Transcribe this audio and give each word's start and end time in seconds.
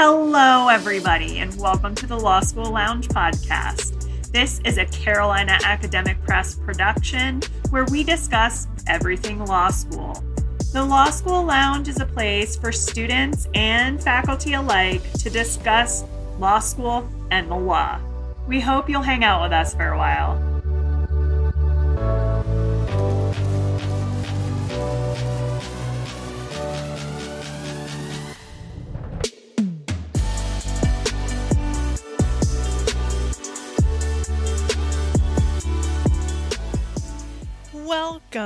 Hello, 0.00 0.68
everybody, 0.68 1.40
and 1.40 1.52
welcome 1.58 1.92
to 1.96 2.06
the 2.06 2.16
Law 2.16 2.38
School 2.38 2.70
Lounge 2.70 3.08
podcast. 3.08 4.08
This 4.30 4.60
is 4.64 4.78
a 4.78 4.84
Carolina 4.84 5.58
Academic 5.64 6.22
Press 6.22 6.54
production 6.54 7.42
where 7.70 7.84
we 7.86 8.04
discuss 8.04 8.68
everything 8.86 9.44
law 9.44 9.70
school. 9.70 10.22
The 10.72 10.84
Law 10.84 11.10
School 11.10 11.42
Lounge 11.42 11.88
is 11.88 11.98
a 11.98 12.06
place 12.06 12.54
for 12.54 12.70
students 12.70 13.48
and 13.54 14.00
faculty 14.00 14.52
alike 14.52 15.02
to 15.14 15.30
discuss 15.30 16.04
law 16.38 16.60
school 16.60 17.08
and 17.32 17.50
the 17.50 17.56
law. 17.56 17.98
We 18.46 18.60
hope 18.60 18.88
you'll 18.88 19.02
hang 19.02 19.24
out 19.24 19.42
with 19.42 19.52
us 19.52 19.74
for 19.74 19.88
a 19.88 19.98
while. 19.98 20.47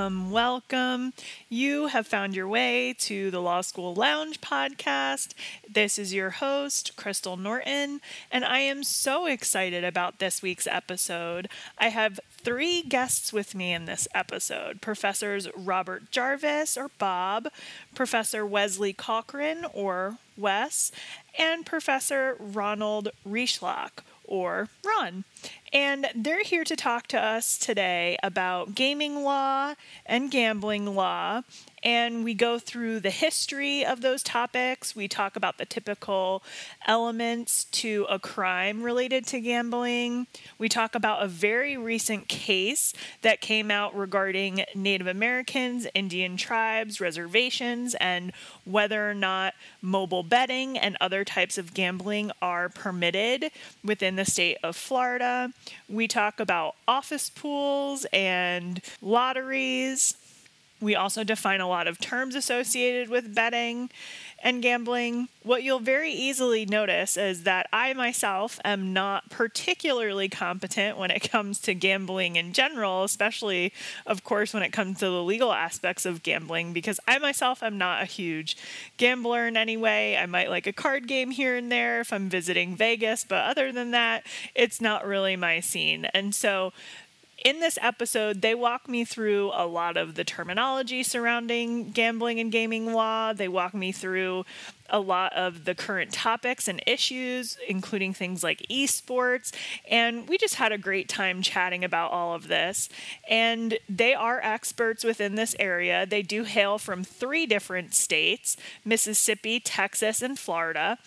Welcome, 0.02 0.32
welcome. 0.32 1.12
You 1.48 1.86
have 1.86 2.08
found 2.08 2.34
your 2.34 2.48
way 2.48 2.92
to 3.02 3.30
the 3.30 3.40
Law 3.40 3.60
School 3.60 3.94
Lounge 3.94 4.40
podcast. 4.40 5.32
This 5.70 5.96
is 5.96 6.12
your 6.12 6.30
host, 6.30 6.96
Krystal 6.96 7.38
Norton, 7.38 8.00
and 8.28 8.44
I 8.44 8.58
am 8.58 8.82
so 8.82 9.26
excited 9.26 9.84
about 9.84 10.18
this 10.18 10.42
week's 10.42 10.66
episode. 10.66 11.48
I 11.78 11.90
have 11.90 12.18
three 12.32 12.82
guests 12.82 13.32
with 13.32 13.54
me 13.54 13.72
in 13.72 13.84
this 13.84 14.08
episode 14.12 14.80
Professors 14.80 15.46
Robert 15.56 16.10
Jarvis, 16.10 16.76
or 16.76 16.90
Bob, 16.98 17.46
Professor 17.94 18.44
Wesley 18.44 18.92
Cochran, 18.92 19.64
or 19.72 20.18
Wes, 20.36 20.90
and 21.38 21.64
Professor 21.64 22.36
Ronald 22.40 23.10
Rychlak, 23.24 24.00
or 24.24 24.68
Ron. 24.84 25.22
And 25.72 26.06
they're 26.14 26.42
here 26.42 26.64
to 26.64 26.76
talk 26.76 27.06
to 27.08 27.18
us 27.18 27.56
today 27.56 28.18
about 28.22 28.74
gaming 28.74 29.22
law 29.22 29.74
and 30.04 30.30
gambling 30.30 30.94
law 30.94 31.42
and 31.82 32.22
we 32.22 32.34
go 32.34 32.58
through 32.58 33.00
the 33.00 33.10
history 33.10 33.84
of 33.84 34.00
those 34.00 34.22
topics. 34.22 34.94
We 34.94 35.08
talk 35.08 35.36
about 35.36 35.58
the 35.58 35.64
typical 35.64 36.42
elements 36.86 37.64
to 37.64 38.06
a 38.08 38.18
crime 38.18 38.82
related 38.82 39.26
to 39.28 39.40
gambling. 39.40 40.26
We 40.58 40.68
talk 40.68 40.94
about 40.94 41.22
a 41.22 41.28
very 41.28 41.76
recent 41.76 42.28
case 42.28 42.92
that 43.22 43.40
came 43.40 43.70
out 43.70 43.96
regarding 43.96 44.64
Native 44.74 45.06
Americans, 45.06 45.86
Indian 45.94 46.36
tribes, 46.36 47.00
reservations, 47.00 47.96
and 47.96 48.32
whether 48.64 49.10
or 49.10 49.14
not 49.14 49.54
mobile 49.80 50.22
betting 50.22 50.78
and 50.78 50.96
other 51.00 51.24
types 51.24 51.58
of 51.58 51.74
gambling 51.74 52.30
are 52.40 52.68
permitted 52.68 53.50
within 53.82 54.16
the 54.16 54.24
state 54.24 54.58
of 54.62 54.76
Florida. 54.76 55.31
We 55.88 56.08
talk 56.08 56.40
about 56.40 56.74
office 56.86 57.30
pools 57.30 58.06
and 58.12 58.80
lotteries. 59.00 60.14
We 60.80 60.94
also 60.96 61.22
define 61.22 61.60
a 61.60 61.68
lot 61.68 61.86
of 61.86 62.00
terms 62.00 62.34
associated 62.34 63.08
with 63.08 63.34
betting 63.34 63.90
and 64.42 64.60
gambling. 64.60 65.28
What 65.44 65.62
you'll 65.62 65.78
very 65.78 66.12
easily 66.12 66.66
notice 66.66 67.16
is 67.16 67.44
that 67.44 67.68
I 67.72 67.92
myself 67.94 68.58
am 68.64 68.92
not 68.92 69.30
particularly 69.30 70.28
competent 70.28 70.98
when 70.98 71.10
it 71.10 71.20
comes 71.30 71.60
to 71.60 71.74
gambling 71.74 72.36
in 72.36 72.52
general, 72.52 73.04
especially, 73.04 73.72
of 74.04 74.24
course, 74.24 74.52
when 74.52 74.62
it 74.62 74.72
comes 74.72 74.98
to 74.98 75.06
the 75.06 75.22
legal 75.22 75.52
aspects 75.52 76.04
of 76.04 76.22
gambling, 76.22 76.72
because 76.72 76.98
I 77.06 77.18
myself 77.18 77.62
am 77.62 77.78
not 77.78 78.02
a 78.02 78.06
huge 78.06 78.56
gambler 78.96 79.46
in 79.46 79.56
any 79.56 79.76
way. 79.76 80.16
I 80.16 80.26
might 80.26 80.50
like 80.50 80.66
a 80.66 80.72
card 80.72 81.06
game 81.06 81.30
here 81.30 81.56
and 81.56 81.70
there 81.70 82.00
if 82.00 82.12
I'm 82.12 82.28
visiting 82.28 82.76
Vegas, 82.76 83.24
but 83.24 83.44
other 83.44 83.70
than 83.70 83.92
that, 83.92 84.26
it's 84.54 84.80
not 84.80 85.06
really 85.06 85.36
my 85.36 85.60
scene. 85.60 86.06
And 86.06 86.34
so, 86.34 86.72
in 87.44 87.60
this 87.60 87.78
episode, 87.82 88.40
they 88.40 88.54
walk 88.54 88.88
me 88.88 89.04
through 89.04 89.50
a 89.54 89.66
lot 89.66 89.96
of 89.96 90.14
the 90.14 90.24
terminology 90.24 91.02
surrounding 91.02 91.90
gambling 91.90 92.38
and 92.38 92.52
gaming 92.52 92.92
law. 92.92 93.32
They 93.32 93.48
walk 93.48 93.74
me 93.74 93.90
through 93.90 94.44
a 94.88 95.00
lot 95.00 95.32
of 95.32 95.64
the 95.64 95.74
current 95.74 96.12
topics 96.12 96.68
and 96.68 96.80
issues, 96.86 97.56
including 97.66 98.12
things 98.14 98.44
like 98.44 98.64
esports. 98.70 99.52
And 99.90 100.28
we 100.28 100.38
just 100.38 100.56
had 100.56 100.70
a 100.70 100.78
great 100.78 101.08
time 101.08 101.42
chatting 101.42 101.82
about 101.82 102.12
all 102.12 102.34
of 102.34 102.46
this. 102.46 102.88
And 103.28 103.78
they 103.88 104.14
are 104.14 104.40
experts 104.42 105.02
within 105.02 105.34
this 105.34 105.56
area. 105.58 106.06
They 106.06 106.22
do 106.22 106.44
hail 106.44 106.78
from 106.78 107.02
three 107.02 107.46
different 107.46 107.94
states 107.94 108.56
Mississippi, 108.84 109.58
Texas, 109.58 110.22
and 110.22 110.38
Florida. 110.38 110.98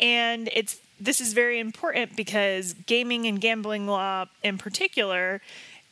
And 0.00 0.50
it's 0.52 0.80
this 1.00 1.20
is 1.20 1.32
very 1.32 1.60
important 1.60 2.16
because 2.16 2.72
gaming 2.72 3.26
and 3.26 3.40
gambling 3.40 3.86
law 3.86 4.26
in 4.42 4.58
particular 4.58 5.40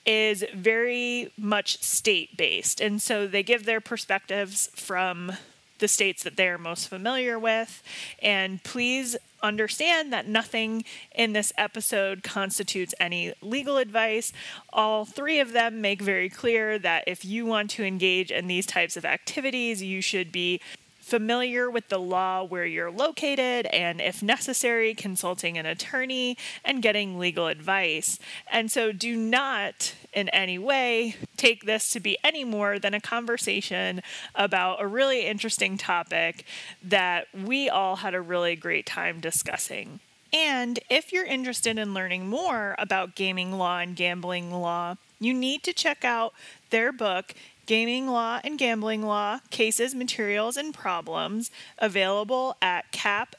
is 0.07 0.45
very 0.55 1.33
much 1.37 1.83
state 1.83 2.37
based. 2.37 2.81
And 2.81 3.03
so 3.03 3.27
they 3.27 3.43
give 3.43 3.65
their 3.65 3.81
perspectives 3.81 4.71
from 4.75 5.33
the 5.79 5.89
states 5.89 6.23
that 6.23 6.37
they're 6.37 6.59
most 6.59 6.89
familiar 6.89 7.39
with. 7.39 7.83
And 8.23 8.63
please 8.63 9.17
understand 9.43 10.13
that 10.13 10.27
nothing 10.27 10.85
in 11.15 11.33
this 11.33 11.53
episode 11.59 12.23
constitutes 12.23 12.95
any 12.99 13.35
legal 13.43 13.77
advice. 13.77 14.33
All 14.73 15.05
three 15.05 15.39
of 15.41 15.53
them 15.53 15.81
make 15.81 16.01
very 16.01 16.29
clear 16.31 16.79
that 16.79 17.05
if 17.07 17.25
you 17.25 17.45
want 17.45 17.71
to 17.73 17.85
engage 17.85 18.31
in 18.31 18.47
these 18.47 18.67
types 18.67 18.97
of 18.97 19.05
activities, 19.05 19.83
you 19.83 20.01
should 20.01 20.33
be 20.33 20.61
familiar 21.07 21.71
with 21.71 21.89
the 21.89 22.01
law 22.01 22.43
where 22.43 22.67
you're 22.67 22.91
located, 22.91 23.65
and 23.67 24.01
if 24.01 24.25
necessary, 24.25 24.93
consulting 24.93 25.57
an 25.57 25.65
attorney 25.65 26.37
and 26.65 26.83
getting 26.83 27.17
legal 27.17 27.47
advice. 27.47 28.19
And 28.51 28.73
so 28.73 28.91
do 28.91 29.15
not 29.15 29.95
in 30.13 30.29
any 30.31 30.59
way 30.59 31.15
take 31.37 31.65
this 31.65 31.91
to 31.91 32.01
be 32.01 32.19
any 32.25 32.43
more 32.43 32.81
than 32.81 32.93
a 32.93 33.01
conversation 33.01 34.03
about 34.35 34.83
a 34.83 34.87
really 34.89 35.27
interesting 35.27 35.77
topic 35.77 36.45
that 36.83 37.29
we 37.33 37.69
all 37.69 37.97
had 37.97 38.13
a 38.15 38.21
really 38.21 38.57
great 38.57 38.85
time 38.85 39.21
discussing. 39.21 40.01
And 40.33 40.81
if 40.91 41.13
you're 41.13 41.25
interested 41.25 41.79
in 41.79 41.95
learning 41.95 42.27
more 42.27 42.75
about 42.81 43.15
gaming 43.15 43.53
law 43.53 43.79
and 43.79 43.95
gambling 43.95 44.51
law, 44.51 44.97
you 45.21 45.33
need 45.33 45.63
to 45.63 45.73
check 45.73 46.05
out 46.05 46.33
their 46.71 46.93
book, 46.93 47.33
Gaming 47.67 48.07
Law 48.07 48.41
and 48.45 48.59
Gambling 48.59 49.03
Law 49.03 49.41
Cases, 49.51 49.95
Materials, 49.95 50.57
and 50.57 50.73
Problems, 50.73 51.51
available 51.79 52.57
at 52.63 52.91
cap 52.93 53.35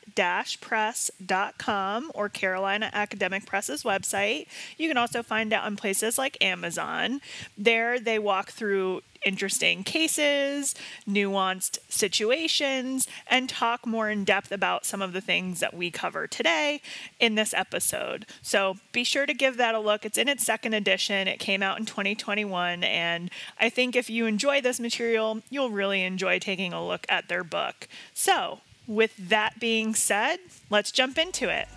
press.com 0.60 2.12
or 2.16 2.28
Carolina 2.28 2.90
Academic 2.92 3.46
Press's 3.46 3.84
website. 3.84 4.48
You 4.76 4.88
can 4.88 4.98
also 4.98 5.22
find 5.22 5.54
it 5.54 5.60
on 5.60 5.76
places 5.76 6.18
like 6.18 6.44
Amazon. 6.44 7.22
There, 7.56 8.00
they 8.00 8.18
walk 8.18 8.50
through 8.52 9.02
interesting 9.26 9.84
cases, 9.84 10.76
nuanced 11.08 11.80
situations, 11.90 13.08
and 13.28 13.50
talk 13.50 13.86
more 13.86 14.10
in 14.10 14.24
depth 14.24 14.52
about 14.52 14.86
some 14.86 15.02
of 15.02 15.14
the 15.14 15.22
things 15.22 15.60
that 15.60 15.74
we 15.74 15.92
cover 15.92 16.28
today 16.28 16.82
in 17.20 17.36
this 17.36 17.54
episode. 17.54 18.26
So 18.42 18.78
be 18.92 19.04
sure 19.04 19.26
to 19.26 19.34
give 19.34 19.58
that 19.58 19.76
a 19.76 19.80
look. 19.80 20.06
It's 20.06 20.18
in 20.18 20.28
its 20.28 20.46
second 20.46 20.74
edition, 20.74 21.28
it 21.28 21.40
came 21.40 21.64
out 21.64 21.80
in 21.80 21.86
2021, 21.86 22.84
and 22.84 23.30
I 23.60 23.70
think 23.70 23.96
if 23.96 24.10
you 24.10 24.26
enjoy 24.26 24.62
this 24.62 24.80
material, 24.80 25.42
you'll 25.50 25.70
really 25.70 26.04
enjoy 26.04 26.40
taking 26.40 26.74
a 26.74 26.86
look 26.86 27.06
at 27.10 27.28
their 27.28 27.44
book. 27.44 27.88
So, 28.14 28.62
with 28.88 29.16
that 29.18 29.60
being 29.60 29.94
said, 29.96 30.38
let's 30.70 30.92
jump 30.92 31.18
into 31.18 31.50
it. 31.50 31.68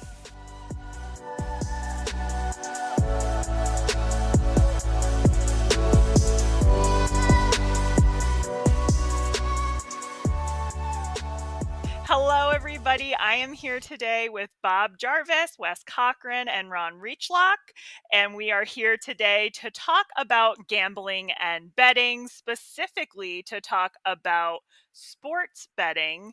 Hello, 12.12 12.51
everybody. 12.51 13.15
I 13.15 13.36
am 13.36 13.53
here 13.53 13.78
today 13.78 14.28
with 14.28 14.51
Bob 14.65 14.98
Jarvis, 14.98 15.54
Wes 15.60 15.84
Cochran, 15.84 16.48
and 16.48 16.68
Ron 16.68 16.95
Rychlak. 16.95 17.59
And 18.12 18.34
we 18.34 18.51
are 18.51 18.65
here 18.65 18.97
today 18.97 19.53
to 19.60 19.71
talk 19.71 20.07
about 20.18 20.66
gambling 20.66 21.30
and 21.41 21.72
betting, 21.77 22.27
specifically 22.27 23.45
to 23.45 23.60
talk 23.60 23.92
about 24.04 24.62
sports 24.92 25.68
betting 25.77 26.33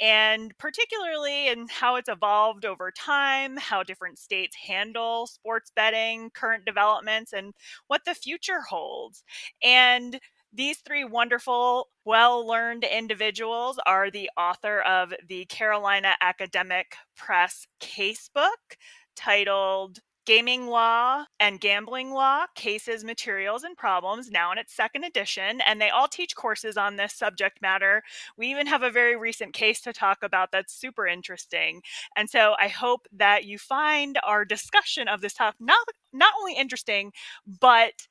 and 0.00 0.56
particularly 0.56 1.48
in 1.48 1.66
how 1.68 1.96
it's 1.96 2.08
evolved 2.08 2.64
over 2.64 2.90
time, 2.90 3.58
how 3.58 3.82
different 3.82 4.18
states 4.18 4.56
handle 4.56 5.26
sports 5.26 5.70
betting, 5.76 6.30
current 6.30 6.64
developments, 6.64 7.34
and 7.34 7.52
what 7.88 8.06
the 8.06 8.14
future 8.14 8.62
holds. 8.62 9.24
And 9.62 10.18
these 10.58 10.78
three 10.78 11.04
wonderful, 11.04 11.88
well 12.04 12.44
learned 12.44 12.82
individuals 12.82 13.78
are 13.86 14.10
the 14.10 14.28
author 14.36 14.80
of 14.80 15.14
the 15.28 15.44
Carolina 15.44 16.16
Academic 16.20 16.96
Press 17.16 17.66
casebook 17.80 18.76
titled 19.14 20.00
Gaming 20.26 20.66
Law 20.66 21.24
and 21.38 21.60
Gambling 21.60 22.10
Law 22.10 22.44
Cases, 22.56 23.04
Materials, 23.04 23.62
and 23.62 23.76
Problems, 23.76 24.30
now 24.30 24.50
in 24.50 24.58
its 24.58 24.74
second 24.74 25.04
edition. 25.04 25.60
And 25.64 25.80
they 25.80 25.90
all 25.90 26.08
teach 26.08 26.34
courses 26.34 26.76
on 26.76 26.96
this 26.96 27.14
subject 27.14 27.62
matter. 27.62 28.02
We 28.36 28.48
even 28.48 28.66
have 28.66 28.82
a 28.82 28.90
very 28.90 29.16
recent 29.16 29.54
case 29.54 29.80
to 29.82 29.92
talk 29.92 30.18
about 30.22 30.50
that's 30.50 30.74
super 30.74 31.06
interesting. 31.06 31.82
And 32.16 32.28
so 32.28 32.56
I 32.60 32.66
hope 32.68 33.06
that 33.12 33.44
you 33.44 33.58
find 33.58 34.18
our 34.24 34.44
discussion 34.44 35.06
of 35.06 35.20
this 35.20 35.34
topic 35.34 35.60
not, 35.60 35.86
not 36.12 36.34
only 36.40 36.56
interesting, 36.56 37.12
but 37.60 38.08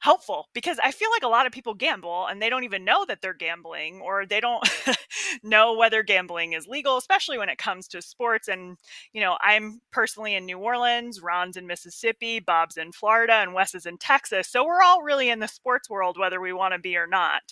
helpful 0.00 0.46
because 0.54 0.78
I 0.82 0.92
feel 0.92 1.10
like 1.10 1.22
a 1.22 1.28
lot 1.28 1.46
of 1.46 1.52
people 1.52 1.74
gamble 1.74 2.26
and 2.26 2.40
they 2.40 2.48
don't 2.48 2.64
even 2.64 2.84
know 2.84 3.04
that 3.06 3.20
they're 3.20 3.34
gambling 3.34 4.00
or 4.00 4.26
they 4.26 4.40
don't 4.40 4.64
know 5.42 5.74
whether 5.74 6.02
gambling 6.02 6.52
is 6.52 6.66
legal, 6.66 6.96
especially 6.96 7.38
when 7.38 7.48
it 7.48 7.58
comes 7.58 7.88
to 7.88 8.02
sports. 8.02 8.48
And, 8.48 8.76
you 9.12 9.20
know, 9.20 9.36
I'm 9.40 9.80
personally 9.90 10.34
in 10.34 10.46
New 10.46 10.58
Orleans, 10.58 11.20
Ron's 11.20 11.56
in 11.56 11.66
Mississippi, 11.66 12.38
Bob's 12.38 12.76
in 12.76 12.92
Florida, 12.92 13.34
and 13.34 13.54
Wes 13.54 13.74
is 13.74 13.86
in 13.86 13.98
Texas. 13.98 14.48
So 14.48 14.64
we're 14.64 14.82
all 14.82 15.02
really 15.02 15.30
in 15.30 15.40
the 15.40 15.48
sports 15.48 15.90
world, 15.90 16.18
whether 16.18 16.40
we 16.40 16.52
want 16.52 16.74
to 16.74 16.78
be 16.78 16.96
or 16.96 17.06
not. 17.06 17.42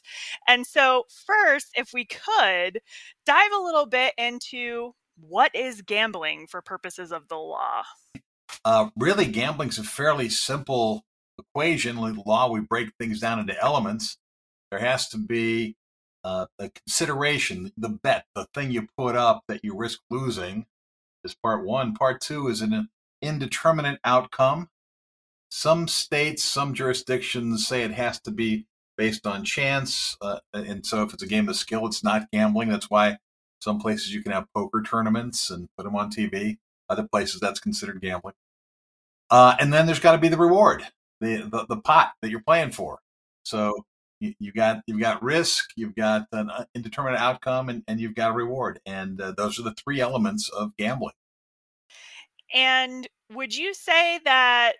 And 0.46 0.66
so, 0.66 1.04
first, 1.08 1.68
if 1.74 1.90
we 1.92 2.04
could 2.04 2.80
dive 3.24 3.52
a 3.52 3.62
little 3.62 3.86
bit 3.86 4.14
into 4.16 4.94
what 5.18 5.54
is 5.54 5.82
gambling 5.82 6.46
for 6.46 6.60
purposes 6.60 7.12
of 7.12 7.28
the 7.28 7.36
law? 7.36 7.82
Uh, 8.64 8.90
really, 8.96 9.26
gambling's 9.26 9.78
a 9.78 9.84
fairly 9.84 10.28
simple 10.28 11.04
equation, 11.38 11.96
law, 11.96 12.50
we 12.50 12.60
break 12.60 12.90
things 12.98 13.20
down 13.20 13.38
into 13.38 13.60
elements. 13.62 14.18
There 14.70 14.80
has 14.80 15.08
to 15.10 15.18
be 15.18 15.76
uh, 16.24 16.46
a 16.58 16.70
consideration, 16.70 17.72
the 17.76 17.88
bet, 17.88 18.26
the 18.34 18.46
thing 18.52 18.70
you 18.70 18.88
put 18.96 19.14
up 19.14 19.44
that 19.48 19.60
you 19.62 19.76
risk 19.76 20.00
losing 20.10 20.66
is 21.24 21.34
part 21.34 21.64
one. 21.64 21.94
Part 21.94 22.20
two 22.20 22.48
is 22.48 22.62
an 22.62 22.88
indeterminate 23.22 24.00
outcome. 24.04 24.68
Some 25.50 25.86
states, 25.86 26.42
some 26.42 26.74
jurisdictions 26.74 27.66
say 27.66 27.82
it 27.82 27.92
has 27.92 28.20
to 28.22 28.30
be 28.30 28.66
based 28.96 29.26
on 29.26 29.44
chance. 29.44 30.16
Uh, 30.20 30.40
and 30.52 30.84
so 30.84 31.02
if 31.02 31.14
it's 31.14 31.22
a 31.22 31.28
game 31.28 31.48
of 31.48 31.56
skill, 31.56 31.86
it's 31.86 32.02
not 32.02 32.30
gambling. 32.32 32.70
That's 32.70 32.90
why 32.90 33.18
some 33.60 33.78
places 33.78 34.12
you 34.12 34.22
can 34.22 34.32
have 34.32 34.46
poker 34.54 34.82
tournaments 34.82 35.50
and 35.50 35.68
put 35.76 35.84
them 35.84 35.94
on 35.94 36.10
TV. 36.10 36.58
Other 36.88 37.06
places 37.10 37.40
that's 37.40 37.60
considered 37.60 38.00
gambling. 38.00 38.34
Uh, 39.30 39.56
and 39.58 39.72
then 39.72 39.86
there's 39.86 40.00
got 40.00 40.12
to 40.12 40.18
be 40.18 40.28
the 40.28 40.36
reward 40.36 40.86
the, 41.20 41.48
the, 41.50 41.66
the 41.68 41.80
pot 41.80 42.12
that 42.22 42.30
you're 42.30 42.42
playing 42.42 42.72
for. 42.72 42.98
So 43.44 43.84
you, 44.20 44.34
you 44.38 44.52
got 44.52 44.82
you've 44.86 45.00
got 45.00 45.22
risk, 45.22 45.70
you've 45.76 45.94
got 45.94 46.26
an 46.32 46.50
uh, 46.50 46.64
indeterminate 46.74 47.20
outcome, 47.20 47.68
and, 47.68 47.82
and 47.86 48.00
you've 48.00 48.14
got 48.14 48.30
a 48.30 48.34
reward, 48.34 48.80
and 48.86 49.20
uh, 49.20 49.32
those 49.36 49.58
are 49.58 49.62
the 49.62 49.74
three 49.74 50.00
elements 50.00 50.48
of 50.48 50.76
gambling. 50.76 51.14
And 52.54 53.06
would 53.32 53.54
you 53.54 53.74
say 53.74 54.20
that 54.24 54.74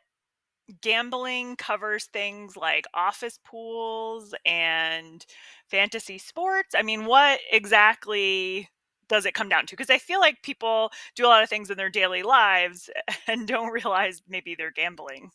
gambling 0.81 1.57
covers 1.57 2.07
things 2.07 2.57
like 2.57 2.87
office 2.95 3.39
pools 3.45 4.35
and 4.45 5.25
fantasy 5.69 6.19
sports? 6.19 6.75
I 6.77 6.83
mean, 6.83 7.05
what 7.05 7.41
exactly 7.53 8.69
does 9.09 9.27
it 9.27 9.35
come 9.35 9.49
down 9.49 9.67
to? 9.67 9.77
Because 9.77 9.91
I 9.91 9.99
feel 9.99 10.21
like 10.21 10.43
people 10.43 10.91
do 11.15 11.27
a 11.27 11.29
lot 11.29 11.43
of 11.43 11.49
things 11.49 11.71
in 11.71 11.77
their 11.77 11.91
daily 11.91 12.23
lives 12.23 12.91
and 13.27 13.47
don't 13.47 13.73
realize 13.73 14.23
maybe 14.29 14.55
they're 14.55 14.71
gambling. 14.71 15.31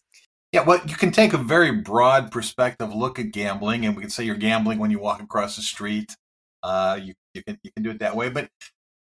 Yeah, 0.52 0.64
well, 0.64 0.82
you 0.86 0.96
can 0.96 1.12
take 1.12 1.34
a 1.34 1.38
very 1.38 1.72
broad 1.72 2.32
perspective 2.32 2.94
look 2.94 3.20
at 3.20 3.32
gambling, 3.32 3.86
and 3.86 3.96
we 3.96 4.02
can 4.02 4.10
say 4.10 4.26
you're 4.26 4.36
gambling 4.36 4.80
when 4.80 4.92
you 4.92 5.00
walk 5.00 5.22
across 5.22 5.56
the 5.56 5.62
street. 5.62 6.16
Uh, 6.64 7.00
you 7.02 7.14
you 7.34 7.44
can 7.44 7.58
you 7.64 7.72
can 7.72 7.84
do 7.84 7.90
it 7.92 8.00
that 8.00 8.16
way, 8.16 8.30
but 8.30 8.50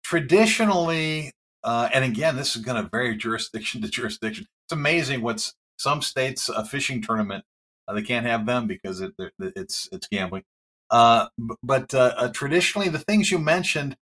traditionally, 0.04 1.32
uh, 1.64 1.88
and 1.92 2.04
again, 2.04 2.36
this 2.36 2.56
is 2.56 2.62
going 2.62 2.82
to 2.82 2.88
vary 2.90 3.16
jurisdiction 3.16 3.82
to 3.82 3.88
jurisdiction. 3.88 4.46
It's 4.66 4.72
amazing 4.72 5.22
what's 5.22 5.54
some 5.78 6.02
states 6.02 6.48
a 6.48 6.64
fishing 6.64 7.02
tournament 7.02 7.44
uh, 7.88 7.94
they 7.94 8.02
can't 8.02 8.26
have 8.26 8.46
them 8.46 8.66
because 8.66 9.00
it, 9.00 9.12
it's 9.38 9.88
it's 9.92 10.08
gambling. 10.08 10.44
Uh, 10.90 11.28
but 11.62 11.92
uh, 11.94 12.14
uh, 12.16 12.28
traditionally, 12.32 12.88
the 12.88 12.98
things 12.98 13.30
you 13.30 13.38
mentioned 13.38 13.96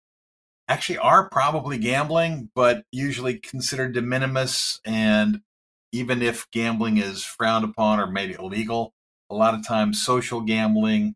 actually 0.67 0.97
are 0.99 1.29
probably 1.29 1.77
gambling, 1.77 2.49
but 2.55 2.83
usually 2.91 3.39
considered 3.39 3.93
de 3.93 4.01
minimis 4.01 4.79
and 4.85 5.41
even 5.91 6.21
if 6.21 6.49
gambling 6.51 6.97
is 6.97 7.23
frowned 7.23 7.65
upon 7.65 7.99
or 7.99 8.07
made 8.07 8.37
illegal, 8.37 8.93
a 9.29 9.35
lot 9.35 9.53
of 9.53 9.65
times 9.65 10.03
social 10.03 10.41
gambling, 10.41 11.15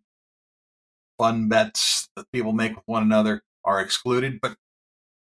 fun 1.17 1.47
bets 1.47 2.09
that 2.15 2.31
people 2.31 2.53
make 2.53 2.75
with 2.75 2.85
one 2.85 3.03
another 3.03 3.41
are 3.65 3.79
excluded. 3.79 4.39
But 4.41 4.55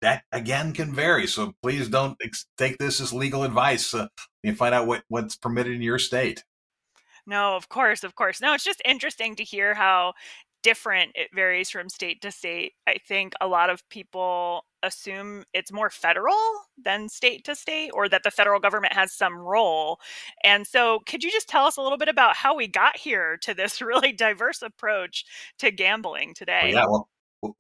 that 0.02 0.25
again 0.32 0.72
can 0.72 0.94
vary. 0.94 1.26
So 1.26 1.54
please 1.62 1.88
don't 1.88 2.16
ex- 2.22 2.46
take 2.58 2.78
this 2.78 3.00
as 3.00 3.12
legal 3.12 3.44
advice. 3.44 3.94
Uh, 3.94 4.08
you 4.43 4.54
find 4.54 4.75
out 4.75 4.87
what, 4.87 5.02
what's 5.08 5.37
permitted 5.37 5.75
in 5.75 5.82
your 5.82 5.99
state. 5.99 6.44
No, 7.26 7.56
of 7.56 7.69
course, 7.69 8.04
of 8.04 8.14
course. 8.14 8.40
No, 8.40 8.54
it's 8.54 8.62
just 8.62 8.81
interesting 8.84 9.34
to 9.37 9.42
hear 9.42 9.75
how 9.75 10.14
different 10.66 11.12
it 11.14 11.28
varies 11.32 11.70
from 11.70 11.88
state 11.88 12.20
to 12.20 12.32
state. 12.32 12.72
I 12.88 12.96
think 13.06 13.34
a 13.40 13.46
lot 13.46 13.70
of 13.70 13.88
people 13.88 14.64
assume 14.82 15.44
it's 15.54 15.70
more 15.70 15.90
federal 15.90 16.36
than 16.76 17.08
state 17.08 17.44
to 17.44 17.54
state 17.54 17.90
or 17.94 18.08
that 18.08 18.24
the 18.24 18.32
federal 18.32 18.58
government 18.58 18.92
has 18.92 19.12
some 19.12 19.38
role. 19.38 20.00
And 20.42 20.66
so, 20.66 20.98
could 21.06 21.22
you 21.22 21.30
just 21.30 21.48
tell 21.48 21.66
us 21.66 21.76
a 21.76 21.82
little 21.82 21.98
bit 21.98 22.08
about 22.08 22.34
how 22.34 22.56
we 22.56 22.66
got 22.66 22.96
here 22.96 23.36
to 23.42 23.54
this 23.54 23.80
really 23.80 24.10
diverse 24.10 24.60
approach 24.60 25.24
to 25.60 25.70
gambling 25.70 26.34
today? 26.34 26.72
yeah, 26.72 26.86
well, 26.88 27.08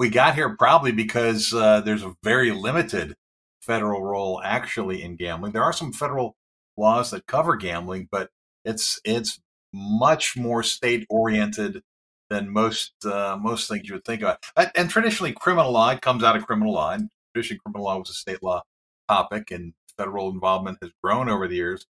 we 0.00 0.08
got 0.08 0.34
here 0.34 0.56
probably 0.56 0.90
because 0.90 1.54
uh, 1.54 1.82
there's 1.82 2.02
a 2.02 2.16
very 2.24 2.50
limited 2.50 3.14
federal 3.60 4.02
role 4.02 4.40
actually 4.42 5.00
in 5.00 5.14
gambling. 5.14 5.52
There 5.52 5.62
are 5.62 5.72
some 5.72 5.92
federal 5.92 6.34
laws 6.76 7.12
that 7.12 7.28
cover 7.28 7.54
gambling, 7.54 8.08
but 8.10 8.30
it's 8.64 9.00
it's 9.04 9.38
much 9.72 10.36
more 10.36 10.64
state 10.64 11.06
oriented 11.08 11.84
than 12.30 12.50
most 12.50 12.92
uh, 13.04 13.36
most 13.40 13.68
things 13.68 13.88
you 13.88 13.94
would 13.94 14.04
think 14.04 14.22
about. 14.22 14.44
And 14.76 14.90
traditionally, 14.90 15.32
criminal 15.32 15.72
law 15.72 15.96
comes 15.96 16.24
out 16.24 16.36
of 16.36 16.46
criminal 16.46 16.74
law, 16.74 16.92
and 16.92 17.08
traditionally, 17.32 17.60
criminal 17.64 17.84
law 17.84 17.98
was 17.98 18.10
a 18.10 18.14
state 18.14 18.42
law 18.42 18.62
topic, 19.08 19.50
and 19.50 19.74
federal 19.96 20.30
involvement 20.30 20.78
has 20.82 20.90
grown 21.02 21.28
over 21.28 21.48
the 21.48 21.56
years. 21.56 21.86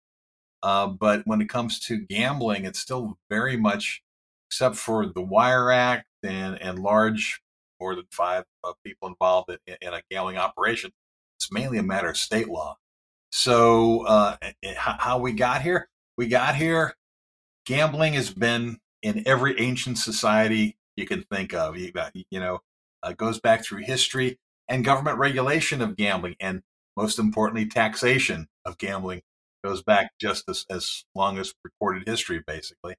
Uh, 0.64 0.88
but 0.88 1.24
when 1.26 1.42
it 1.42 1.50
comes 1.50 1.80
to 1.80 1.98
gambling, 1.98 2.66
it's 2.66 2.80
still 2.80 3.18
very 3.30 3.58
much, 3.58 4.02
except 4.50 4.76
for 4.76 5.08
the 5.08 5.22
Wire 5.22 5.72
Act 5.72 6.06
and 6.24 6.62
and 6.62 6.80
large, 6.80 7.42
more 7.80 7.96
than 7.96 8.06
five 8.12 8.46
uh, 8.64 8.74
people 8.86 9.08
involved 9.08 9.50
in, 9.66 9.76
in, 9.82 9.94
a 9.94 10.02
gambling 10.10 10.38
operation, 10.38 10.92
it's 11.38 11.52
mainly 11.52 11.80
a 11.80 11.84
matter 11.84 12.10
of 12.10 12.18
state 12.18 12.48
law. 12.48 12.78
So, 13.32 14.06
uh, 14.06 14.38
how 14.76 15.18
we 15.18 15.34
got 15.34 15.62
here? 15.62 15.90
We 16.18 16.28
got 16.28 16.56
here. 16.56 16.96
Gambling 17.66 18.14
has 18.14 18.32
been 18.34 18.78
in 19.02 19.24
every 19.28 19.60
ancient 19.60 19.98
society 19.98 20.78
you 20.96 21.06
can 21.06 21.24
think 21.32 21.54
of. 21.54 21.78
You, 21.78 21.92
you 22.30 22.40
know, 22.40 22.60
uh, 23.04 23.14
goes 23.14 23.40
back 23.40 23.64
through 23.64 23.84
history 23.84 24.40
and 24.68 24.86
government 24.86 25.18
regulation 25.18 25.82
of 25.82 25.98
gambling, 25.98 26.36
and 26.40 26.62
most 26.96 27.20
importantly, 27.20 27.66
taxation 27.66 28.48
of 28.66 28.78
gambling 28.78 29.22
goes 29.64 29.84
back 29.84 30.12
just 30.20 30.50
as, 30.50 30.66
as 30.70 31.04
long 31.16 31.38
as 31.38 31.54
recorded 31.64 32.08
history, 32.08 32.42
basically. 32.46 32.96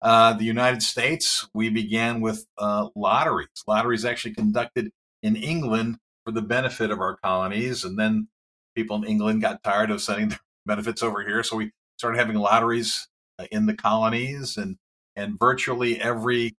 Uh, 0.00 0.32
the 0.32 0.44
United 0.44 0.82
States, 0.82 1.48
we 1.52 1.70
began 1.70 2.20
with 2.20 2.46
uh, 2.56 2.88
lotteries. 2.94 3.48
Lotteries 3.66 4.04
actually 4.04 4.34
conducted 4.34 4.90
in 5.22 5.34
England 5.34 5.96
for 6.24 6.30
the 6.30 6.42
benefit 6.42 6.90
of 6.90 7.00
our 7.00 7.16
colonies, 7.16 7.84
and 7.84 7.98
then 7.98 8.28
people 8.76 8.96
in 8.96 9.04
England 9.04 9.42
got 9.42 9.62
tired 9.62 9.90
of 9.90 10.00
sending 10.00 10.28
their 10.28 10.38
benefits 10.66 11.02
over 11.02 11.22
here, 11.22 11.42
so 11.42 11.56
we 11.56 11.72
started 11.98 12.18
having 12.18 12.36
lotteries 12.36 13.08
uh, 13.38 13.46
in 13.50 13.66
the 13.66 13.74
colonies, 13.74 14.56
and 14.56 14.76
and 15.18 15.38
virtually 15.38 16.00
every 16.00 16.56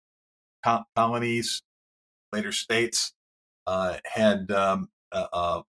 co- 0.63 0.83
colonies, 0.95 1.63
later 2.33 2.51
states, 2.51 3.13
uh, 3.65 3.97
had 4.05 4.51
um, 4.51 4.89
uh, 5.11 5.27
uh, 5.31 5.61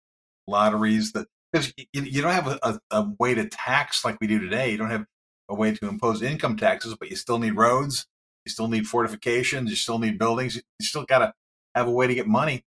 lotteries 0.48 1.12
that 1.14 1.28
because 1.52 1.74
you, 1.78 1.86
you, 1.94 2.22
don't 2.22 2.34
have 2.34 2.48
a, 2.48 2.60
a, 2.64 2.80
a, 2.92 3.12
way 3.20 3.34
to 3.34 3.48
tax 3.48 4.04
like 4.06 4.18
we 4.20 4.28
do 4.28 4.40
today. 4.40 4.72
You 4.72 4.78
don't 4.78 4.90
have 4.90 5.06
a 5.50 5.56
way 5.56 5.74
to 5.74 5.88
impose 5.88 6.22
income 6.22 6.58
taxes, 6.58 6.96
but 7.00 7.10
you 7.10 7.16
still 7.16 7.40
need 7.40 7.56
roads, 7.56 8.08
you 8.46 8.52
still 8.52 8.68
need 8.68 8.88
fortifications, 8.88 9.70
you 9.70 9.76
still 9.76 10.00
need 10.00 10.20
buildings, 10.20 10.56
you 10.56 10.62
still 10.82 11.06
got 11.06 11.20
to 11.20 11.34
have 11.76 11.88
a 11.88 11.92
way 11.92 12.08
to 12.08 12.16
get 12.16 12.28
money. 12.28 12.64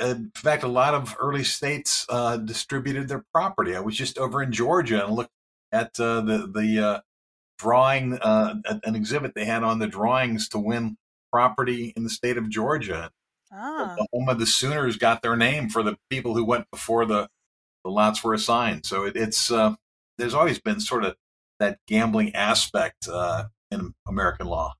in 0.00 0.30
fact, 0.34 0.62
a 0.62 0.68
lot 0.68 0.94
of 0.94 1.16
early 1.20 1.44
states 1.44 2.06
uh, 2.08 2.36
distributed 2.36 3.08
their 3.08 3.24
property. 3.32 3.74
I 3.74 3.80
was 3.80 3.96
just 3.96 4.18
over 4.18 4.42
in 4.42 4.52
Georgia 4.52 5.04
and 5.04 5.14
looked 5.14 5.30
at 5.72 5.98
uh, 6.00 6.20
the 6.20 6.50
the 6.52 6.86
uh, 6.86 7.00
drawing 7.58 8.18
uh, 8.18 8.54
an 8.84 8.94
exhibit 8.94 9.34
they 9.34 9.44
had 9.44 9.62
on 9.62 9.78
the 9.78 9.86
drawings 9.86 10.48
to 10.50 10.58
win 10.58 10.96
property 11.32 11.92
in 11.96 12.04
the 12.04 12.10
state 12.10 12.36
of 12.36 12.48
Georgia. 12.48 13.10
Ah. 13.52 13.94
The 13.96 14.06
home 14.12 14.28
of 14.28 14.38
the 14.38 14.46
Sooners 14.46 14.96
got 14.96 15.22
their 15.22 15.36
name 15.36 15.68
for 15.68 15.82
the 15.82 15.96
people 16.10 16.34
who 16.34 16.44
went 16.44 16.70
before 16.70 17.04
the, 17.06 17.28
the 17.84 17.90
lots 17.90 18.22
were 18.22 18.34
assigned. 18.34 18.86
So 18.86 19.04
it, 19.04 19.16
it's 19.16 19.50
uh, 19.50 19.74
there's 20.18 20.34
always 20.34 20.58
been 20.58 20.80
sort 20.80 21.04
of 21.04 21.16
that 21.58 21.78
gambling 21.86 22.34
aspect 22.34 23.08
uh, 23.10 23.44
in 23.70 23.94
American 24.06 24.46
law. 24.46 24.74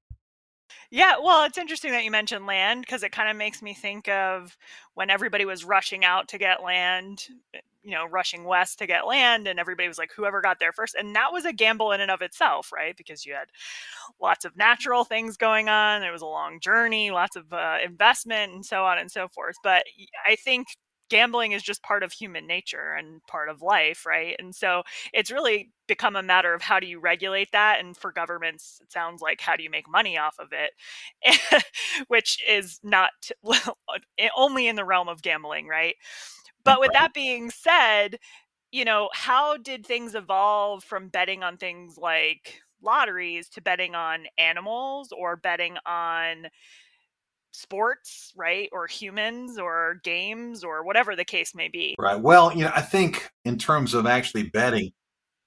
Yeah, 0.90 1.14
well, 1.22 1.44
it's 1.44 1.58
interesting 1.58 1.92
that 1.92 2.04
you 2.04 2.10
mentioned 2.10 2.46
land 2.46 2.82
because 2.82 3.02
it 3.02 3.12
kind 3.12 3.28
of 3.28 3.36
makes 3.36 3.62
me 3.62 3.74
think 3.74 4.08
of 4.08 4.56
when 4.94 5.10
everybody 5.10 5.44
was 5.44 5.64
rushing 5.64 6.04
out 6.04 6.28
to 6.28 6.38
get 6.38 6.62
land, 6.62 7.26
eh, 7.54 7.60
you 7.82 7.92
know, 7.92 8.06
rushing 8.06 8.44
west 8.44 8.78
to 8.78 8.86
get 8.86 9.06
land, 9.06 9.46
and 9.46 9.58
everybody 9.58 9.88
was 9.88 9.98
like, 9.98 10.10
whoever 10.14 10.40
got 10.40 10.58
there 10.58 10.72
first. 10.72 10.94
And 10.94 11.14
that 11.16 11.32
was 11.32 11.44
a 11.44 11.52
gamble 11.52 11.92
in 11.92 12.00
and 12.00 12.10
of 12.10 12.22
itself, 12.22 12.72
right? 12.72 12.96
Because 12.96 13.24
you 13.26 13.34
had 13.34 13.48
lots 14.20 14.44
of 14.44 14.56
natural 14.56 15.04
things 15.04 15.36
going 15.36 15.68
on. 15.68 16.02
It 16.02 16.10
was 16.12 16.22
a 16.22 16.26
long 16.26 16.60
journey, 16.60 17.10
lots 17.10 17.36
of 17.36 17.52
uh, 17.52 17.78
investment, 17.84 18.52
and 18.52 18.64
so 18.66 18.84
on 18.84 18.98
and 18.98 19.10
so 19.10 19.28
forth. 19.28 19.56
But 19.62 19.84
I 20.26 20.36
think 20.36 20.68
gambling 21.08 21.52
is 21.52 21.62
just 21.62 21.82
part 21.82 22.02
of 22.02 22.12
human 22.12 22.46
nature 22.46 22.94
and 22.98 23.22
part 23.26 23.48
of 23.48 23.62
life, 23.62 24.06
right? 24.06 24.36
And 24.38 24.54
so 24.54 24.82
it's 25.12 25.30
really 25.30 25.70
become 25.86 26.16
a 26.16 26.22
matter 26.22 26.52
of 26.54 26.62
how 26.62 26.80
do 26.80 26.86
you 26.86 26.98
regulate 27.00 27.52
that? 27.52 27.78
And 27.80 27.96
for 27.96 28.12
governments, 28.12 28.80
it 28.82 28.92
sounds 28.92 29.22
like 29.22 29.40
how 29.40 29.56
do 29.56 29.62
you 29.62 29.70
make 29.70 29.88
money 29.88 30.18
off 30.18 30.36
of 30.38 30.48
it, 30.52 31.64
which 32.08 32.38
is 32.48 32.80
not 32.82 33.10
eh, 34.18 34.28
only 34.36 34.66
in 34.68 34.76
the 34.76 34.84
realm 34.84 35.08
of 35.08 35.22
gambling, 35.22 35.66
right? 35.68 35.94
But 36.64 36.80
with 36.80 36.92
that 36.92 37.14
being 37.14 37.50
said, 37.50 38.18
you 38.72 38.84
know, 38.84 39.10
how 39.14 39.56
did 39.56 39.86
things 39.86 40.14
evolve 40.14 40.84
from 40.84 41.08
betting 41.08 41.42
on 41.42 41.56
things 41.56 41.96
like 41.98 42.60
lotteries 42.82 43.48
to 43.50 43.60
betting 43.62 43.94
on 43.94 44.26
animals 44.38 45.12
or 45.16 45.36
betting 45.36 45.76
on 45.86 46.48
sports, 47.56 48.32
right? 48.36 48.68
Or 48.72 48.86
humans 48.86 49.58
or 49.58 50.00
games 50.04 50.62
or 50.62 50.84
whatever 50.84 51.16
the 51.16 51.24
case 51.24 51.54
may 51.54 51.68
be. 51.68 51.96
Right. 51.98 52.20
Well, 52.20 52.54
you 52.56 52.64
know, 52.64 52.72
I 52.74 52.82
think 52.82 53.30
in 53.44 53.58
terms 53.58 53.94
of 53.94 54.06
actually 54.06 54.44
betting, 54.44 54.92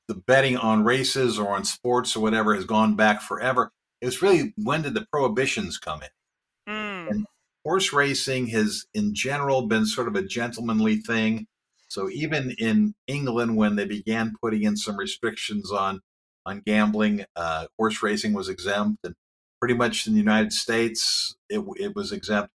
the 0.08 0.16
betting 0.16 0.58
on 0.58 0.84
races 0.84 1.38
or 1.38 1.56
on 1.56 1.64
sports 1.64 2.16
or 2.16 2.22
whatever 2.22 2.56
has 2.56 2.66
gone 2.66 2.96
back 2.96 3.22
forever. 3.22 3.72
It's 4.02 4.22
really 4.22 4.54
when 4.58 4.82
did 4.82 4.96
the 4.96 5.06
prohibitions 5.12 5.78
come 5.78 6.02
in? 6.02 6.74
Mm. 6.74 7.12
And 7.12 7.26
horse 7.64 7.94
racing 7.94 8.48
has, 8.48 8.86
in 8.94 9.14
general, 9.14 9.68
been 9.68 9.86
sort 9.86 10.08
of 10.08 10.16
a 10.16 10.24
gentlemanly 10.24 10.98
thing. 10.98 11.46
So 11.90 12.10
even 12.10 12.56
in 12.58 12.96
England, 13.08 13.56
when 13.56 13.76
they 13.76 13.86
began 13.86 14.34
putting 14.42 14.64
in 14.64 14.78
some 14.78 14.98
restrictions 14.98 15.72
on 15.72 16.02
on 16.46 16.64
gambling, 16.66 17.26
uh, 17.36 17.68
horse 17.78 18.02
racing 18.02 18.34
was 18.34 18.50
exempt, 18.50 19.00
and 19.04 19.14
pretty 19.60 19.74
much 19.74 20.08
in 20.08 20.14
the 20.14 20.20
United 20.20 20.54
States, 20.54 21.36
it, 21.50 21.64
it 21.78 21.96
was 21.96 22.12
exempt. 22.12 22.52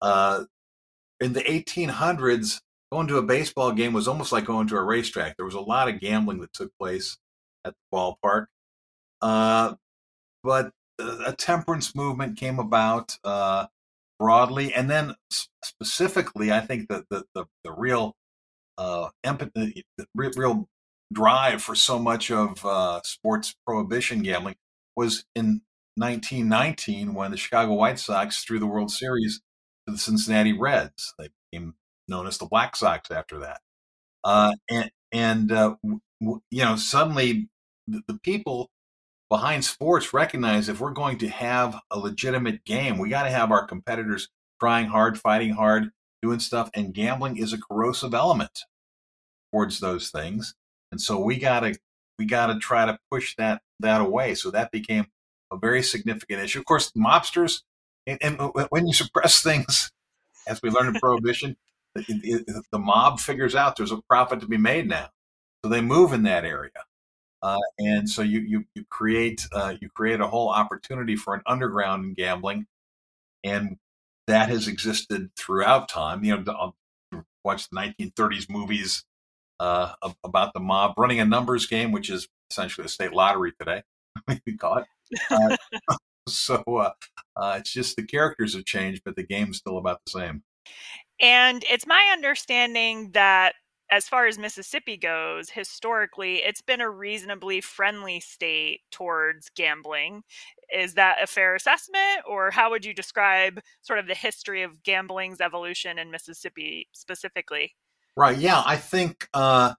Uh, 0.00 0.44
in 1.20 1.32
the 1.32 1.42
1800s, 1.42 2.60
going 2.92 3.06
to 3.08 3.16
a 3.16 3.22
baseball 3.22 3.72
game 3.72 3.92
was 3.92 4.06
almost 4.06 4.32
like 4.32 4.44
going 4.44 4.66
to 4.66 4.76
a 4.76 4.82
racetrack. 4.82 5.36
There 5.36 5.46
was 5.46 5.54
a 5.54 5.60
lot 5.60 5.88
of 5.88 6.00
gambling 6.00 6.40
that 6.40 6.52
took 6.52 6.70
place 6.78 7.16
at 7.64 7.74
the 7.74 7.96
ballpark. 7.96 8.46
Uh, 9.22 9.74
but 10.42 10.72
a 10.98 11.32
temperance 11.32 11.94
movement 11.94 12.36
came 12.36 12.58
about 12.58 13.16
uh, 13.24 13.66
broadly, 14.18 14.74
and 14.74 14.90
then 14.90 15.14
specifically, 15.62 16.52
I 16.52 16.60
think 16.60 16.88
that 16.88 17.04
the, 17.08 17.24
the, 17.34 17.46
the 17.64 17.72
real 17.72 18.14
uh, 18.76 19.08
empathy, 19.24 19.84
the 19.96 20.06
real 20.14 20.68
drive 21.12 21.62
for 21.62 21.74
so 21.74 21.98
much 21.98 22.30
of 22.30 22.64
uh, 22.64 23.00
sports 23.04 23.54
prohibition 23.66 24.22
gambling 24.22 24.56
was 24.96 25.24
in 25.34 25.62
1919 25.96 27.14
when 27.14 27.30
the 27.30 27.36
Chicago 27.36 27.74
White 27.74 27.98
Sox 27.98 28.42
threw 28.44 28.58
the 28.58 28.66
World 28.66 28.90
Series 28.90 29.40
to 29.86 29.92
the 29.92 29.98
Cincinnati 29.98 30.52
Reds. 30.52 31.14
They 31.18 31.28
became 31.50 31.74
known 32.08 32.26
as 32.26 32.38
the 32.38 32.46
Black 32.46 32.76
Sox 32.76 33.10
after 33.10 33.38
that. 33.40 33.60
Uh, 34.24 34.52
and 34.70 34.90
and 35.12 35.52
uh, 35.52 35.74
w- 35.82 36.40
you 36.50 36.64
know, 36.64 36.76
suddenly 36.76 37.48
the, 37.86 38.02
the, 38.06 38.18
people 38.22 38.70
behind 39.28 39.64
sports 39.64 40.14
recognize 40.14 40.68
if 40.68 40.80
we're 40.80 40.92
going 40.92 41.18
to 41.18 41.28
have 41.28 41.80
a 41.90 41.98
legitimate 41.98 42.64
game, 42.64 42.98
we 42.98 43.08
got 43.08 43.24
to 43.24 43.30
have 43.30 43.50
our 43.50 43.66
competitors 43.66 44.28
trying 44.60 44.86
hard, 44.86 45.18
fighting 45.18 45.52
hard, 45.52 45.90
doing 46.22 46.38
stuff, 46.38 46.70
and 46.74 46.94
gambling 46.94 47.36
is 47.36 47.52
a 47.52 47.58
corrosive 47.58 48.14
element 48.14 48.60
towards 49.52 49.80
those 49.80 50.10
things. 50.10 50.54
And 50.92 51.00
so 51.00 51.18
we 51.18 51.36
got 51.36 51.60
to 51.60 51.74
we 52.18 52.26
got 52.26 52.46
to 52.46 52.58
try 52.58 52.86
to 52.86 52.98
push 53.10 53.34
that 53.36 53.62
that 53.80 54.00
away. 54.00 54.34
So 54.34 54.50
that 54.52 54.70
became 54.70 55.06
a 55.52 55.58
very 55.58 55.82
significant 55.82 56.40
issue. 56.40 56.58
Of 56.58 56.64
course, 56.64 56.90
mobsters, 56.92 57.62
and, 58.06 58.18
and 58.22 58.50
when 58.70 58.86
you 58.86 58.92
suppress 58.92 59.42
things, 59.42 59.90
as 60.46 60.60
we 60.62 60.70
learned 60.70 60.96
in 60.96 61.00
Prohibition, 61.00 61.56
the, 61.94 62.62
the, 62.72 62.78
mob 62.78 63.20
figures 63.20 63.54
out 63.54 63.76
there's 63.76 63.92
a 63.92 64.00
profit 64.08 64.40
to 64.40 64.46
be 64.46 64.56
made 64.56 64.88
now, 64.88 65.10
so 65.62 65.70
they 65.70 65.82
move 65.82 66.12
in 66.14 66.22
that 66.22 66.44
area, 66.44 66.70
uh, 67.42 67.58
and 67.78 68.08
so 68.08 68.22
you 68.22 68.40
you 68.40 68.64
you 68.74 68.84
create 68.88 69.46
uh, 69.52 69.74
you 69.78 69.90
create 69.90 70.20
a 70.20 70.26
whole 70.26 70.48
opportunity 70.48 71.16
for 71.16 71.34
an 71.34 71.42
underground 71.46 72.06
in 72.06 72.14
gambling, 72.14 72.66
and 73.44 73.76
that 74.26 74.48
has 74.48 74.68
existed 74.68 75.30
throughout 75.36 75.88
time. 75.88 76.24
You 76.24 76.38
know, 76.38 76.74
watch 77.44 77.68
the 77.68 77.76
1930s 77.76 78.48
movies 78.48 79.04
uh, 79.60 79.92
about 80.24 80.54
the 80.54 80.60
mob 80.60 80.94
running 80.96 81.20
a 81.20 81.24
numbers 81.24 81.66
game, 81.66 81.92
which 81.92 82.10
is 82.10 82.26
essentially 82.50 82.84
a 82.84 82.88
state 82.88 83.12
lottery 83.12 83.52
today. 83.58 83.82
we 84.46 84.56
call 84.56 84.78
it. 84.78 84.86
Uh, 85.30 85.56
so 86.28 86.62
uh, 86.66 86.92
uh, 87.36 87.56
it's 87.58 87.72
just 87.72 87.96
the 87.96 88.02
characters 88.02 88.54
have 88.54 88.64
changed, 88.64 89.02
but 89.04 89.16
the 89.16 89.22
game's 89.22 89.58
still 89.58 89.78
about 89.78 90.00
the 90.06 90.10
same. 90.10 90.42
And 91.20 91.64
it's 91.70 91.86
my 91.86 92.10
understanding 92.12 93.10
that 93.12 93.54
as 93.90 94.08
far 94.08 94.26
as 94.26 94.38
Mississippi 94.38 94.96
goes, 94.96 95.50
historically, 95.50 96.36
it's 96.36 96.62
been 96.62 96.80
a 96.80 96.88
reasonably 96.88 97.60
friendly 97.60 98.20
state 98.20 98.80
towards 98.90 99.50
gambling. 99.50 100.22
Is 100.74 100.94
that 100.94 101.22
a 101.22 101.26
fair 101.26 101.54
assessment, 101.54 102.24
or 102.26 102.50
how 102.50 102.70
would 102.70 102.86
you 102.86 102.94
describe 102.94 103.60
sort 103.82 103.98
of 103.98 104.06
the 104.06 104.14
history 104.14 104.62
of 104.62 104.82
gambling's 104.82 105.42
evolution 105.42 105.98
in 105.98 106.10
Mississippi 106.10 106.88
specifically? 106.92 107.74
Right. 108.16 108.38
Yeah, 108.38 108.62
I 108.64 108.76
think 108.76 109.28
uh, 109.34 109.74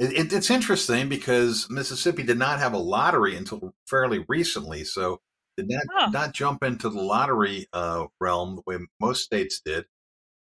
it, 0.00 0.32
it's 0.32 0.50
interesting 0.50 1.08
because 1.08 1.68
Mississippi 1.68 2.22
did 2.22 2.38
not 2.38 2.58
have 2.58 2.72
a 2.72 2.78
lottery 2.78 3.36
until 3.36 3.74
fairly 3.86 4.24
recently, 4.28 4.82
so 4.82 5.20
did 5.58 5.68
not 5.68 5.82
huh. 5.92 6.10
not 6.10 6.32
jump 6.34 6.64
into 6.64 6.88
the 6.88 7.00
lottery 7.00 7.66
uh, 7.72 8.06
realm 8.18 8.56
the 8.56 8.62
way 8.66 8.78
most 8.98 9.22
states 9.22 9.60
did. 9.64 9.84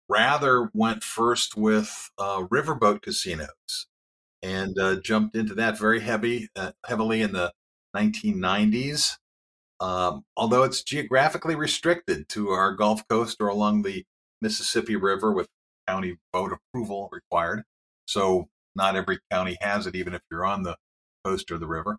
Rather, 0.07 0.69
went 0.73 1.03
first 1.03 1.57
with 1.57 2.09
uh, 2.17 2.43
riverboat 2.43 3.01
casinos 3.01 3.87
and 4.41 4.77
uh, 4.79 4.95
jumped 5.01 5.35
into 5.35 5.55
that 5.55 5.77
very 5.77 5.99
heavy 5.99 6.49
uh, 6.55 6.71
heavily 6.85 7.21
in 7.21 7.33
the 7.33 7.51
1990s. 7.95 9.17
Um, 9.79 10.25
although 10.35 10.63
it's 10.63 10.83
geographically 10.83 11.55
restricted 11.55 12.27
to 12.29 12.49
our 12.49 12.75
Gulf 12.75 13.07
Coast 13.07 13.37
or 13.39 13.47
along 13.47 13.81
the 13.81 14.05
Mississippi 14.41 14.95
River 14.95 15.31
with 15.31 15.47
county 15.87 16.17
vote 16.33 16.51
approval 16.53 17.09
required. 17.11 17.63
So 18.05 18.49
not 18.79 18.95
every 18.95 19.19
county 19.29 19.57
has 19.61 19.85
it, 19.85 19.95
even 19.95 20.13
if 20.15 20.21
you're 20.31 20.45
on 20.45 20.63
the 20.63 20.75
coast 21.23 21.51
or 21.51 21.57
the 21.57 21.67
river. 21.67 21.97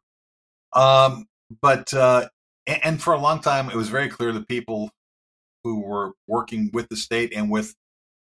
Um, 0.73 1.27
but 1.63 1.93
uh, 1.95 2.29
and, 2.67 3.01
for 3.01 3.13
a 3.13 3.19
long 3.19 3.41
time, 3.41 3.71
it 3.71 3.77
was 3.77 3.89
very 3.89 4.09
clear 4.09 4.33
the 4.33 4.45
people 4.45 4.91
who 5.63 5.81
were 5.81 6.13
working 6.27 6.71
with 6.73 6.89
the 6.89 6.97
state 6.97 7.33
and 7.35 7.51
with 7.51 7.75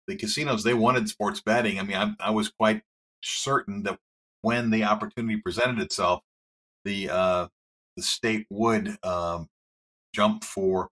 the 0.07 0.17
casinos 0.17 0.63
they 0.63 0.75
wanted 0.75 1.09
sports 1.09 1.41
betting. 1.45 1.81
I 1.81 1.83
mean, 1.83 1.97
I, 1.97 2.13
I 2.21 2.31
was 2.31 2.49
quite 2.49 2.83
certain 3.23 3.83
that 3.83 3.99
when 4.43 4.71
the 4.71 4.85
opportunity 4.85 5.41
presented 5.41 5.81
itself, 5.81 6.21
the 6.85 7.11
uh, 7.11 7.49
the 7.97 8.03
state 8.03 8.47
would 8.51 8.97
um, 9.03 9.49
jump 10.15 10.45
for 10.45 10.89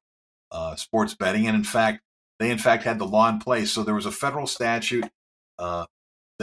uh, 0.51 0.75
sports 0.77 1.15
betting, 1.15 1.47
and 1.47 1.57
in 1.57 1.65
fact, 1.65 2.01
they 2.41 2.51
in 2.51 2.59
fact 2.59 2.83
had 2.83 2.99
the 2.99 3.07
law 3.07 3.29
in 3.29 3.39
place. 3.39 3.71
So 3.71 3.85
there 3.85 3.95
was 3.95 4.07
a 4.07 4.13
federal 4.13 4.47
statute 4.47 5.09
uh, 5.59 5.87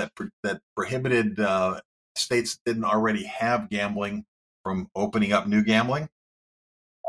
that 0.02 0.30
that 0.44 0.62
prohibited 0.76 1.40
uh, 1.40 1.82
states 2.16 2.56
that 2.56 2.72
didn't 2.72 2.86
already 2.86 3.24
have 3.24 3.70
gambling 3.70 4.26
from 4.64 4.90
opening 4.96 5.34
up 5.34 5.48
new 5.48 5.64
gambling. 5.64 6.10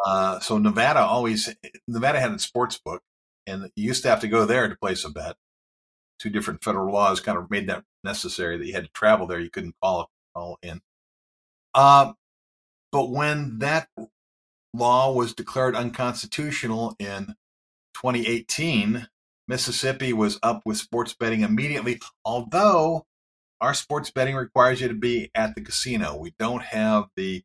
Uh, 0.05 0.41
so 0.41 0.59
Nevada 0.59 1.01
always 1.01 1.55
Nevada 1.87 2.21
had 2.21 2.33
a 2.33 2.39
sports 2.39 2.79
book, 2.79 3.03
and 3.47 3.71
you 3.77 3.87
used 3.87 4.03
to 4.03 4.09
have 4.09 4.21
to 4.21 4.29
go 4.29 4.45
there 4.45 4.69
to 4.69 4.77
place 4.77 5.05
a 5.05 5.11
bet. 5.11 5.37
Two 6.19 6.31
different 6.31 6.63
federal 6.63 6.93
laws 6.93 7.21
kind 7.21 7.39
of 7.39 7.51
made 7.51 7.69
that 7.69 7.85
necessary 8.05 8.57
that 8.57 8.67
you 8.67 8.73
had 8.73 8.85
to 8.85 8.91
travel 8.93 9.27
there. 9.27 9.41
You 9.41 9.51
couldn't 9.51 9.75
call 9.83 10.11
call 10.35 10.59
in. 10.63 10.81
Uh, 11.75 12.13
but 12.91 13.11
when 13.11 13.59
that 13.59 13.89
law 14.75 15.13
was 15.13 15.35
declared 15.35 15.75
unconstitutional 15.75 16.95
in 16.99 17.35
2018, 17.95 19.09
Mississippi 19.49 20.13
was 20.13 20.39
up 20.43 20.63
with 20.65 20.77
sports 20.77 21.15
betting 21.15 21.43
immediately, 21.43 22.01
although 22.25 23.07
our 23.61 23.75
sports 23.75 24.11
betting 24.11 24.35
requires 24.35 24.81
you 24.81 24.89
to 24.89 24.95
be 24.95 25.31
at 25.35 25.55
the 25.55 25.61
casino. 25.61 26.17
We 26.17 26.35
don't 26.39 26.63
have 26.63 27.07
the 27.17 27.43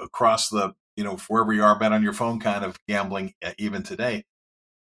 across 0.00 0.48
the, 0.48 0.74
you 0.96 1.04
know, 1.04 1.16
wherever 1.28 1.52
you 1.52 1.62
are, 1.62 1.78
bet 1.78 1.92
on 1.92 2.02
your 2.02 2.12
phone 2.12 2.40
kind 2.40 2.64
of 2.64 2.78
gambling 2.88 3.34
uh, 3.44 3.52
even 3.58 3.82
today, 3.82 4.24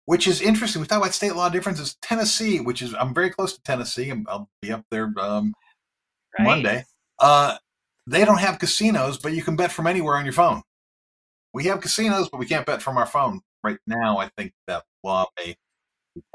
which 0.04 0.28
is 0.28 0.40
interesting. 0.40 0.81
We 0.81 0.87
talk 0.87 0.99
about 0.99 1.14
state 1.14 1.35
law 1.35 1.49
differences. 1.49 1.97
Tennessee, 2.02 2.61
which 2.61 2.83
is, 2.83 2.95
I'm 2.95 3.14
very 3.14 3.31
close 3.31 3.54
to 3.54 3.62
Tennessee. 3.62 4.11
And 4.11 4.26
I'll 4.28 4.49
be 4.62 4.71
up 4.71 4.85
there 4.90 5.12
um, 5.19 5.54
right. 6.38 6.45
Monday. 6.45 6.85
Uh, 7.19 7.57
they 8.07 8.25
don't 8.25 8.40
have 8.40 8.59
casinos, 8.59 9.19
but 9.19 9.33
you 9.33 9.43
can 9.43 9.57
bet 9.57 9.73
from 9.73 9.87
anywhere 9.87 10.16
on 10.16 10.25
your 10.25 10.35
phone. 10.35 10.62
we 11.54 11.64
have 11.64 11.81
casinos, 11.81 12.28
but 12.28 12.38
we 12.38 12.47
can't 12.47 12.66
bet 12.66 12.83
from 12.83 12.99
our 12.99 13.07
phone 13.07 13.40
right 13.62 13.78
now. 13.87 14.19
I 14.19 14.28
think 14.37 14.52
that 14.66 14.85
law 15.02 15.26
may 15.38 15.57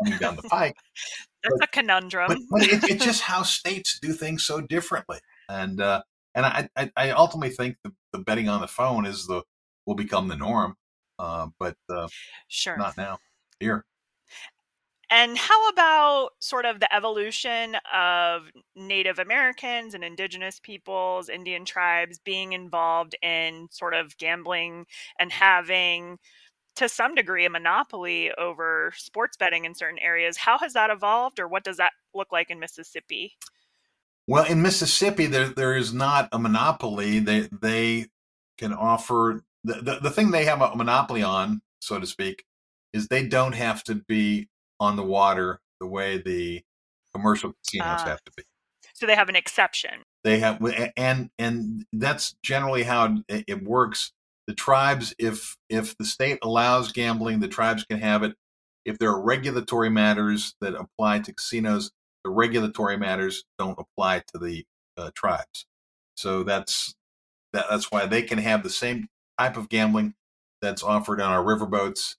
coming 0.03 0.19
down 0.19 0.35
the 0.35 0.43
pike. 0.43 0.75
That's 1.43 1.55
but, 1.59 1.69
a 1.69 1.71
conundrum. 1.71 2.27
But, 2.27 2.37
but 2.49 2.63
it, 2.63 2.83
it's 2.83 3.05
just 3.05 3.21
how 3.21 3.43
states 3.43 3.99
do 4.01 4.13
things 4.13 4.43
so 4.43 4.61
differently, 4.61 5.19
and 5.47 5.79
uh, 5.79 6.01
and 6.35 6.45
I, 6.45 6.69
I, 6.75 6.91
I 6.97 7.09
ultimately 7.11 7.55
think 7.55 7.77
the, 7.83 7.93
the 8.11 8.19
betting 8.19 8.49
on 8.49 8.61
the 8.61 8.67
phone 8.67 9.05
is 9.05 9.25
the 9.25 9.43
will 9.85 9.95
become 9.95 10.27
the 10.27 10.35
norm, 10.35 10.75
uh, 11.17 11.47
but 11.59 11.77
uh, 11.89 12.07
sure 12.47 12.77
not 12.77 12.97
now 12.97 13.19
here. 13.59 13.85
And 15.11 15.37
how 15.37 15.69
about 15.69 16.31
sort 16.39 16.65
of 16.65 16.79
the 16.79 16.93
evolution 16.95 17.75
of 17.91 18.43
Native 18.75 19.17
Americans 19.17 19.95
and 19.95 20.03
indigenous 20.03 20.59
peoples, 20.59 21.29
Indian 21.29 21.65
tribes 21.65 22.19
being 22.19 22.53
involved 22.53 23.15
in 23.23 23.69
sort 23.71 23.95
of 23.95 24.15
gambling 24.17 24.85
and 25.19 25.31
having 25.31 26.19
to 26.79 26.89
some 26.89 27.13
degree 27.13 27.45
a 27.45 27.49
monopoly 27.49 28.31
over 28.37 28.93
sports 28.95 29.35
betting 29.35 29.65
in 29.65 29.75
certain 29.75 29.99
areas. 29.99 30.37
How 30.37 30.57
has 30.59 30.73
that 30.73 30.89
evolved 30.89 31.39
or 31.39 31.47
what 31.47 31.63
does 31.63 31.77
that 31.77 31.91
look 32.13 32.31
like 32.31 32.49
in 32.49 32.59
Mississippi? 32.59 33.35
Well, 34.27 34.45
in 34.45 34.61
Mississippi 34.61 35.25
there 35.25 35.49
there 35.49 35.75
is 35.75 35.93
not 35.93 36.29
a 36.31 36.39
monopoly. 36.39 37.19
They 37.19 37.49
they 37.51 38.07
can 38.57 38.73
offer 38.73 39.43
the, 39.63 39.75
the, 39.75 39.99
the 40.03 40.09
thing 40.09 40.31
they 40.31 40.45
have 40.45 40.61
a 40.61 40.75
monopoly 40.75 41.21
on, 41.21 41.61
so 41.81 41.99
to 41.99 42.07
speak, 42.07 42.45
is 42.93 43.07
they 43.07 43.27
don't 43.27 43.55
have 43.55 43.83
to 43.85 43.95
be 43.95 44.47
on 44.79 44.95
the 44.95 45.03
water 45.03 45.59
the 45.81 45.87
way 45.87 46.17
the 46.17 46.61
commercial 47.13 47.53
casinos 47.65 48.01
uh, 48.01 48.05
have 48.05 48.23
to 48.23 48.31
be. 48.37 48.43
So 48.93 49.05
they 49.05 49.15
have 49.15 49.29
an 49.29 49.35
exception. 49.35 50.03
They 50.23 50.39
have, 50.39 50.63
and 50.95 51.29
and 51.37 51.85
that's 51.91 52.35
generally 52.43 52.83
how 52.83 53.17
it 53.27 53.63
works. 53.63 54.11
The 54.49 54.55
tribes, 54.55 55.13
if 55.19 55.55
if 55.69 55.95
the 55.97 56.05
state 56.05 56.39
allows 56.41 56.91
gambling, 56.91 57.39
the 57.39 57.47
tribes 57.47 57.85
can 57.85 57.99
have 57.99 58.23
it. 58.23 58.33
If 58.83 58.97
there 58.97 59.11
are 59.11 59.21
regulatory 59.21 59.89
matters 59.89 60.55
that 60.59 60.73
apply 60.73 61.19
to 61.19 61.33
casinos, 61.33 61.91
the 62.23 62.31
regulatory 62.31 62.97
matters 62.97 63.43
don't 63.59 63.77
apply 63.77 64.23
to 64.33 64.39
the 64.39 64.65
uh, 64.97 65.11
tribes. 65.13 65.67
So 66.15 66.41
that's 66.41 66.95
that, 67.53 67.67
that's 67.69 67.91
why 67.91 68.07
they 68.07 68.23
can 68.23 68.39
have 68.39 68.63
the 68.63 68.71
same 68.71 69.07
type 69.37 69.55
of 69.55 69.69
gambling 69.69 70.15
that's 70.61 70.83
offered 70.83 71.21
on 71.21 71.31
our 71.31 71.43
riverboats 71.43 72.15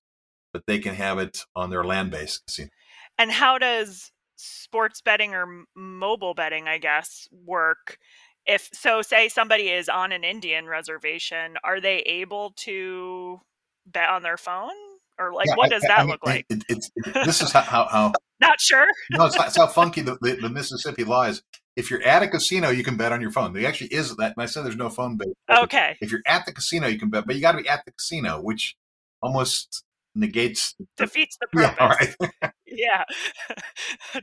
but 0.53 0.65
they 0.67 0.79
can 0.79 0.95
have 0.95 1.19
it 1.19 1.45
on 1.55 1.71
their 1.71 1.85
land-based 1.85 2.47
casino. 2.47 2.71
And 3.19 3.31
how 3.31 3.59
does 3.59 4.13
sports 4.37 5.01
betting 5.01 5.35
or 5.35 5.65
mobile 5.77 6.35
betting, 6.35 6.69
I 6.69 6.79
guess, 6.79 7.29
work? 7.31 7.99
If 8.47 8.71
so, 8.73 9.03
say 9.03 9.29
somebody 9.29 9.69
is 9.69 9.89
on 9.89 10.13
an 10.13 10.25
Indian 10.25 10.67
reservation, 10.67 11.57
are 11.63 11.81
they 11.81 11.99
able 11.99 12.53
to 12.59 13.41
bet 13.87 14.09
on 14.09 14.23
their 14.23 14.37
phone? 14.37 14.71
Or 15.19 15.35
like, 15.35 15.49
yeah, 15.49 15.55
what 15.57 15.71
does 15.71 15.85
I, 15.85 15.89
that 15.89 15.99
I 15.99 16.03
mean, 16.03 16.11
look 16.11 16.25
like? 16.25 16.47
It, 16.49 16.65
it's 16.69 16.91
this 17.13 17.43
is 17.43 17.53
how, 17.53 17.61
how, 17.61 17.87
how 17.87 18.13
not 18.41 18.59
sure. 18.61 18.87
no, 19.11 19.27
it's, 19.27 19.37
it's 19.37 19.57
how 19.57 19.67
funky 19.67 20.01
the, 20.01 20.17
the, 20.23 20.37
the, 20.41 20.49
Mississippi 20.49 21.05
lies. 21.05 21.43
If 21.77 21.91
you're 21.91 22.03
at 22.03 22.23
a 22.23 22.29
casino, 22.29 22.71
you 22.71 22.83
can 22.83 22.97
bet 22.97 23.13
on 23.13 23.21
your 23.21 23.31
phone. 23.31 23.53
There 23.53 23.67
actually 23.67 23.93
is 23.93 24.17
that. 24.17 24.33
And 24.37 24.43
I 24.43 24.47
said 24.47 24.65
there's 24.65 24.77
no 24.77 24.89
phone 24.89 25.19
bet. 25.19 25.29
Okay. 25.51 25.97
If 26.01 26.11
you're 26.11 26.23
at 26.27 26.47
the 26.47 26.53
casino, 26.53 26.87
you 26.89 26.99
can 26.99 27.11
bet, 27.11 27.27
but 27.27 27.37
you 27.37 27.43
got 27.43 27.53
to 27.53 27.59
be 27.59 27.69
at 27.69 27.85
the 27.85 27.93
casino, 27.93 28.41
which 28.41 28.77
almost 29.23 29.85
negates 30.15 30.75
defeats 30.97 31.37
the 31.41 31.47
purpose. 31.53 32.17
Yeah, 32.31 32.35
right. 32.41 32.53
yeah. 32.67 33.05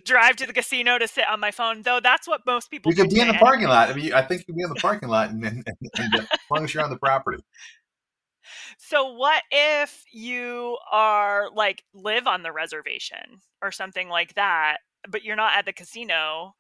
drive 0.06 0.38
to 0.38 0.48
the 0.48 0.54
casino 0.54 0.98
to 0.98 1.08
sit 1.08 1.26
on 1.28 1.40
my 1.40 1.52
phone, 1.52 1.82
though. 1.82 2.00
That's 2.02 2.28
what 2.28 2.42
most 2.46 2.72
people. 2.72 2.92
You 2.92 2.96
could 3.04 3.10
be 3.10 3.20
in 3.20 3.28
the 3.28 3.34
parking 3.34 3.68
lot. 3.68 3.90
I 3.90 3.94
mean, 3.94 4.14
I 4.14 4.22
think 4.22 4.42
you 4.42 4.46
could 4.46 4.56
be 4.56 4.64
in 4.64 4.70
the 4.70 4.76
parking 4.76 5.10
lot, 5.10 5.30
and, 5.30 5.44
and, 5.46 5.68
and 5.98 6.16
as 6.16 6.28
long 6.50 6.64
as 6.64 6.74
you're 6.74 6.84
on 6.84 6.90
the 6.90 6.98
property. 6.98 7.44
So, 8.78 9.14
what 9.14 9.44
if 9.52 10.04
you 10.12 10.78
are 10.92 11.50
like 11.54 11.84
live 11.94 12.28
on 12.28 12.44
the 12.44 12.52
reservation 12.52 13.42
or 13.62 13.72
something 13.72 14.08
like 14.08 14.36
that, 14.36 14.78
but 15.10 15.24
you're 15.24 15.36
not 15.36 15.54
at 15.54 15.66
the 15.66 15.74
casino? 15.74 16.54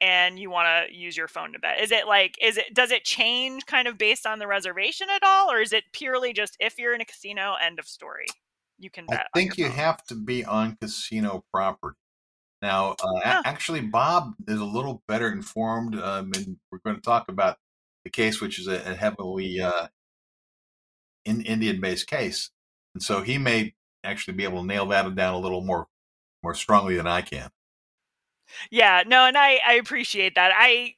and 0.00 0.38
you 0.38 0.50
want 0.50 0.66
to 0.66 0.94
use 0.94 1.16
your 1.16 1.28
phone 1.28 1.52
to 1.52 1.58
bet 1.58 1.80
is 1.80 1.90
it 1.90 2.06
like 2.06 2.36
is 2.42 2.56
it 2.56 2.74
does 2.74 2.90
it 2.90 3.04
change 3.04 3.64
kind 3.66 3.86
of 3.86 3.96
based 3.96 4.26
on 4.26 4.38
the 4.38 4.46
reservation 4.46 5.08
at 5.08 5.22
all 5.22 5.50
or 5.50 5.60
is 5.60 5.72
it 5.72 5.84
purely 5.92 6.32
just 6.32 6.56
if 6.60 6.78
you're 6.78 6.94
in 6.94 7.00
a 7.00 7.04
casino 7.04 7.54
end 7.62 7.78
of 7.78 7.86
story 7.86 8.26
you 8.84 8.90
can 8.90 9.06
I 9.10 9.24
think 9.34 9.56
you 9.56 9.66
phone. 9.66 9.76
have 9.76 10.04
to 10.06 10.14
be 10.14 10.44
on 10.44 10.76
casino 10.80 11.44
property. 11.52 11.96
Now, 12.62 12.92
uh, 13.02 13.20
huh. 13.24 13.42
actually, 13.44 13.80
Bob 13.80 14.34
is 14.46 14.60
a 14.60 14.64
little 14.64 15.02
better 15.08 15.30
informed, 15.30 15.96
um, 15.96 16.32
and 16.36 16.56
we're 16.70 16.78
going 16.84 16.96
to 16.96 17.02
talk 17.02 17.28
about 17.28 17.56
the 18.04 18.10
case, 18.10 18.40
which 18.40 18.58
is 18.58 18.68
a, 18.68 18.76
a 18.90 18.94
heavily 18.94 19.60
uh, 19.60 19.88
in 21.24 21.42
Indian-based 21.42 22.06
case, 22.06 22.50
and 22.94 23.02
so 23.02 23.22
he 23.22 23.38
may 23.38 23.74
actually 24.04 24.34
be 24.34 24.44
able 24.44 24.60
to 24.60 24.66
nail 24.66 24.86
that 24.86 25.14
down 25.14 25.34
a 25.34 25.38
little 25.38 25.62
more 25.62 25.88
more 26.42 26.54
strongly 26.54 26.96
than 26.96 27.06
I 27.06 27.22
can. 27.22 27.50
Yeah, 28.70 29.02
no, 29.06 29.24
and 29.24 29.36
I 29.36 29.60
I 29.66 29.74
appreciate 29.74 30.34
that. 30.34 30.52
I 30.54 30.94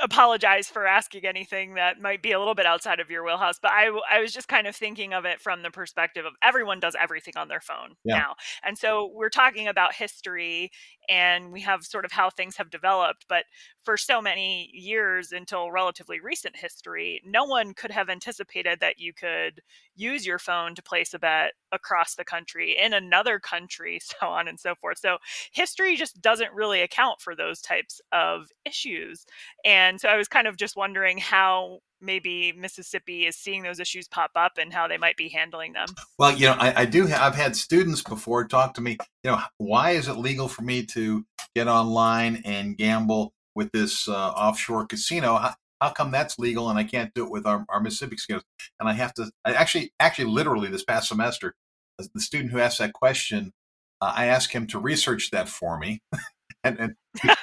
apologize 0.00 0.68
for 0.68 0.86
asking 0.86 1.26
anything 1.26 1.74
that 1.74 2.00
might 2.00 2.22
be 2.22 2.32
a 2.32 2.38
little 2.38 2.54
bit 2.54 2.66
outside 2.66 3.00
of 3.00 3.10
your 3.10 3.24
wheelhouse 3.24 3.58
but 3.60 3.70
i 3.72 3.90
i 4.10 4.20
was 4.20 4.32
just 4.32 4.48
kind 4.48 4.66
of 4.66 4.76
thinking 4.76 5.12
of 5.12 5.24
it 5.24 5.40
from 5.40 5.62
the 5.62 5.70
perspective 5.70 6.24
of 6.24 6.32
everyone 6.42 6.78
does 6.78 6.96
everything 7.00 7.34
on 7.36 7.48
their 7.48 7.60
phone 7.60 7.94
yeah. 8.04 8.18
now 8.18 8.34
and 8.64 8.78
so 8.78 9.10
we're 9.14 9.28
talking 9.28 9.66
about 9.66 9.94
history 9.94 10.70
and 11.08 11.52
we 11.52 11.60
have 11.60 11.84
sort 11.84 12.04
of 12.04 12.12
how 12.12 12.30
things 12.30 12.56
have 12.56 12.70
developed 12.70 13.24
but 13.28 13.44
for 13.84 13.96
so 13.96 14.20
many 14.20 14.70
years 14.72 15.32
until 15.32 15.70
relatively 15.70 16.20
recent 16.20 16.56
history 16.56 17.20
no 17.24 17.44
one 17.44 17.74
could 17.74 17.90
have 17.90 18.08
anticipated 18.08 18.78
that 18.80 18.98
you 18.98 19.12
could 19.12 19.60
use 19.98 20.24
your 20.24 20.38
phone 20.38 20.74
to 20.74 20.82
place 20.82 21.12
a 21.12 21.18
bet 21.18 21.52
across 21.72 22.14
the 22.14 22.24
country 22.24 22.76
in 22.78 22.92
another 22.92 23.38
country 23.38 24.00
so 24.02 24.26
on 24.26 24.48
and 24.48 24.58
so 24.58 24.74
forth 24.74 24.98
so 24.98 25.18
history 25.52 25.96
just 25.96 26.20
doesn't 26.20 26.52
really 26.52 26.80
account 26.80 27.20
for 27.20 27.34
those 27.34 27.60
types 27.60 28.00
of 28.12 28.46
issues 28.64 29.26
and 29.64 30.00
so 30.00 30.08
I 30.08 30.16
was 30.16 30.28
kind 30.28 30.46
of 30.46 30.56
just 30.56 30.76
wondering 30.76 31.18
how 31.18 31.80
maybe 32.00 32.52
Mississippi 32.52 33.26
is 33.26 33.36
seeing 33.36 33.62
those 33.62 33.80
issues 33.80 34.08
pop 34.08 34.30
up 34.36 34.52
and 34.58 34.72
how 34.72 34.88
they 34.88 34.98
might 34.98 35.16
be 35.16 35.28
handling 35.28 35.72
them. 35.72 35.88
Well, 36.18 36.32
you 36.32 36.46
know, 36.46 36.56
I, 36.58 36.82
I 36.82 36.84
do. 36.84 37.06
Have, 37.06 37.20
I've 37.20 37.34
had 37.34 37.56
students 37.56 38.02
before 38.02 38.46
talk 38.46 38.74
to 38.74 38.80
me. 38.80 38.98
You 39.24 39.32
know, 39.32 39.40
why 39.58 39.90
is 39.92 40.08
it 40.08 40.14
legal 40.14 40.48
for 40.48 40.62
me 40.62 40.84
to 40.86 41.24
get 41.54 41.68
online 41.68 42.42
and 42.44 42.76
gamble 42.76 43.34
with 43.54 43.70
this 43.72 44.08
uh, 44.08 44.12
offshore 44.30 44.86
casino? 44.86 45.36
How, 45.36 45.54
how, 45.80 45.90
come 45.90 46.10
that's 46.10 46.38
legal 46.38 46.70
and 46.70 46.78
I 46.78 46.84
can't 46.84 47.12
do 47.14 47.24
it 47.24 47.30
with 47.30 47.46
our, 47.46 47.64
our 47.68 47.80
Mississippi 47.80 48.16
casinos? 48.16 48.42
And 48.80 48.88
I 48.88 48.92
have 48.94 49.14
to. 49.14 49.30
I 49.44 49.52
actually, 49.52 49.92
actually, 50.00 50.26
literally, 50.26 50.68
this 50.68 50.84
past 50.84 51.08
semester, 51.08 51.54
the 51.98 52.20
student 52.20 52.52
who 52.52 52.58
asked 52.58 52.78
that 52.78 52.92
question, 52.92 53.52
uh, 54.00 54.12
I 54.14 54.26
asked 54.26 54.52
him 54.52 54.66
to 54.68 54.78
research 54.78 55.30
that 55.30 55.48
for 55.48 55.78
me. 55.78 56.00
and, 56.64 56.78
and 56.78 56.94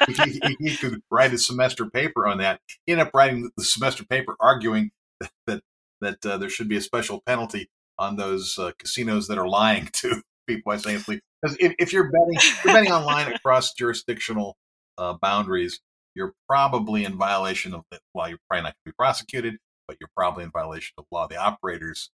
he, 0.08 0.24
he, 0.24 0.56
he, 0.60 0.78
could 0.78 1.02
write 1.10 1.34
a 1.34 1.38
semester 1.38 1.90
paper 1.90 2.28
on 2.28 2.38
that. 2.40 2.60
He 2.86 2.94
ended 2.94 3.08
up 3.08 3.14
writing 3.14 3.50
the 3.58 3.64
semester 3.64 4.06
paper 4.06 4.36
arguing 4.40 4.92
that 5.20 5.32
that, 5.48 5.64
that 6.02 6.26
uh, 6.26 6.38
there 6.38 6.50
should 6.50 6.70
be 6.70 6.78
a 6.78 6.82
special 6.82 7.22
penalty 7.26 7.70
on 7.98 8.16
those 8.16 8.58
uh, 8.60 8.72
casinos 8.78 9.28
that 9.28 9.38
are 9.38 9.48
lying 9.48 9.90
to 9.94 10.22
people 10.48 10.72
by 10.72 10.78
saying 10.78 11.02
because 11.08 11.58
if, 11.60 11.74
if 11.80 11.94
you're 11.94 12.12
betting 12.12 12.52
you're 12.64 12.74
betting 12.74 12.92
online 12.92 13.32
across 13.34 13.74
jurisdictional 13.74 14.58
uh, 14.98 15.14
boundaries, 15.22 15.80
you're 16.16 16.34
probably 16.48 17.06
in 17.06 17.18
violation 17.18 17.74
of 17.74 17.84
the 17.92 18.00
well, 18.14 18.30
you're 18.30 18.40
probably 18.50 18.64
not 18.64 18.74
going 18.74 18.86
to 18.86 18.92
be 18.92 18.96
prosecuted, 18.98 19.58
but 19.88 19.98
you're 20.00 20.10
probably 20.16 20.44
in 20.44 20.52
violation 20.52 20.94
of 20.98 21.06
the 21.10 21.16
law. 21.16 21.28
The 21.28 21.38
operators 21.38 22.10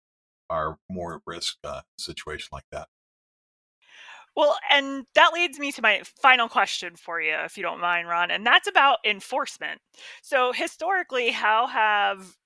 are 0.48 0.78
more 0.88 1.16
at 1.16 1.20
risk 1.26 1.56
uh, 1.64 1.82
situation 1.98 2.48
like 2.52 2.64
that. 2.72 2.88
Well, 4.36 4.56
and 4.70 5.04
that 5.16 5.32
leads 5.34 5.58
me 5.58 5.72
to 5.72 5.82
my 5.82 6.02
final 6.22 6.48
question 6.48 6.94
for 6.94 7.20
you, 7.20 7.34
if 7.44 7.56
you 7.56 7.62
don't 7.64 7.80
mind, 7.80 8.06
Ron, 8.06 8.30
and 8.30 8.46
that's 8.46 8.68
about 8.68 8.98
enforcement. 9.04 9.80
So, 10.22 10.52
historically, 10.52 11.32
how 11.32 11.66
have 11.66 12.36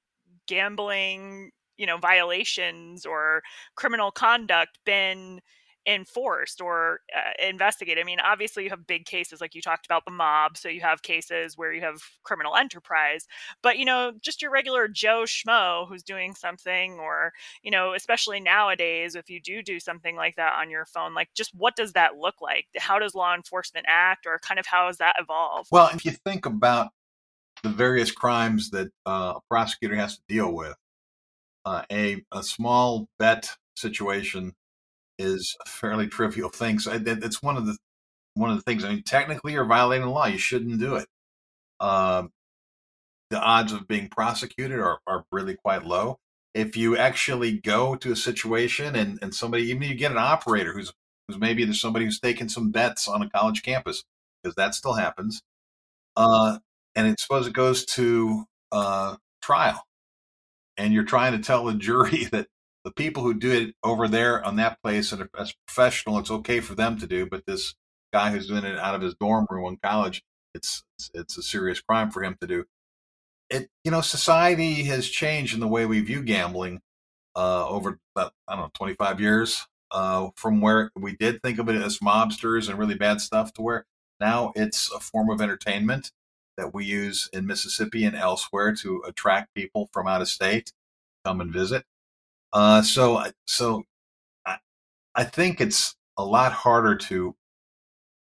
gambling, 0.48 1.50
you 1.76 1.84
know, 1.84 1.98
violations 1.98 3.04
or 3.04 3.42
criminal 3.76 4.10
conduct 4.10 4.78
been 4.86 5.40
enforced 5.86 6.60
or 6.60 7.00
uh, 7.14 7.46
investigated. 7.46 8.00
I 8.00 8.04
mean, 8.04 8.20
obviously, 8.20 8.64
you 8.64 8.70
have 8.70 8.86
big 8.86 9.04
cases 9.04 9.40
like 9.40 9.54
you 9.54 9.62
talked 9.62 9.86
about 9.86 10.04
the 10.04 10.10
mob, 10.10 10.56
so 10.56 10.68
you 10.68 10.80
have 10.80 11.02
cases 11.02 11.58
where 11.58 11.72
you 11.72 11.80
have 11.80 12.00
criminal 12.22 12.56
enterprise, 12.56 13.26
but 13.62 13.78
you 13.78 13.84
know, 13.84 14.12
just 14.20 14.42
your 14.42 14.50
regular 14.50 14.88
Joe 14.88 15.24
Schmo 15.26 15.88
who's 15.88 16.02
doing 16.02 16.34
something, 16.34 16.98
or 16.98 17.32
you 17.62 17.70
know, 17.70 17.94
especially 17.94 18.40
nowadays, 18.40 19.14
if 19.14 19.28
you 19.28 19.40
do 19.40 19.62
do 19.62 19.80
something 19.80 20.16
like 20.16 20.36
that 20.36 20.54
on 20.58 20.70
your 20.70 20.84
phone, 20.84 21.14
like 21.14 21.30
just 21.34 21.54
what 21.54 21.76
does 21.76 21.92
that 21.92 22.16
look 22.16 22.40
like? 22.40 22.66
How 22.76 22.98
does 22.98 23.14
law 23.14 23.34
enforcement 23.34 23.86
act, 23.88 24.26
or 24.26 24.38
kind 24.38 24.60
of 24.60 24.66
how 24.66 24.86
has 24.86 24.98
that 24.98 25.16
evolved? 25.18 25.68
Well, 25.72 25.90
if 25.92 26.04
you 26.04 26.12
think 26.12 26.46
about 26.46 26.90
the 27.62 27.70
various 27.70 28.10
crimes 28.10 28.70
that 28.70 28.88
uh, 29.06 29.34
a 29.36 29.40
prosecutor 29.48 29.96
has 29.96 30.16
to 30.16 30.22
deal 30.28 30.52
with, 30.52 30.76
uh, 31.64 31.82
a 31.90 32.22
a 32.30 32.42
small 32.42 33.08
bet 33.18 33.56
situation 33.74 34.54
is 35.18 35.56
a 35.64 35.68
fairly 35.68 36.06
trivial 36.08 36.48
thing. 36.48 36.78
So 36.78 37.00
it's 37.04 37.42
one 37.42 37.56
of 37.56 37.66
the 37.66 37.76
one 38.34 38.50
of 38.50 38.56
the 38.56 38.62
things. 38.62 38.84
I 38.84 38.90
mean, 38.90 39.02
technically, 39.02 39.52
you're 39.52 39.64
violating 39.64 40.06
the 40.06 40.12
law. 40.12 40.26
You 40.26 40.38
shouldn't 40.38 40.80
do 40.80 40.96
it. 40.96 41.06
Um, 41.80 42.30
the 43.30 43.40
odds 43.40 43.72
of 43.72 43.88
being 43.88 44.08
prosecuted 44.08 44.78
are, 44.78 45.00
are 45.06 45.24
really 45.32 45.56
quite 45.56 45.84
low. 45.84 46.18
if 46.54 46.76
you 46.76 46.96
actually 46.96 47.58
go 47.58 47.96
to 47.96 48.12
a 48.12 48.16
situation 48.16 48.94
and, 48.94 49.18
and 49.22 49.34
somebody, 49.34 49.64
even 49.64 49.82
you 49.82 49.94
get 49.94 50.12
an 50.12 50.18
operator 50.18 50.72
who's 50.72 50.92
who's 51.26 51.38
maybe 51.38 51.64
there's 51.64 51.80
somebody 51.80 52.04
who's 52.04 52.20
taking 52.20 52.48
some 52.48 52.70
bets 52.70 53.08
on 53.08 53.22
a 53.22 53.30
college 53.30 53.62
campus 53.62 54.04
because 54.42 54.54
that 54.56 54.74
still 54.74 54.94
happens, 54.94 55.42
uh, 56.16 56.58
and 56.94 57.06
it's 57.08 57.22
suppose 57.22 57.46
it 57.46 57.54
goes 57.54 57.84
to 57.86 58.44
uh, 58.70 59.16
trial, 59.40 59.82
and 60.76 60.92
you're 60.92 61.04
trying 61.04 61.32
to 61.32 61.38
tell 61.38 61.64
the 61.64 61.74
jury 61.74 62.24
that 62.32 62.48
the 62.84 62.92
people 62.92 63.22
who 63.22 63.34
do 63.34 63.52
it 63.52 63.74
over 63.82 64.08
there 64.08 64.44
on 64.44 64.56
that 64.56 64.82
place 64.82 65.12
as 65.12 65.54
professional, 65.66 66.18
it's 66.18 66.30
okay 66.30 66.60
for 66.60 66.74
them 66.74 66.98
to 66.98 67.06
do, 67.06 67.26
but 67.26 67.46
this 67.46 67.74
guy 68.12 68.30
who's 68.30 68.48
doing 68.48 68.64
it 68.64 68.78
out 68.78 68.94
of 68.94 69.02
his 69.02 69.14
dorm 69.14 69.46
room 69.48 69.66
in 69.68 69.76
college, 69.76 70.22
it's 70.54 70.82
it's 71.14 71.38
a 71.38 71.42
serious 71.42 71.80
crime 71.80 72.10
for 72.10 72.22
him 72.22 72.36
to 72.40 72.46
do. 72.46 72.64
It 73.50 73.68
you 73.84 73.90
know, 73.90 74.00
society 74.00 74.84
has 74.84 75.08
changed 75.08 75.54
in 75.54 75.60
the 75.60 75.68
way 75.68 75.86
we 75.86 76.00
view 76.00 76.22
gambling 76.22 76.80
uh, 77.36 77.68
over 77.68 77.98
about, 78.14 78.32
I 78.48 78.56
don't 78.56 78.64
know 78.64 78.70
25 78.74 79.20
years 79.20 79.66
uh, 79.90 80.30
from 80.36 80.60
where 80.60 80.90
we 80.96 81.16
did 81.16 81.42
think 81.42 81.58
of 81.58 81.68
it 81.68 81.76
as 81.76 81.98
mobsters 81.98 82.68
and 82.68 82.78
really 82.78 82.94
bad 82.94 83.20
stuff 83.20 83.52
to 83.54 83.62
where 83.62 83.86
now 84.20 84.52
it's 84.56 84.90
a 84.92 85.00
form 85.00 85.30
of 85.30 85.40
entertainment 85.40 86.12
that 86.56 86.74
we 86.74 86.84
use 86.84 87.28
in 87.32 87.46
Mississippi 87.46 88.04
and 88.04 88.16
elsewhere 88.16 88.74
to 88.74 89.02
attract 89.06 89.54
people 89.54 89.88
from 89.92 90.06
out 90.06 90.20
of 90.20 90.28
state 90.28 90.72
come 91.24 91.40
and 91.40 91.52
visit. 91.52 91.84
Uh, 92.52 92.82
so, 92.82 93.24
so 93.46 93.84
I, 94.46 94.58
I 95.14 95.24
think 95.24 95.60
it's 95.60 95.96
a 96.18 96.24
lot 96.24 96.52
harder 96.52 96.96
to, 96.96 97.34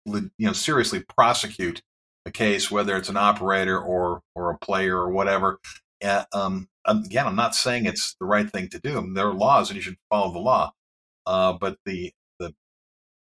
you 0.06 0.32
know, 0.40 0.54
seriously 0.54 1.04
prosecute 1.16 1.82
a 2.26 2.32
case, 2.32 2.72
whether 2.72 2.96
it's 2.98 3.10
an 3.10 3.18
operator 3.18 3.80
or 3.80 4.22
or 4.36 4.52
a 4.52 4.58
player 4.58 4.98
or 4.98 5.12
whatever. 5.12 5.60
Uh, 6.04 6.24
um, 6.34 6.70
again, 6.86 7.28
I'm 7.28 7.36
not 7.36 7.56
saying 7.56 7.86
it's 7.86 8.16
the 8.20 8.26
right 8.26 8.50
thing 8.50 8.70
to 8.70 8.80
do. 8.80 9.14
There 9.14 9.28
are 9.28 9.34
laws, 9.34 9.70
and 9.70 9.76
you 9.76 9.82
should 9.82 9.98
follow 10.10 10.32
the 10.34 10.40
law. 10.40 10.72
Uh, 11.26 11.54
but 11.54 11.78
the, 11.86 12.14
the 12.40 12.54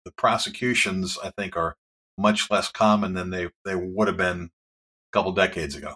the 0.06 0.12
prosecutions, 0.14 1.18
I 1.24 1.32
think, 1.38 1.58
are 1.58 1.78
much 2.18 2.50
less 2.52 2.72
common 2.72 3.14
than 3.14 3.30
they 3.32 3.50
they 3.66 3.76
would 3.76 4.08
have 4.08 4.18
been 4.18 4.46
a 4.46 5.12
couple 5.14 5.32
decades 5.34 5.76
ago. 5.76 5.96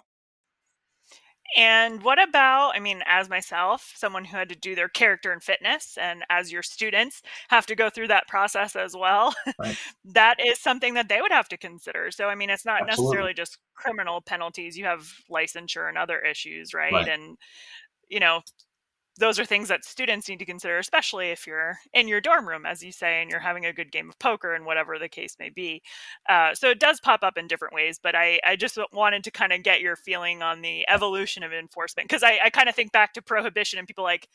And 1.56 2.02
what 2.02 2.22
about, 2.22 2.72
I 2.76 2.80
mean, 2.80 3.02
as 3.06 3.28
myself, 3.28 3.92
someone 3.96 4.24
who 4.24 4.36
had 4.36 4.48
to 4.50 4.54
do 4.54 4.74
their 4.74 4.88
character 4.88 5.32
and 5.32 5.42
fitness, 5.42 5.98
and 6.00 6.24
as 6.30 6.52
your 6.52 6.62
students 6.62 7.22
have 7.48 7.66
to 7.66 7.74
go 7.74 7.90
through 7.90 8.08
that 8.08 8.28
process 8.28 8.76
as 8.76 8.94
well, 8.96 9.34
right. 9.58 9.76
that 10.04 10.36
is 10.44 10.60
something 10.60 10.94
that 10.94 11.08
they 11.08 11.20
would 11.20 11.32
have 11.32 11.48
to 11.48 11.56
consider. 11.56 12.10
So, 12.10 12.26
I 12.26 12.34
mean, 12.34 12.50
it's 12.50 12.64
not 12.64 12.82
Absolutely. 12.82 13.04
necessarily 13.04 13.34
just 13.34 13.58
criminal 13.74 14.20
penalties, 14.20 14.76
you 14.76 14.84
have 14.84 15.10
licensure 15.30 15.88
and 15.88 15.98
other 15.98 16.20
issues, 16.20 16.72
right? 16.72 16.92
right? 16.92 17.08
And, 17.08 17.36
you 18.08 18.20
know, 18.20 18.42
those 19.18 19.38
are 19.38 19.44
things 19.44 19.68
that 19.68 19.84
students 19.84 20.28
need 20.28 20.38
to 20.38 20.44
consider, 20.44 20.78
especially 20.78 21.30
if 21.30 21.46
you're 21.46 21.78
in 21.92 22.08
your 22.08 22.20
dorm 22.20 22.48
room, 22.48 22.64
as 22.64 22.82
you 22.82 22.92
say, 22.92 23.20
and 23.20 23.30
you're 23.30 23.40
having 23.40 23.66
a 23.66 23.72
good 23.72 23.92
game 23.92 24.08
of 24.08 24.18
poker 24.18 24.54
and 24.54 24.64
whatever 24.64 24.98
the 24.98 25.08
case 25.08 25.36
may 25.38 25.50
be. 25.50 25.82
Uh, 26.28 26.54
so 26.54 26.70
it 26.70 26.78
does 26.78 27.00
pop 27.00 27.22
up 27.22 27.36
in 27.36 27.46
different 27.46 27.74
ways, 27.74 28.00
but 28.02 28.14
I, 28.14 28.40
I 28.46 28.56
just 28.56 28.78
wanted 28.92 29.24
to 29.24 29.30
kind 29.30 29.52
of 29.52 29.62
get 29.62 29.80
your 29.80 29.96
feeling 29.96 30.42
on 30.42 30.62
the 30.62 30.88
evolution 30.88 31.42
of 31.42 31.52
enforcement 31.52 32.08
because 32.08 32.22
I, 32.22 32.38
I 32.44 32.50
kind 32.50 32.68
of 32.68 32.74
think 32.74 32.92
back 32.92 33.12
to 33.14 33.22
prohibition 33.22 33.78
and 33.78 33.86
people 33.86 34.04
like 34.04 34.28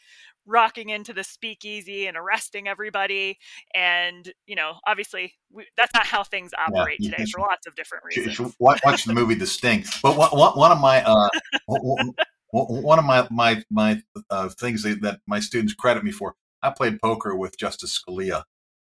rocking 0.46 0.90
into 0.90 1.14
the 1.14 1.24
speakeasy 1.24 2.08
and 2.08 2.16
arresting 2.18 2.68
everybody. 2.68 3.40
And, 3.74 4.32
you 4.46 4.56
know, 4.56 4.74
obviously 4.86 5.34
we, 5.52 5.66
that's 5.78 5.94
not 5.94 6.06
how 6.06 6.24
things 6.24 6.52
operate 6.58 6.98
yeah, 7.00 7.12
today 7.12 7.26
for 7.32 7.40
lots 7.42 7.66
of 7.66 7.76
different 7.76 8.04
reasons. 8.06 8.56
Watch 8.60 9.06
the 9.06 9.14
movie 9.14 9.36
The 9.36 9.48
Sting. 9.48 9.84
But 10.04 10.18
one, 10.18 10.30
one 10.32 10.72
of 10.72 10.80
my, 10.80 11.04
uh, 11.04 11.30
one 12.56 13.00
of 13.00 13.06
my 13.06 13.28
my 13.30 13.64
my 13.70 14.02
uh, 14.30 14.50
things 14.50 14.84
that, 14.84 15.02
that, 15.02 15.20
my 15.28 15.40
students 15.40 15.74
credit 15.74 16.04
me 16.04 16.12
for, 16.12 16.36
I 16.62 16.70
played 16.70 17.02
poker 17.02 17.36
with 17.36 17.58
Justice 17.58 18.00
Scalia 18.00 18.44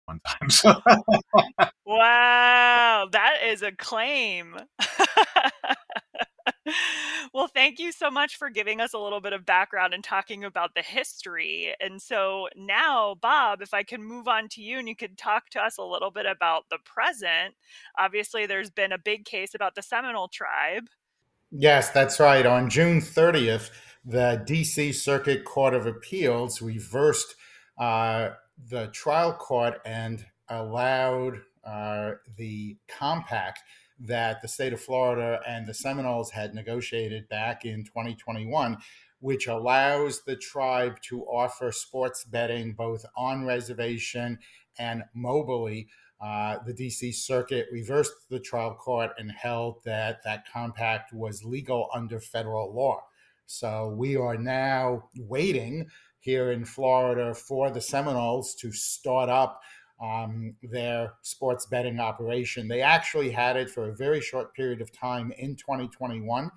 one 0.07 0.21
time. 0.27 0.51
So. 0.51 0.75
wow, 1.85 3.09
that 3.13 3.39
is 3.47 3.63
a 3.63 3.73
claim. 3.73 4.57
well, 7.33 7.49
thank 7.49 7.79
you 7.79 7.93
so 7.93 8.11
much 8.11 8.37
for 8.37 8.51
giving 8.51 8.81
us 8.81 8.95
a 8.95 8.99
little 8.99 9.21
bit 9.21 9.33
of 9.33 9.47
background 9.47 9.95
and 9.95 10.03
talking 10.03 10.45
about 10.45 10.75
the 10.75 10.83
history. 10.83 11.75
And 11.81 12.01
so 12.01 12.49
now, 12.57 13.17
Bob, 13.21 13.63
if 13.63 13.75
I 13.75 13.83
can 13.83 14.03
move 14.03 14.29
on 14.29 14.49
to 14.51 14.63
you 14.63 14.79
and 14.79 14.89
you 14.89 14.97
could 14.97 15.19
talk 15.19 15.51
to 15.51 15.61
us 15.61 15.79
a 15.79 15.85
little 15.85 16.11
bit 16.11 16.27
about 16.27 16.65
the 16.71 16.79
present. 16.85 17.55
Obviously, 17.99 18.47
there's 18.47 18.71
been 18.71 18.93
a 18.93 18.99
big 18.99 19.25
case 19.25 19.55
about 19.55 19.75
the 19.75 19.83
Seminole 19.83 20.29
tribe. 20.29 20.89
Yes, 21.51 21.91
that's 21.91 22.21
right. 22.21 22.45
On 22.45 22.69
June 22.69 23.01
30th, 23.01 23.71
the 24.05 24.43
DC 24.47 24.95
Circuit 24.95 25.45
Court 25.45 25.75
of 25.75 25.87
Appeals 25.87 26.61
reversed 26.61 27.35
uh, 27.79 28.31
the 28.69 28.89
trial 28.89 29.33
court 29.33 29.81
and 29.85 30.25
allowed 30.49 31.41
uh, 31.65 32.13
the 32.37 32.77
compact 32.89 33.61
that 34.01 34.43
the 34.43 34.49
state 34.49 34.73
of 34.73 34.81
Florida 34.81 35.41
and 35.47 35.67
the 35.67 35.75
Seminoles 35.75 36.31
had 36.31 36.55
negotiated 36.55 37.29
back 37.29 37.65
in 37.65 37.83
2021, 37.85 38.77
which 39.21 39.47
allows 39.47 40.23
the 40.23 40.37
tribe 40.37 41.01
to 41.03 41.23
offer 41.25 41.73
sports 41.73 42.25
betting 42.25 42.75
both 42.75 43.05
on 43.17 43.45
reservation 43.45 44.39
and 44.79 45.03
mobily 45.17 45.87
uh, 46.21 46.59
the 46.67 46.75
DC 46.75 47.15
Circuit 47.15 47.67
reversed 47.71 48.13
the 48.29 48.41
trial 48.41 48.75
court 48.75 49.11
and 49.19 49.31
held 49.31 49.83
that 49.85 50.23
that 50.25 50.45
compact 50.53 51.13
was 51.13 51.45
legal 51.45 51.89
under 51.95 52.21
federal 52.21 52.75
law. 52.75 53.03
So 53.47 53.89
we 53.89 54.17
are 54.17 54.37
now 54.37 55.05
waiting 55.17 55.87
here 56.21 56.51
in 56.51 56.65
Florida 56.65 57.35
for 57.35 57.71
the 57.71 57.81
Seminoles 57.81 58.55
to 58.57 58.73
start 58.73 59.29
up 59.29 59.63
um, 60.01 60.55
their 60.63 61.15
sports 61.23 61.67
betting 61.67 62.01
operation. 62.01 62.69
They 62.69 62.83
actually 62.83 63.31
had 63.31 63.57
it 63.57 63.71
for 63.71 63.89
a 63.89 63.95
very 63.95 64.21
short 64.21 64.55
period 64.55 64.81
of 64.81 64.93
time 64.93 65.33
in 65.39 65.57
2021 65.57 66.51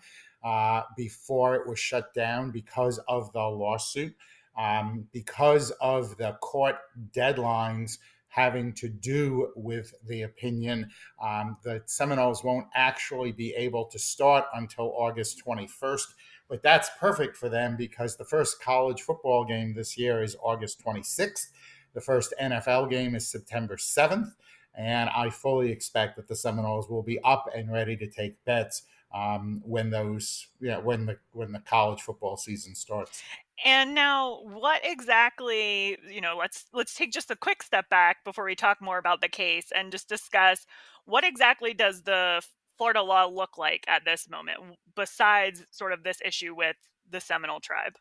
uh, 0.43 0.81
before 0.97 1.55
it 1.55 1.67
was 1.67 1.79
shut 1.79 2.13
down 2.13 2.51
because 2.51 2.99
of 3.07 3.31
the 3.31 3.39
lawsuit, 3.39 4.15
um, 4.57 5.07
because 5.11 5.71
of 5.81 6.17
the 6.17 6.33
court 6.41 6.77
deadlines 7.15 7.97
having 8.31 8.73
to 8.73 8.87
do 8.87 9.51
with 9.55 9.93
the 10.07 10.21
opinion. 10.21 10.89
Um, 11.21 11.57
the 11.63 11.81
Seminoles 11.85 12.43
won't 12.43 12.67
actually 12.73 13.33
be 13.33 13.53
able 13.55 13.85
to 13.85 13.99
start 13.99 14.45
until 14.53 14.93
August 14.97 15.43
21st, 15.45 16.07
but 16.49 16.63
that's 16.63 16.89
perfect 16.97 17.35
for 17.35 17.49
them 17.49 17.75
because 17.77 18.15
the 18.15 18.25
first 18.25 18.61
college 18.61 19.01
football 19.01 19.43
game 19.43 19.73
this 19.73 19.97
year 19.97 20.23
is 20.23 20.37
August 20.41 20.81
26th. 20.83 21.47
The 21.93 22.01
first 22.01 22.33
NFL 22.41 22.89
game 22.89 23.15
is 23.15 23.27
September 23.27 23.75
7th. 23.75 24.31
And 24.73 25.09
I 25.09 25.29
fully 25.29 25.69
expect 25.69 26.15
that 26.15 26.29
the 26.29 26.35
Seminoles 26.35 26.89
will 26.89 27.03
be 27.03 27.19
up 27.25 27.49
and 27.53 27.69
ready 27.69 27.97
to 27.97 28.07
take 28.07 28.43
bets 28.45 28.83
um, 29.13 29.61
when 29.65 29.89
those, 29.89 30.47
yeah, 30.61 30.77
when 30.77 31.05
the 31.05 31.17
when 31.33 31.51
the 31.51 31.59
college 31.59 32.01
football 32.01 32.37
season 32.37 32.75
starts. 32.75 33.21
And 33.63 33.93
now 33.93 34.41
what 34.43 34.81
exactly, 34.83 35.97
you 36.09 36.21
know, 36.21 36.35
let's 36.39 36.65
let's 36.73 36.95
take 36.95 37.11
just 37.11 37.31
a 37.31 37.35
quick 37.35 37.61
step 37.61 37.89
back 37.89 38.23
before 38.23 38.45
we 38.45 38.55
talk 38.55 38.81
more 38.81 38.97
about 38.97 39.21
the 39.21 39.29
case 39.29 39.67
and 39.75 39.91
just 39.91 40.09
discuss 40.09 40.65
what 41.05 41.23
exactly 41.23 41.73
does 41.73 42.01
the 42.03 42.41
Florida 42.77 43.01
law 43.01 43.25
look 43.25 43.57
like 43.57 43.85
at 43.87 44.03
this 44.05 44.27
moment 44.29 44.57
besides 44.95 45.63
sort 45.71 45.93
of 45.93 46.03
this 46.03 46.17
issue 46.25 46.55
with 46.55 46.75
the 47.09 47.19
Seminole 47.19 47.59
tribe? 47.59 47.93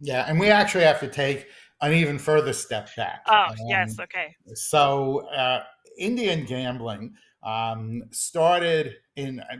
Yeah, 0.00 0.24
and 0.28 0.38
we 0.38 0.48
actually 0.48 0.84
have 0.84 1.00
to 1.00 1.08
take 1.08 1.48
an 1.80 1.92
even 1.92 2.18
further 2.18 2.52
step 2.52 2.88
back. 2.96 3.22
Oh, 3.26 3.46
um, 3.48 3.56
yes, 3.66 3.98
okay. 3.98 4.34
So, 4.54 5.28
uh, 5.28 5.64
Indian 5.98 6.44
gambling 6.44 7.14
um, 7.42 8.04
started 8.10 8.96
in 9.16 9.40
uh, 9.40 9.56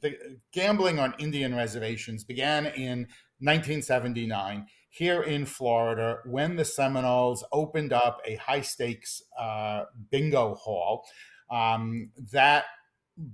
the 0.00 0.38
gambling 0.52 0.98
on 0.98 1.14
Indian 1.18 1.54
reservations 1.54 2.24
began 2.24 2.66
in 2.66 3.06
1979 3.40 4.66
here 4.90 5.22
in 5.22 5.46
Florida 5.46 6.18
when 6.24 6.56
the 6.56 6.64
Seminoles 6.64 7.44
opened 7.52 7.92
up 7.92 8.20
a 8.24 8.36
high 8.36 8.60
stakes 8.60 9.22
uh, 9.38 9.84
bingo 10.10 10.54
hall. 10.54 11.04
Um, 11.50 12.10
that 12.32 12.64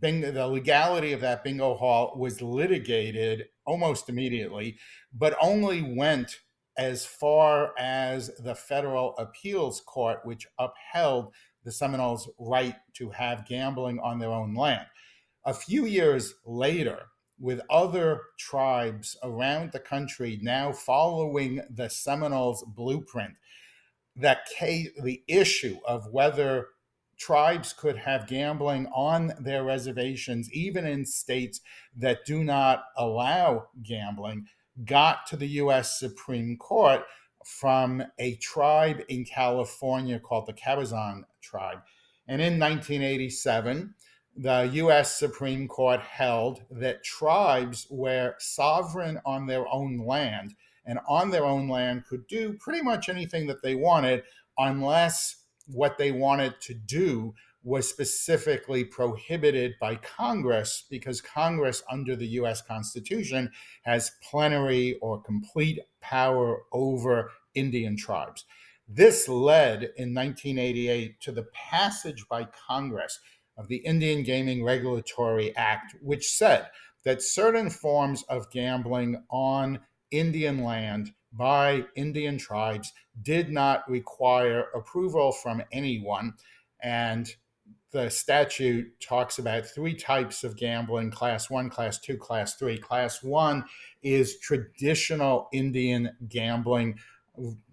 bingo, 0.01 0.31
the 0.31 0.47
legality 0.47 1.13
of 1.13 1.21
that 1.21 1.45
bingo 1.45 1.75
hall 1.75 2.15
was 2.17 2.43
litigated 2.43 3.47
almost 3.67 4.09
immediately, 4.09 4.79
but 5.13 5.37
only 5.41 5.83
went 5.83 6.41
as 6.77 7.07
far 7.07 7.73
as 7.79 8.31
the 8.39 8.55
federal 8.55 9.17
appeals 9.17 9.81
court, 9.81 10.21
which 10.25 10.47
upheld 10.59 11.33
the 11.65 11.73
Seminoles' 11.73 12.29
right 12.39 12.77
to 12.95 13.11
have 13.11 13.47
gambling 13.47 13.99
on 14.01 14.19
their 14.19 14.31
own 14.31 14.55
land. 14.55 14.87
A 15.47 15.55
few 15.55 15.87
years 15.87 16.35
later, 16.45 17.07
with 17.39 17.61
other 17.69 18.21
tribes 18.39 19.17
around 19.23 19.73
the 19.73 19.81
country 19.81 20.39
now 20.43 20.73
following 20.73 21.61
the 21.69 21.89
Seminoles 21.89 22.65
blueprint, 22.67 23.35
that 24.17 24.47
case, 24.47 24.91
the 25.03 25.23
issue 25.27 25.79
of 25.87 26.07
whether 26.13 26.69
tribes 27.19 27.73
could 27.73 27.97
have 27.97 28.27
gambling 28.27 28.87
on 28.95 29.33
their 29.41 29.65
reservations, 29.65 30.53
even 30.53 30.87
in 30.87 31.05
states 31.05 31.61
that 31.97 32.25
do 32.25 32.45
not 32.45 32.85
allow 32.97 33.69
gambling, 33.83 34.47
got 34.85 35.27
to 35.27 35.37
the 35.37 35.47
US 35.47 35.99
Supreme 35.99 36.57
Court 36.57 37.03
from 37.45 38.03
a 38.19 38.37
tribe 38.37 39.03
in 39.09 39.25
California 39.25 40.19
called 40.19 40.47
the 40.47 40.53
Cabazon 40.53 41.23
tribe. 41.43 41.79
And 42.27 42.41
in 42.41 42.59
1987, 42.59 43.95
the 44.37 44.71
US 44.75 45.17
Supreme 45.17 45.69
Court 45.69 46.01
held 46.01 46.63
that 46.71 47.05
tribes 47.05 47.87
were 47.91 48.35
sovereign 48.39 49.21
on 49.25 49.47
their 49.47 49.67
own 49.73 49.99
land 49.99 50.55
and 50.85 50.99
on 51.09 51.31
their 51.31 51.45
own 51.45 51.69
land 51.69 52.05
could 52.07 52.27
do 52.27 52.55
pretty 52.55 52.83
much 52.83 53.09
anything 53.09 53.47
that 53.47 53.63
they 53.63 53.75
wanted 53.75 54.23
unless 54.59 55.37
what 55.67 55.99
they 55.99 56.11
wanted 56.11 56.61
to 56.61 56.75
do 56.75 57.35
was 57.63 57.89
specifically 57.89 58.85
prohibited 58.85 59.73
by 59.81 59.97
Congress 59.97 60.85
because 60.91 61.23
Congress, 61.23 61.83
under 61.91 62.15
the 62.15 62.27
US 62.27 62.61
Constitution, 62.61 63.51
has 63.83 64.13
plenary 64.23 64.99
or 65.01 65.23
complete 65.23 65.81
power 66.03 66.63
over 66.73 67.31
Indian 67.55 67.97
tribes. 67.97 68.45
This 68.87 69.29
led 69.29 69.83
in 69.97 70.15
1988 70.15 71.19
to 71.23 71.33
the 71.33 71.47
passage 71.55 72.27
by 72.29 72.47
Congress 72.69 73.19
of 73.57 73.69
the 73.69 73.77
Indian 73.77 74.23
Gaming 74.23 74.65
Regulatory 74.65 75.55
Act, 75.57 75.95
which 76.01 76.29
said 76.31 76.69
that 77.05 77.23
certain 77.23 77.71
forms 77.71 78.25
of 78.29 78.51
gambling 78.51 79.23
on 79.31 79.81
Indian 80.11 80.63
land 80.65 81.13
by 81.33 81.85
Indian 81.97 82.39
tribes 82.39 82.93
did 83.21 83.51
not 83.51 83.89
require 83.89 84.69
approval 84.75 85.33
from 85.33 85.63
anyone. 85.73 86.35
And 86.81 87.29
the 87.93 88.11
statute 88.11 89.01
talks 89.01 89.39
about 89.39 89.67
three 89.67 89.95
types 89.95 90.43
of 90.43 90.57
gambling 90.57 91.11
class 91.11 91.49
one, 91.49 91.71
class 91.71 91.99
two, 91.99 92.17
class 92.17 92.57
three. 92.57 92.77
Class 92.77 93.23
one 93.23 93.65
is 94.03 94.39
traditional 94.41 95.49
Indian 95.53 96.11
gambling, 96.29 96.99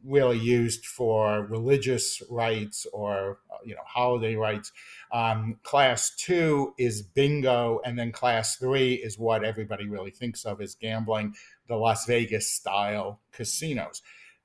really 0.03 0.39
used 0.39 0.85
for 0.85 1.45
religious 1.45 2.21
rites 2.29 2.87
or 2.93 3.39
you 3.63 3.75
know 3.75 3.81
holiday 3.85 4.35
rites. 4.35 4.71
Um, 5.11 5.57
class 5.63 6.15
two 6.15 6.73
is 6.77 7.01
bingo, 7.01 7.79
and 7.85 7.97
then 7.97 8.11
class 8.11 8.57
three 8.57 8.93
is 8.95 9.19
what 9.19 9.43
everybody 9.43 9.87
really 9.87 10.11
thinks 10.11 10.45
of 10.45 10.61
as 10.61 10.75
gambling, 10.75 11.35
the 11.67 11.75
Las 11.75 12.05
Vegas 12.05 12.51
style 12.51 13.21
casinos. 13.31 14.01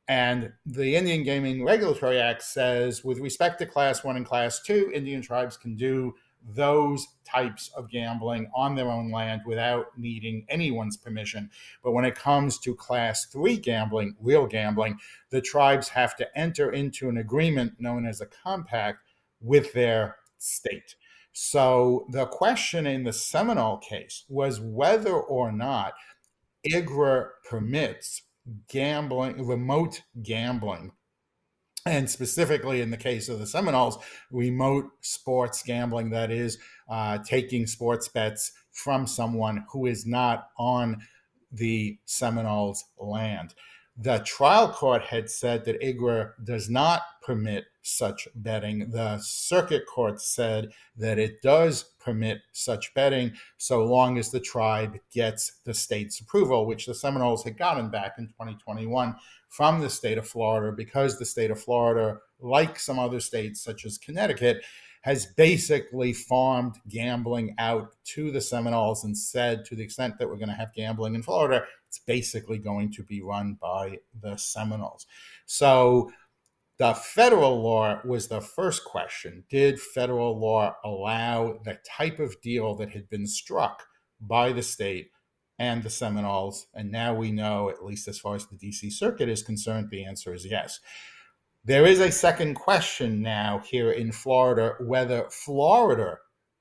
And 0.08 0.52
the 0.64 0.94
Indian 0.94 1.24
Gaming 1.24 1.64
Regulatory 1.64 2.20
Act 2.20 2.42
says, 2.42 3.02
with 3.02 3.18
respect 3.18 3.58
to 3.58 3.66
class 3.66 4.04
one 4.04 4.16
and 4.16 4.24
class 4.24 4.62
two, 4.62 4.90
Indian 4.94 5.20
tribes 5.20 5.56
can 5.56 5.74
do 5.74 6.14
those 6.54 7.08
types 7.24 7.70
of 7.76 7.90
gambling 7.90 8.50
on 8.54 8.74
their 8.74 8.88
own 8.88 9.10
land 9.10 9.42
without 9.44 9.86
needing 9.98 10.46
anyone's 10.48 10.96
permission. 10.96 11.50
But 11.82 11.92
when 11.92 12.04
it 12.04 12.14
comes 12.14 12.58
to 12.60 12.74
class 12.74 13.26
three 13.26 13.56
gambling, 13.56 14.16
real 14.20 14.46
gambling, 14.46 14.98
the 15.30 15.40
tribes 15.40 15.88
have 15.88 16.16
to 16.16 16.38
enter 16.38 16.70
into 16.70 17.08
an 17.08 17.16
agreement 17.16 17.80
known 17.80 18.06
as 18.06 18.20
a 18.20 18.26
compact 18.26 19.00
with 19.40 19.72
their 19.72 20.16
state. 20.38 20.94
So 21.32 22.06
the 22.10 22.26
question 22.26 22.86
in 22.86 23.04
the 23.04 23.12
Seminole 23.12 23.78
case 23.78 24.24
was 24.28 24.60
whether 24.60 25.14
or 25.14 25.52
not 25.52 25.94
IGRA 26.66 27.28
permits 27.48 28.22
gambling, 28.68 29.46
remote 29.46 30.02
gambling. 30.22 30.92
And 31.86 32.10
specifically 32.10 32.80
in 32.80 32.90
the 32.90 32.96
case 32.96 33.28
of 33.28 33.38
the 33.38 33.46
Seminoles, 33.46 33.98
remote 34.32 34.90
sports 35.02 35.62
gambling, 35.62 36.10
that 36.10 36.32
is, 36.32 36.58
uh, 36.88 37.18
taking 37.18 37.66
sports 37.66 38.08
bets 38.08 38.52
from 38.72 39.06
someone 39.06 39.64
who 39.70 39.86
is 39.86 40.04
not 40.04 40.48
on 40.58 41.00
the 41.52 41.96
Seminoles 42.04 42.84
land. 42.98 43.54
The 43.98 44.18
trial 44.18 44.68
court 44.68 45.04
had 45.04 45.30
said 45.30 45.64
that 45.64 45.80
IGRA 45.80 46.32
does 46.44 46.68
not 46.68 47.02
permit 47.22 47.64
such 47.80 48.28
betting. 48.34 48.90
The 48.90 49.18
circuit 49.18 49.86
court 49.86 50.20
said 50.20 50.72
that 50.98 51.18
it 51.18 51.40
does 51.40 51.94
permit 51.98 52.40
such 52.52 52.92
betting 52.94 53.32
so 53.56 53.84
long 53.84 54.18
as 54.18 54.30
the 54.30 54.40
tribe 54.40 54.98
gets 55.12 55.60
the 55.64 55.72
state's 55.72 56.20
approval, 56.20 56.66
which 56.66 56.84
the 56.84 56.94
Seminoles 56.94 57.44
had 57.44 57.56
gotten 57.56 57.88
back 57.88 58.16
in 58.18 58.26
2021 58.26 59.14
from 59.48 59.80
the 59.80 59.90
state 59.90 60.18
of 60.18 60.28
Florida 60.28 60.74
because 60.76 61.18
the 61.18 61.24
state 61.24 61.50
of 61.50 61.60
Florida, 61.60 62.18
like 62.40 62.78
some 62.78 62.98
other 62.98 63.20
states 63.20 63.62
such 63.62 63.84
as 63.84 63.98
Connecticut, 63.98 64.62
has 65.02 65.26
basically 65.26 66.12
farmed 66.12 66.74
gambling 66.88 67.54
out 67.58 67.94
to 68.04 68.32
the 68.32 68.40
Seminoles 68.40 69.04
and 69.04 69.16
said, 69.16 69.64
to 69.64 69.76
the 69.76 69.84
extent 69.84 70.18
that 70.18 70.28
we're 70.28 70.34
going 70.36 70.48
to 70.48 70.54
have 70.54 70.74
gambling 70.74 71.14
in 71.14 71.22
Florida, 71.22 71.64
it's 71.86 72.00
basically 72.00 72.58
going 72.58 72.90
to 72.92 73.04
be 73.04 73.22
run 73.22 73.56
by 73.60 74.00
the 74.20 74.36
Seminoles. 74.36 75.06
So 75.46 76.10
the 76.78 76.92
federal 76.92 77.62
law 77.62 78.00
was 78.04 78.26
the 78.26 78.40
first 78.40 78.84
question. 78.84 79.44
Did 79.48 79.80
federal 79.80 80.38
law 80.38 80.74
allow 80.84 81.60
the 81.64 81.78
type 81.86 82.18
of 82.18 82.40
deal 82.40 82.74
that 82.74 82.90
had 82.90 83.08
been 83.08 83.28
struck 83.28 83.84
by 84.20 84.52
the 84.52 84.62
state 84.62 85.10
and 85.58 85.82
the 85.82 85.90
Seminoles? 85.90 86.66
And 86.74 86.90
now 86.90 87.14
we 87.14 87.32
know, 87.32 87.70
at 87.70 87.84
least 87.84 88.08
as 88.08 88.18
far 88.18 88.34
as 88.34 88.46
the 88.46 88.56
DC 88.56 88.92
Circuit 88.92 89.28
is 89.28 89.42
concerned, 89.42 89.88
the 89.90 90.04
answer 90.04 90.34
is 90.34 90.46
yes. 90.46 90.80
There 91.64 91.84
is 91.84 92.00
a 92.00 92.12
second 92.12 92.54
question 92.54 93.22
now 93.22 93.58
here 93.58 93.90
in 93.90 94.12
Florida 94.12 94.74
whether 94.80 95.28
Florida 95.30 96.18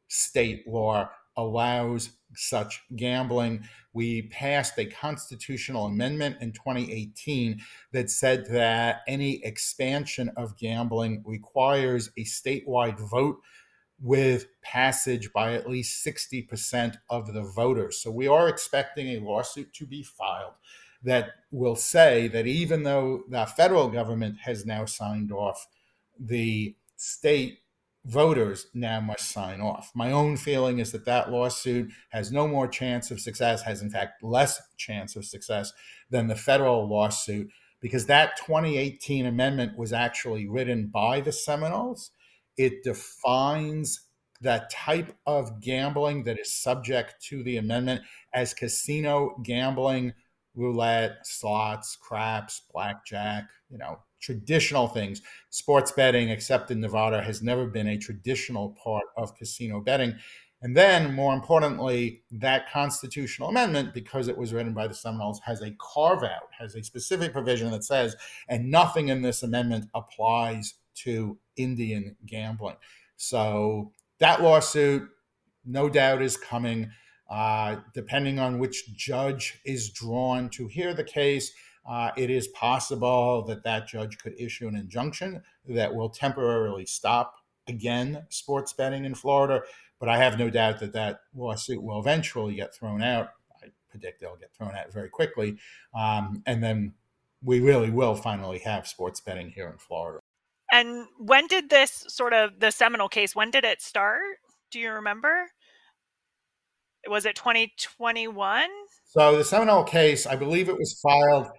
state 0.08 0.68
law 0.68 1.10
allows 1.38 2.12
such 2.36 2.82
gambling. 2.96 3.64
We 3.94 4.24
passed 4.24 4.78
a 4.78 4.86
constitutional 4.86 5.86
amendment 5.86 6.38
in 6.42 6.52
2018 6.54 7.62
that 7.92 8.10
said 8.10 8.48
that 8.48 9.02
any 9.08 9.44
expansion 9.44 10.32
of 10.36 10.58
gambling 10.58 11.24
requires 11.26 12.10
a 12.18 12.24
statewide 12.24 13.00
vote 13.00 13.38
with 14.02 14.48
passage 14.62 15.32
by 15.32 15.54
at 15.54 15.70
least 15.70 16.06
60% 16.06 16.98
of 17.10 17.34
the 17.34 17.44
voters. 17.44 18.00
So 18.00 18.12
we 18.12 18.28
are 18.28 18.50
expecting 18.50 19.08
a 19.10 19.20
lawsuit 19.20 19.74
to 19.74 19.86
be 19.86 20.04
filed 20.04 20.54
that 21.04 21.30
will 21.52 21.76
say 21.76 22.28
that 22.30 22.48
even 22.48 22.84
though 22.84 23.24
the 23.30 23.46
federal 23.46 23.90
government 23.90 24.40
has 24.42 24.66
now 24.66 24.86
signed 24.86 25.32
off, 25.32 25.68
the 26.20 26.76
state 26.98 27.60
voters 28.06 28.68
now 28.74 29.00
must 29.02 29.32
sign 29.32 29.62
off. 29.62 29.92
My 29.96 30.12
own 30.12 30.38
feeling 30.38 30.80
is 30.80 30.92
that 30.92 31.06
that 31.06 31.32
lawsuit 31.32 31.92
has 32.10 32.32
no 32.32 32.48
more 32.48 32.68
chance 32.68 33.12
of 33.12 33.20
success, 33.20 33.64
has 33.64 33.82
in 33.82 33.90
fact 33.90 34.24
less 34.24 34.62
chance 34.78 35.16
of 35.16 35.26
success 35.26 35.74
than 36.10 36.28
the 36.28 36.36
federal 36.36 36.88
lawsuit, 36.88 37.50
because 37.82 38.06
that 38.06 38.38
2018 38.38 39.26
amendment 39.26 39.78
was 39.78 39.92
actually 39.92 40.48
written 40.48 40.88
by 40.88 41.20
the 41.20 41.32
Seminoles. 41.32 42.12
It 42.58 42.84
defines 42.84 44.02
that 44.42 44.70
type 44.70 45.16
of 45.26 45.62
gambling 45.62 46.24
that 46.24 46.40
is 46.40 46.54
subject 46.54 47.16
to 47.30 47.44
the 47.44 47.58
amendment 47.58 48.02
as 48.34 48.54
casino 48.54 49.38
gambling, 49.44 50.14
roulette, 50.56 51.18
slots, 51.24 51.96
craps, 51.96 52.62
blackjack, 52.72 53.46
you 53.70 53.78
know, 53.78 54.00
traditional 54.22 54.88
things. 54.88 55.22
Sports 55.50 55.92
betting, 55.92 56.30
except 56.30 56.72
in 56.72 56.82
Nevada, 56.82 57.22
has 57.22 57.42
never 57.42 57.68
been 57.68 57.88
a 57.88 57.98
traditional 57.98 58.76
part 58.84 59.06
of 59.18 59.36
casino 59.36 59.80
betting. 59.80 60.16
And 60.62 60.76
then, 60.76 61.14
more 61.14 61.34
importantly, 61.34 62.24
that 62.32 62.72
constitutional 62.72 63.50
amendment, 63.50 63.94
because 63.94 64.28
it 64.28 64.38
was 64.38 64.54
written 64.54 64.74
by 64.74 64.88
the 64.88 64.96
Seminoles, 64.96 65.40
has 65.46 65.62
a 65.62 65.76
carve 65.80 66.24
out, 66.24 66.50
has 66.58 66.76
a 66.76 66.84
specific 66.84 67.34
provision 67.34 67.70
that 67.72 67.84
says, 67.84 68.16
and 68.48 68.72
nothing 68.72 69.10
in 69.10 69.22
this 69.22 69.44
amendment 69.44 69.90
applies 69.94 70.74
to 71.04 71.38
Indian 71.56 72.16
gambling. 72.26 72.78
So 73.18 73.94
that 74.20 74.42
lawsuit, 74.42 75.08
no 75.66 75.90
doubt, 75.90 76.22
is 76.22 76.38
coming. 76.38 76.92
Uh, 77.30 77.78
depending 77.94 78.38
on 78.38 78.60
which 78.60 78.96
judge 78.96 79.60
is 79.66 79.90
drawn 79.90 80.48
to 80.50 80.68
hear 80.68 80.94
the 80.94 81.04
case, 81.04 81.52
uh, 81.88 82.12
it 82.18 82.30
is 82.30 82.48
possible 82.50 83.44
that 83.44 83.64
that 83.64 83.88
judge 83.88 84.18
could 84.18 84.40
issue 84.40 84.68
an 84.68 84.76
injunction 84.76 85.42
that 85.68 85.94
will 85.94 86.10
temporarily 86.10 86.86
stop 86.86 87.36
again 87.68 88.26
sports 88.30 88.74
betting 88.74 89.06
in 89.06 89.16
Florida. 89.16 89.62
But 90.00 90.10
I 90.10 90.18
have 90.18 90.38
no 90.38 90.50
doubt 90.50 90.80
that 90.80 90.94
that 90.94 91.22
lawsuit 91.36 91.82
will 91.82 92.00
eventually 92.00 92.56
get 92.56 92.76
thrown 92.76 93.02
out. 93.02 93.30
I 93.64 93.68
predict 93.90 94.22
it'll 94.22 94.36
get 94.36 94.54
thrown 94.54 94.76
out 94.76 94.92
very 94.92 95.10
quickly, 95.10 95.58
um, 95.94 96.44
and 96.46 96.64
then 96.64 96.94
we 97.44 97.60
really 97.60 97.92
will 97.92 98.16
finally 98.16 98.60
have 98.60 98.88
sports 98.88 99.20
betting 99.20 99.52
here 99.52 99.70
in 99.70 99.78
Florida. 99.78 100.20
And 100.72 101.06
when 101.18 101.48
did 101.48 101.70
this 101.70 102.06
sort 102.08 102.34
of 102.34 102.60
the 102.60 102.72
Seminole 102.72 103.10
case? 103.10 103.36
When 103.36 103.52
did 103.52 103.64
it 103.64 103.82
start? 103.82 104.38
Do 104.72 104.80
you 104.80 104.92
remember? 104.92 105.48
Was 107.08 107.26
it 107.26 107.36
2021? 107.36 108.68
So 109.06 109.38
the 109.38 109.44
Seminole 109.44 109.84
case, 109.84 110.26
I 110.26 110.36
believe 110.36 110.70
it 110.70 110.78
was 110.78 111.00
filed 111.02 111.50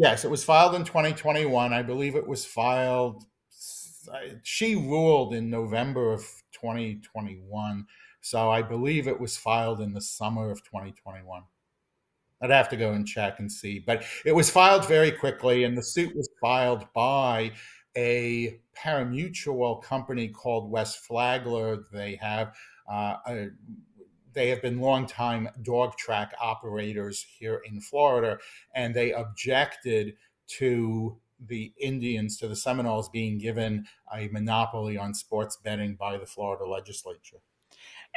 Yes, 0.00 0.24
it 0.24 0.30
was 0.30 0.44
filed 0.44 0.76
in 0.76 0.84
2021. 0.84 1.72
I 1.72 1.82
believe 1.82 2.14
it 2.14 2.28
was 2.28 2.44
filed. 2.44 3.24
She 4.44 4.76
ruled 4.76 5.34
in 5.34 5.50
November 5.50 6.12
of 6.12 6.20
2021. 6.52 7.84
So 8.20 8.48
I 8.48 8.62
believe 8.62 9.08
it 9.08 9.18
was 9.18 9.36
filed 9.36 9.80
in 9.80 9.92
the 9.92 10.00
summer 10.00 10.52
of 10.52 10.62
2021. 10.62 11.42
I'd 12.40 12.50
have 12.50 12.68
to 12.68 12.76
go 12.76 12.92
and 12.92 13.08
check 13.08 13.40
and 13.40 13.50
see. 13.50 13.80
But 13.80 14.04
it 14.24 14.36
was 14.36 14.50
filed 14.50 14.86
very 14.86 15.10
quickly, 15.10 15.64
and 15.64 15.76
the 15.76 15.82
suit 15.82 16.14
was 16.14 16.30
filed 16.40 16.86
by 16.94 17.50
a 17.96 18.60
pari-mutuel 18.74 19.82
company 19.82 20.28
called 20.28 20.70
West 20.70 21.06
Flagler. 21.06 21.84
They 21.92 22.16
have 22.16 22.54
uh, 22.90 23.16
a, 23.26 23.48
they 24.32 24.48
have 24.48 24.62
been 24.62 24.80
longtime 24.80 25.48
dog 25.62 25.96
track 25.96 26.32
operators 26.40 27.26
here 27.38 27.62
in 27.68 27.80
Florida, 27.80 28.38
and 28.74 28.94
they 28.94 29.12
objected 29.12 30.14
to 30.58 31.18
the 31.46 31.72
Indians, 31.80 32.36
to 32.38 32.48
the 32.48 32.56
Seminoles 32.56 33.08
being 33.08 33.38
given 33.38 33.86
a 34.12 34.28
monopoly 34.28 34.96
on 34.96 35.14
sports 35.14 35.56
betting 35.56 35.94
by 35.94 36.18
the 36.18 36.26
Florida 36.26 36.64
legislature. 36.66 37.38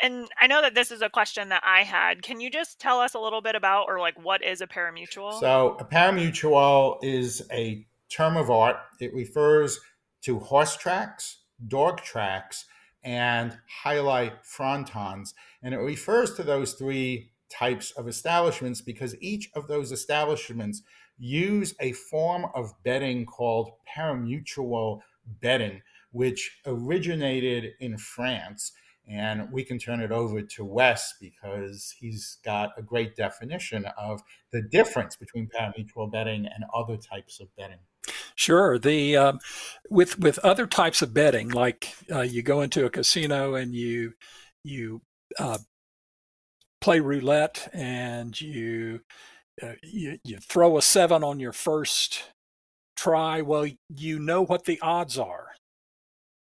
And 0.02 0.28
I 0.40 0.48
know 0.48 0.62
that 0.62 0.74
this 0.74 0.90
is 0.90 1.02
a 1.02 1.10
question 1.10 1.50
that 1.50 1.62
I 1.66 1.84
had. 1.84 2.24
Can 2.24 2.40
you 2.40 2.50
just 2.50 2.80
tell 2.80 3.00
us 3.00 3.14
a 3.14 3.20
little 3.20 3.42
bit 3.42 3.56
about, 3.56 3.86
or 3.88 4.00
like, 4.00 4.18
what 4.24 4.44
is 4.44 4.62
a 4.62 4.68
pari-mutuel? 4.68 5.40
So, 5.40 5.76
a 5.80 5.84
pari-mutuel 5.84 7.04
is 7.04 7.44
a 7.52 7.86
term 8.16 8.38
of 8.38 8.50
art. 8.50 8.78
It 9.00 9.14
refers 9.14 9.80
to 10.24 10.40
horse 10.40 10.76
tracks, 10.78 11.40
dog 11.68 12.02
tracks, 12.02 12.66
and 13.04 13.58
jai 13.84 13.96
alai 13.96 14.34
frontons. 14.44 15.34
And 15.64 15.74
it 15.74 15.80
refers 15.80 16.34
to 16.36 16.44
those 16.44 16.74
three 16.74 17.32
types 17.50 17.92
of 17.92 18.08
establishments 18.08 18.82
because 18.82 19.16
each 19.22 19.50
of 19.56 19.68
those 19.68 19.92
establishments 19.92 20.82
use 21.18 21.76
a 21.80 21.92
form 21.92 22.48
of 22.56 22.74
betting 22.84 23.26
called 23.26 23.72
parimutuel 23.96 25.02
betting, 25.42 25.82
which 26.12 26.60
originated 26.66 27.74
in 27.80 27.98
France. 27.98 28.72
And 29.08 29.52
we 29.52 29.64
can 29.64 29.78
turn 29.78 30.00
it 30.00 30.12
over 30.12 30.42
to 30.42 30.64
Wes 30.64 31.16
because 31.20 31.94
he's 32.00 32.38
got 32.46 32.70
a 32.78 32.82
great 32.82 33.16
definition 33.16 33.86
of 33.98 34.22
the 34.52 34.62
difference 34.62 35.16
between 35.16 35.50
parimutuel 35.50 36.12
betting 36.12 36.46
and 36.46 36.64
other 36.74 36.98
types 36.98 37.40
of 37.40 37.54
betting. 37.56 37.80
Sure. 38.36 38.80
The 38.80 39.18
um, 39.18 39.40
with 39.90 40.20
with 40.20 40.40
other 40.40 40.68
types 40.68 41.02
of 41.02 41.14
betting, 41.14 41.50
like 41.50 41.96
uh, 42.12 42.22
you 42.22 42.42
go 42.42 42.62
into 42.62 42.86
a 42.86 42.90
casino 42.90 43.56
and 43.56 43.74
you 43.74 44.14
you 44.64 45.02
uh, 45.40 45.60
play 46.82 47.00
roulette 47.00 47.70
and 47.74 48.40
you, 48.40 49.02
uh, 49.62 49.74
you 49.84 50.18
you 50.24 50.38
throw 50.38 50.78
a 50.78 50.82
seven 50.82 51.24
on 51.24 51.40
your 51.40 51.54
first 51.54 52.24
try. 52.96 53.42
Well, 53.42 53.68
you 53.90 54.20
know 54.20 54.44
what 54.44 54.66
the 54.66 54.80
odds 54.82 55.18
are. 55.18 55.50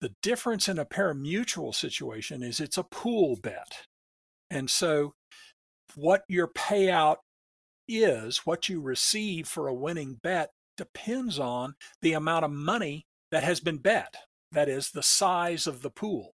The 0.01 0.13
difference 0.21 0.67
in 0.67 0.77
a 0.77 0.85
parimutuel 0.85 1.73
situation 1.73 2.43
is 2.43 2.59
it's 2.59 2.77
a 2.77 2.83
pool 2.83 3.37
bet, 3.41 3.85
and 4.49 4.69
so 4.69 5.13
what 5.95 6.23
your 6.27 6.47
payout 6.47 7.17
is, 7.87 8.39
what 8.39 8.67
you 8.69 8.81
receive 8.81 9.47
for 9.47 9.67
a 9.67 9.73
winning 9.73 10.19
bet 10.21 10.49
depends 10.77 11.39
on 11.39 11.75
the 12.01 12.13
amount 12.13 12.45
of 12.45 12.51
money 12.51 13.05
that 13.31 13.43
has 13.43 13.59
been 13.59 13.77
bet. 13.77 14.15
That 14.51 14.69
is 14.69 14.91
the 14.91 15.03
size 15.03 15.67
of 15.67 15.81
the 15.81 15.89
pool. 15.89 16.33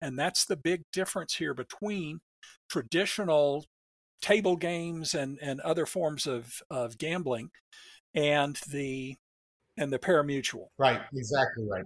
And 0.00 0.18
that's 0.18 0.44
the 0.44 0.56
big 0.56 0.82
difference 0.92 1.34
here 1.34 1.54
between 1.54 2.20
traditional 2.68 3.64
table 4.20 4.56
games 4.56 5.14
and, 5.14 5.38
and 5.40 5.60
other 5.60 5.86
forms 5.86 6.26
of, 6.26 6.60
of 6.70 6.98
gambling 6.98 7.50
and 8.14 8.58
the 8.68 9.16
and 9.78 9.92
the 9.92 9.98
parimutuel. 9.98 10.68
Right, 10.78 11.00
exactly 11.14 11.66
right. 11.70 11.84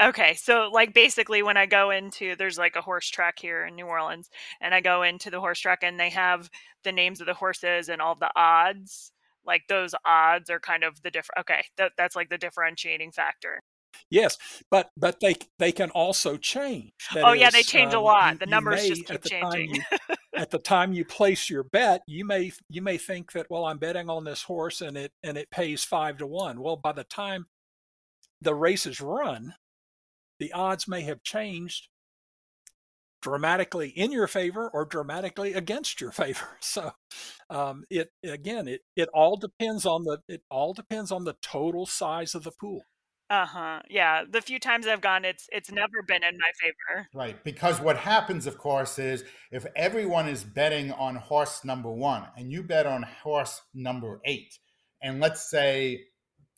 Okay, 0.00 0.34
so 0.34 0.68
like 0.72 0.92
basically 0.92 1.42
when 1.42 1.56
I 1.56 1.66
go 1.66 1.90
into 1.90 2.36
there's 2.36 2.58
like 2.58 2.76
a 2.76 2.82
horse 2.82 3.08
track 3.08 3.38
here 3.38 3.64
in 3.64 3.74
New 3.74 3.86
Orleans 3.86 4.28
and 4.60 4.74
I 4.74 4.80
go 4.80 5.02
into 5.02 5.30
the 5.30 5.40
horse 5.40 5.58
track 5.58 5.80
and 5.82 5.98
they 5.98 6.10
have 6.10 6.50
the 6.84 6.92
names 6.92 7.20
of 7.20 7.26
the 7.26 7.34
horses 7.34 7.88
and 7.88 8.02
all 8.02 8.14
the 8.14 8.30
odds 8.36 9.12
like 9.46 9.62
those 9.68 9.94
odds 10.04 10.50
are 10.50 10.60
kind 10.60 10.84
of 10.84 11.02
the 11.02 11.10
different 11.10 11.40
okay 11.40 11.64
that, 11.76 11.92
that's 11.96 12.16
like 12.16 12.28
the 12.28 12.38
differentiating 12.38 13.12
factor. 13.12 13.62
Yes 14.10 14.38
but 14.70 14.90
but 14.96 15.20
they 15.20 15.36
they 15.58 15.72
can 15.72 15.90
also 15.90 16.36
change. 16.36 16.92
That 17.14 17.24
oh 17.24 17.32
is, 17.32 17.40
yeah 17.40 17.50
they 17.50 17.62
change 17.62 17.94
um, 17.94 18.00
a 18.00 18.04
lot. 18.04 18.32
you, 18.34 18.38
the 18.40 18.46
numbers 18.46 18.82
may, 18.82 18.88
just 18.88 19.06
keep 19.06 19.22
changing. 19.24 19.74
you, 19.74 19.82
at 20.34 20.50
the 20.50 20.58
time 20.58 20.92
you 20.92 21.04
place 21.04 21.48
your 21.48 21.64
bet 21.64 22.02
you 22.06 22.24
may 22.24 22.52
you 22.68 22.82
may 22.82 22.98
think 22.98 23.32
that 23.32 23.46
well 23.48 23.64
i'm 23.64 23.78
betting 23.78 24.10
on 24.10 24.24
this 24.24 24.42
horse 24.42 24.82
and 24.82 24.96
it 24.96 25.12
and 25.22 25.38
it 25.38 25.50
pays 25.50 25.82
five 25.82 26.18
to 26.18 26.26
one. 26.26 26.60
Well 26.60 26.76
by 26.76 26.92
the 26.92 27.04
time 27.04 27.46
the 28.42 28.54
race 28.54 28.84
is 28.84 29.00
run 29.00 29.54
the 30.38 30.52
odds 30.52 30.86
may 30.86 31.02
have 31.02 31.22
changed 31.22 31.88
dramatically 33.26 33.88
in 33.88 34.12
your 34.12 34.28
favor 34.28 34.70
or 34.72 34.84
dramatically 34.84 35.52
against 35.52 36.00
your 36.00 36.12
favor. 36.22 36.46
So 36.60 36.92
um, 37.50 37.82
it 37.90 38.10
again, 38.22 38.68
it 38.68 38.82
it 38.94 39.08
all 39.12 39.36
depends 39.36 39.84
on 39.84 40.04
the 40.04 40.18
it 40.28 40.42
all 40.48 40.72
depends 40.72 41.10
on 41.10 41.24
the 41.24 41.34
total 41.42 41.86
size 41.86 42.36
of 42.36 42.44
the 42.44 42.52
pool. 42.52 42.82
Uh 43.28 43.46
huh. 43.46 43.80
Yeah, 43.90 44.22
the 44.30 44.40
few 44.40 44.60
times 44.60 44.86
I've 44.86 45.00
gone, 45.00 45.24
it's 45.24 45.48
it's 45.50 45.72
never 45.72 46.04
been 46.06 46.22
in 46.22 46.38
my 46.38 46.52
favor. 46.60 47.08
Right, 47.12 47.42
because 47.42 47.80
what 47.80 47.96
happens, 47.96 48.46
of 48.46 48.58
course, 48.58 49.00
is 49.00 49.24
if 49.50 49.66
everyone 49.74 50.28
is 50.28 50.44
betting 50.44 50.92
on 50.92 51.16
horse 51.16 51.64
number 51.64 51.90
one 51.90 52.22
and 52.36 52.52
you 52.52 52.62
bet 52.62 52.86
on 52.86 53.02
horse 53.02 53.60
number 53.74 54.20
eight, 54.24 54.56
and 55.02 55.18
let's 55.18 55.50
say 55.50 56.04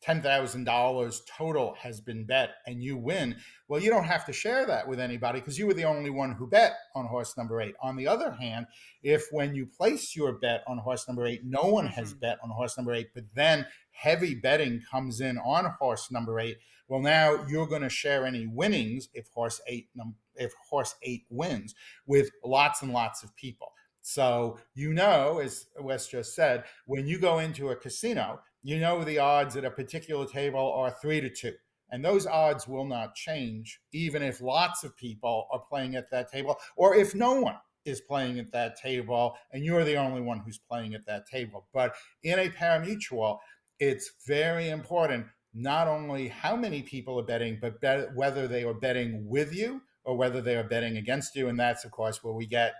$10,000 0.06 1.20
total 1.26 1.74
has 1.74 2.00
been 2.00 2.24
bet 2.24 2.50
and 2.66 2.82
you 2.82 2.96
win, 2.96 3.36
well, 3.68 3.80
you 3.80 3.90
don't 3.90 4.04
have 4.04 4.24
to 4.26 4.32
share 4.32 4.64
that 4.66 4.86
with 4.86 5.00
anybody 5.00 5.40
because 5.40 5.58
you 5.58 5.66
were 5.66 5.74
the 5.74 5.84
only 5.84 6.10
one 6.10 6.32
who 6.32 6.46
bet 6.46 6.74
on 6.94 7.06
horse 7.06 7.36
number 7.36 7.60
eight. 7.60 7.74
On 7.82 7.96
the 7.96 8.06
other 8.06 8.32
hand, 8.32 8.66
if 9.02 9.26
when 9.32 9.54
you 9.54 9.66
place 9.66 10.14
your 10.14 10.32
bet 10.32 10.62
on 10.66 10.78
horse 10.78 11.08
number 11.08 11.26
eight, 11.26 11.42
no 11.44 11.62
one 11.62 11.86
has 11.86 12.10
mm-hmm. 12.10 12.20
bet 12.20 12.38
on 12.42 12.50
horse 12.50 12.76
number 12.76 12.94
eight, 12.94 13.08
but 13.14 13.24
then 13.34 13.66
heavy 13.90 14.34
betting 14.34 14.82
comes 14.90 15.20
in 15.20 15.38
on 15.38 15.74
horse 15.80 16.10
number 16.10 16.38
eight, 16.38 16.58
well, 16.88 17.00
now 17.00 17.44
you're 17.48 17.66
going 17.66 17.82
to 17.82 17.90
share 17.90 18.24
any 18.24 18.46
winnings 18.46 19.08
if 19.12 19.28
horse 19.34 19.60
eight 19.66 19.88
if 20.36 20.52
horse 20.70 20.94
eight 21.02 21.24
wins 21.28 21.74
with 22.06 22.30
lots 22.44 22.80
and 22.82 22.92
lots 22.92 23.22
of 23.22 23.34
people. 23.36 23.72
So 24.00 24.58
you 24.74 24.94
know, 24.94 25.38
as 25.38 25.66
Wes 25.78 26.08
just 26.08 26.34
said, 26.34 26.64
when 26.86 27.06
you 27.06 27.18
go 27.18 27.40
into 27.40 27.68
a 27.68 27.76
casino, 27.76 28.40
you 28.62 28.78
know 28.78 29.04
the 29.04 29.18
odds 29.18 29.56
at 29.56 29.64
a 29.64 29.70
particular 29.70 30.26
table 30.26 30.72
are 30.72 30.90
three 30.90 31.20
to 31.20 31.30
two. 31.30 31.54
And 31.90 32.04
those 32.04 32.26
odds 32.26 32.68
will 32.68 32.84
not 32.84 33.14
change, 33.14 33.80
even 33.92 34.22
if 34.22 34.42
lots 34.42 34.84
of 34.84 34.96
people 34.96 35.46
are 35.50 35.62
playing 35.70 35.96
at 35.96 36.10
that 36.10 36.30
table, 36.30 36.56
or 36.76 36.94
if 36.94 37.14
no 37.14 37.40
one 37.40 37.56
is 37.84 38.00
playing 38.00 38.38
at 38.38 38.52
that 38.52 38.76
table 38.76 39.36
and 39.52 39.64
you're 39.64 39.84
the 39.84 39.96
only 39.96 40.20
one 40.20 40.40
who's 40.40 40.58
playing 40.58 40.94
at 40.94 41.06
that 41.06 41.26
table. 41.26 41.66
But 41.72 41.94
in 42.22 42.38
a 42.38 42.50
parimutuel, 42.50 43.38
it's 43.78 44.12
very 44.26 44.68
important 44.68 45.26
not 45.54 45.88
only 45.88 46.28
how 46.28 46.56
many 46.56 46.82
people 46.82 47.18
are 47.18 47.24
betting, 47.24 47.58
but 47.60 47.80
bet- 47.80 48.14
whether 48.14 48.46
they 48.46 48.64
are 48.64 48.74
betting 48.74 49.26
with 49.26 49.54
you 49.54 49.80
or 50.04 50.16
whether 50.16 50.40
they 50.40 50.56
are 50.56 50.64
betting 50.64 50.96
against 50.96 51.34
you. 51.34 51.48
And 51.48 51.58
that's, 51.58 51.84
of 51.84 51.90
course, 51.90 52.22
where 52.22 52.34
we 52.34 52.46
get 52.46 52.74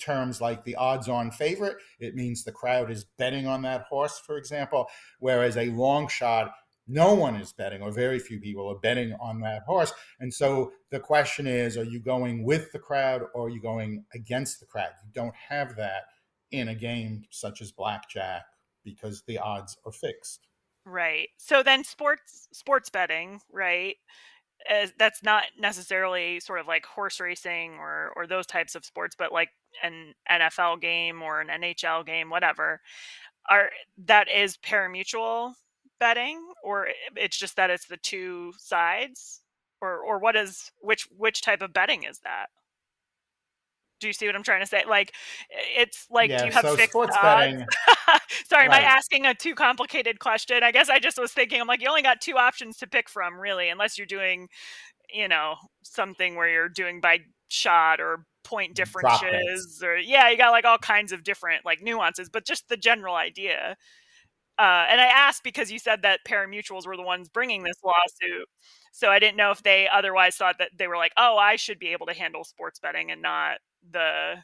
terms 0.00 0.40
like 0.40 0.64
the 0.64 0.76
odds 0.76 1.08
on 1.08 1.30
favorite. 1.30 1.76
It 1.98 2.14
means 2.14 2.42
the 2.42 2.52
crowd 2.52 2.90
is 2.90 3.04
betting 3.18 3.46
on 3.46 3.62
that 3.62 3.82
horse, 3.82 4.18
for 4.18 4.36
example. 4.36 4.86
Whereas 5.18 5.56
a 5.56 5.70
long 5.70 6.08
shot, 6.08 6.52
no 6.88 7.14
one 7.14 7.36
is 7.36 7.52
betting, 7.52 7.82
or 7.82 7.92
very 7.92 8.18
few 8.18 8.40
people 8.40 8.68
are 8.68 8.78
betting 8.80 9.14
on 9.20 9.40
that 9.40 9.62
horse. 9.62 9.92
And 10.18 10.34
so 10.34 10.72
the 10.90 10.98
question 10.98 11.46
is 11.46 11.76
are 11.76 11.84
you 11.84 12.00
going 12.00 12.44
with 12.44 12.72
the 12.72 12.78
crowd 12.78 13.22
or 13.34 13.46
are 13.46 13.50
you 13.50 13.62
going 13.62 14.04
against 14.14 14.58
the 14.58 14.66
crowd? 14.66 14.90
You 15.04 15.12
don't 15.12 15.34
have 15.48 15.76
that 15.76 16.02
in 16.50 16.68
a 16.68 16.74
game 16.74 17.24
such 17.30 17.62
as 17.62 17.70
blackjack 17.70 18.44
because 18.84 19.22
the 19.26 19.38
odds 19.38 19.76
are 19.84 19.92
fixed. 19.92 20.48
Right. 20.84 21.28
So 21.36 21.62
then 21.62 21.84
sports 21.84 22.48
sports 22.52 22.90
betting, 22.90 23.40
right? 23.52 23.96
As, 24.68 24.92
that's 24.98 25.22
not 25.22 25.44
necessarily 25.58 26.40
sort 26.40 26.60
of 26.60 26.66
like 26.66 26.84
horse 26.84 27.20
racing 27.20 27.74
or 27.74 28.12
or 28.16 28.26
those 28.26 28.46
types 28.46 28.74
of 28.74 28.84
sports, 28.84 29.14
but 29.16 29.32
like 29.32 29.50
an 29.82 30.14
NFL 30.30 30.80
game 30.80 31.22
or 31.22 31.40
an 31.40 31.48
NHL 31.48 32.06
game, 32.06 32.30
whatever, 32.30 32.80
are 33.48 33.70
that 34.06 34.28
is 34.30 34.56
parimutuel 34.58 35.54
betting, 35.98 36.40
or 36.62 36.88
it's 37.16 37.36
just 37.38 37.56
that 37.56 37.70
it's 37.70 37.86
the 37.86 37.96
two 37.98 38.52
sides, 38.58 39.42
or 39.80 39.98
or 39.98 40.18
what 40.18 40.36
is 40.36 40.70
which 40.80 41.06
which 41.16 41.42
type 41.42 41.62
of 41.62 41.72
betting 41.72 42.04
is 42.04 42.20
that? 42.20 42.46
Do 44.00 44.06
you 44.06 44.12
see 44.14 44.26
what 44.26 44.34
I'm 44.34 44.42
trying 44.42 44.60
to 44.60 44.66
say? 44.66 44.84
Like, 44.88 45.12
it's 45.50 46.06
like, 46.10 46.30
yeah, 46.30 46.38
do 46.38 46.46
you 46.46 46.52
have 46.52 46.62
so 46.64 46.76
fixed 46.76 46.96
odds? 46.96 47.12
Betting, 47.22 47.66
Sorry, 48.48 48.66
right. 48.66 48.66
am 48.66 48.72
I 48.72 48.80
asking 48.80 49.26
a 49.26 49.34
too 49.34 49.54
complicated 49.54 50.18
question? 50.20 50.62
I 50.62 50.72
guess 50.72 50.88
I 50.88 50.98
just 50.98 51.18
was 51.18 51.32
thinking, 51.32 51.60
I'm 51.60 51.66
like, 51.66 51.82
you 51.82 51.88
only 51.88 52.02
got 52.02 52.20
two 52.20 52.36
options 52.36 52.78
to 52.78 52.86
pick 52.86 53.08
from, 53.08 53.38
really, 53.38 53.68
unless 53.68 53.98
you're 53.98 54.06
doing, 54.06 54.48
you 55.12 55.28
know, 55.28 55.56
something 55.82 56.34
where 56.34 56.48
you're 56.48 56.68
doing 56.68 57.00
by 57.00 57.18
shot 57.48 58.00
or 58.00 58.24
point 58.44 58.74
differences 58.74 59.82
or 59.84 59.96
yeah 59.98 60.30
you 60.30 60.36
got 60.36 60.50
like 60.50 60.64
all 60.64 60.78
kinds 60.78 61.12
of 61.12 61.22
different 61.22 61.64
like 61.64 61.82
nuances 61.82 62.28
but 62.28 62.46
just 62.46 62.68
the 62.68 62.76
general 62.76 63.14
idea 63.14 63.76
uh, 64.58 64.86
and 64.88 65.00
i 65.00 65.06
asked 65.06 65.44
because 65.44 65.70
you 65.70 65.78
said 65.78 66.02
that 66.02 66.20
parimutuels 66.26 66.86
were 66.86 66.96
the 66.96 67.02
ones 67.02 67.28
bringing 67.28 67.62
this 67.62 67.76
lawsuit 67.84 68.48
so 68.92 69.10
i 69.10 69.18
didn't 69.18 69.36
know 69.36 69.50
if 69.50 69.62
they 69.62 69.88
otherwise 69.92 70.36
thought 70.36 70.58
that 70.58 70.70
they 70.76 70.86
were 70.86 70.96
like 70.96 71.12
oh 71.16 71.36
i 71.36 71.56
should 71.56 71.78
be 71.78 71.88
able 71.88 72.06
to 72.06 72.14
handle 72.14 72.44
sports 72.44 72.78
betting 72.78 73.10
and 73.10 73.22
not 73.22 73.58
the 73.90 74.36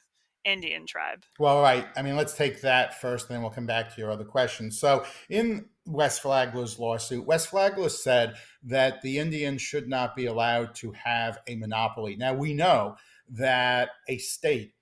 Indian 0.46 0.86
tribe? 0.86 1.24
Well, 1.38 1.60
right. 1.60 1.86
I 1.96 2.02
mean, 2.02 2.16
let's 2.16 2.34
take 2.34 2.60
that 2.60 3.00
first, 3.00 3.28
and 3.28 3.34
then 3.34 3.42
we'll 3.42 3.50
come 3.50 3.66
back 3.66 3.92
to 3.92 4.00
your 4.00 4.10
other 4.10 4.24
questions. 4.24 4.78
So, 4.78 5.04
in 5.28 5.66
West 5.84 6.22
Flagler's 6.22 6.78
lawsuit, 6.78 7.26
West 7.26 7.48
Flagler 7.48 7.88
said 7.88 8.36
that 8.62 9.02
the 9.02 9.18
Indians 9.18 9.60
should 9.60 9.88
not 9.88 10.14
be 10.14 10.26
allowed 10.26 10.74
to 10.76 10.92
have 10.92 11.40
a 11.48 11.56
monopoly. 11.56 12.16
Now, 12.16 12.34
we 12.34 12.54
know 12.54 12.96
that 13.30 13.90
a 14.08 14.18
state 14.18 14.72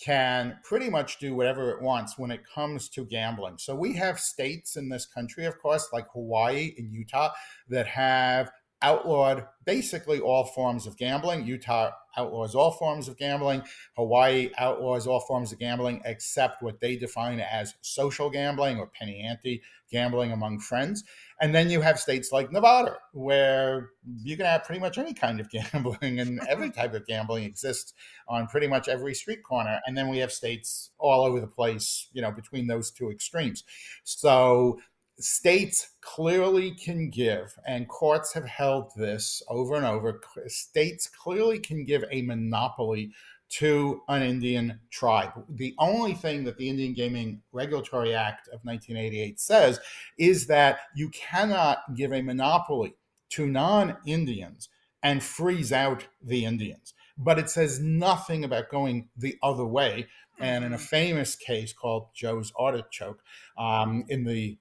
can 0.00 0.58
pretty 0.64 0.90
much 0.90 1.18
do 1.18 1.34
whatever 1.34 1.70
it 1.70 1.80
wants 1.80 2.18
when 2.18 2.30
it 2.30 2.42
comes 2.52 2.88
to 2.88 3.04
gambling. 3.04 3.56
So 3.58 3.74
we 3.74 3.92
have 3.94 4.18
states 4.18 4.76
in 4.76 4.88
this 4.88 5.06
country, 5.06 5.46
of 5.46 5.58
course, 5.60 5.88
like 5.92 6.06
Hawaii 6.12 6.74
and 6.76 6.92
Utah, 6.92 7.30
that 7.68 7.86
have 7.86 8.50
outlawed 8.84 9.46
basically 9.64 10.20
all 10.20 10.44
forms 10.44 10.86
of 10.86 10.98
gambling. 10.98 11.46
Utah 11.46 11.90
outlaws 12.18 12.54
all 12.54 12.70
forms 12.70 13.08
of 13.08 13.16
gambling. 13.16 13.62
Hawaii 13.96 14.50
outlaws 14.58 15.06
all 15.06 15.20
forms 15.20 15.52
of 15.52 15.58
gambling 15.58 16.02
except 16.04 16.62
what 16.62 16.80
they 16.80 16.94
define 16.94 17.40
as 17.40 17.74
social 17.80 18.28
gambling 18.28 18.78
or 18.78 18.86
penny 18.86 19.22
ante 19.22 19.62
gambling 19.90 20.32
among 20.32 20.60
friends. 20.60 21.02
And 21.40 21.54
then 21.54 21.70
you 21.70 21.80
have 21.80 21.98
states 21.98 22.30
like 22.30 22.52
Nevada, 22.52 22.96
where 23.12 23.90
you 24.22 24.36
can 24.36 24.44
have 24.44 24.64
pretty 24.64 24.80
much 24.80 24.98
any 24.98 25.14
kind 25.14 25.40
of 25.40 25.50
gambling 25.72 26.20
and 26.20 26.40
every 26.46 26.70
type 26.70 26.92
of 26.92 27.06
gambling 27.06 27.44
exists 27.44 27.94
on 28.28 28.46
pretty 28.48 28.66
much 28.66 28.88
every 28.88 29.14
street 29.14 29.42
corner. 29.42 29.80
And 29.86 29.96
then 29.96 30.08
we 30.08 30.18
have 30.18 30.30
states 30.30 30.90
all 30.98 31.24
over 31.24 31.40
the 31.40 31.46
place, 31.46 32.08
you 32.12 32.20
know, 32.20 32.30
between 32.30 32.66
those 32.66 32.90
two 32.90 33.10
extremes. 33.10 33.64
So 34.04 34.78
states 35.18 35.90
clearly 36.00 36.72
can 36.72 37.10
give, 37.10 37.54
and 37.66 37.88
courts 37.88 38.32
have 38.34 38.46
held 38.46 38.92
this 38.96 39.42
over 39.48 39.74
and 39.76 39.86
over, 39.86 40.20
states 40.46 41.08
clearly 41.08 41.58
can 41.58 41.84
give 41.84 42.04
a 42.10 42.22
monopoly 42.22 43.12
to 43.50 44.02
an 44.08 44.22
Indian 44.22 44.80
tribe. 44.90 45.30
The 45.48 45.74
only 45.78 46.14
thing 46.14 46.44
that 46.44 46.56
the 46.56 46.68
Indian 46.68 46.92
Gaming 46.92 47.42
Regulatory 47.52 48.14
Act 48.14 48.48
of 48.48 48.60
1988 48.64 49.38
says 49.38 49.80
is 50.18 50.46
that 50.48 50.80
you 50.96 51.08
cannot 51.10 51.78
give 51.94 52.12
a 52.12 52.22
monopoly 52.22 52.94
to 53.30 53.46
non 53.46 53.96
Indians 54.06 54.68
and 55.02 55.22
freeze 55.22 55.72
out 55.72 56.06
the 56.22 56.44
Indians. 56.44 56.94
But 57.16 57.38
it 57.38 57.48
says 57.48 57.78
nothing 57.78 58.42
about 58.42 58.70
going 58.70 59.08
the 59.16 59.36
other 59.42 59.64
way. 59.64 60.08
And 60.38 60.64
in 60.64 60.72
a 60.72 60.76
mm-hmm. 60.76 60.84
famous 60.84 61.36
case 61.36 61.72
called 61.72 62.08
Joe's 62.14 62.52
Artichoke, 62.56 63.22
um, 63.56 64.04
in 64.08 64.24
the 64.24 64.58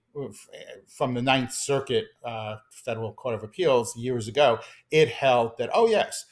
from 0.88 1.16
the 1.16 1.22
Ninth 1.22 1.52
Circuit 1.52 2.06
uh, 2.24 2.58
Federal 2.72 3.14
Court 3.14 3.36
of 3.36 3.44
Appeals 3.44 3.96
years 3.98 4.28
ago, 4.28 4.60
it 4.92 5.10
held 5.10 5.58
that 5.58 5.72
oh 5.74 5.88
yes, 5.88 6.26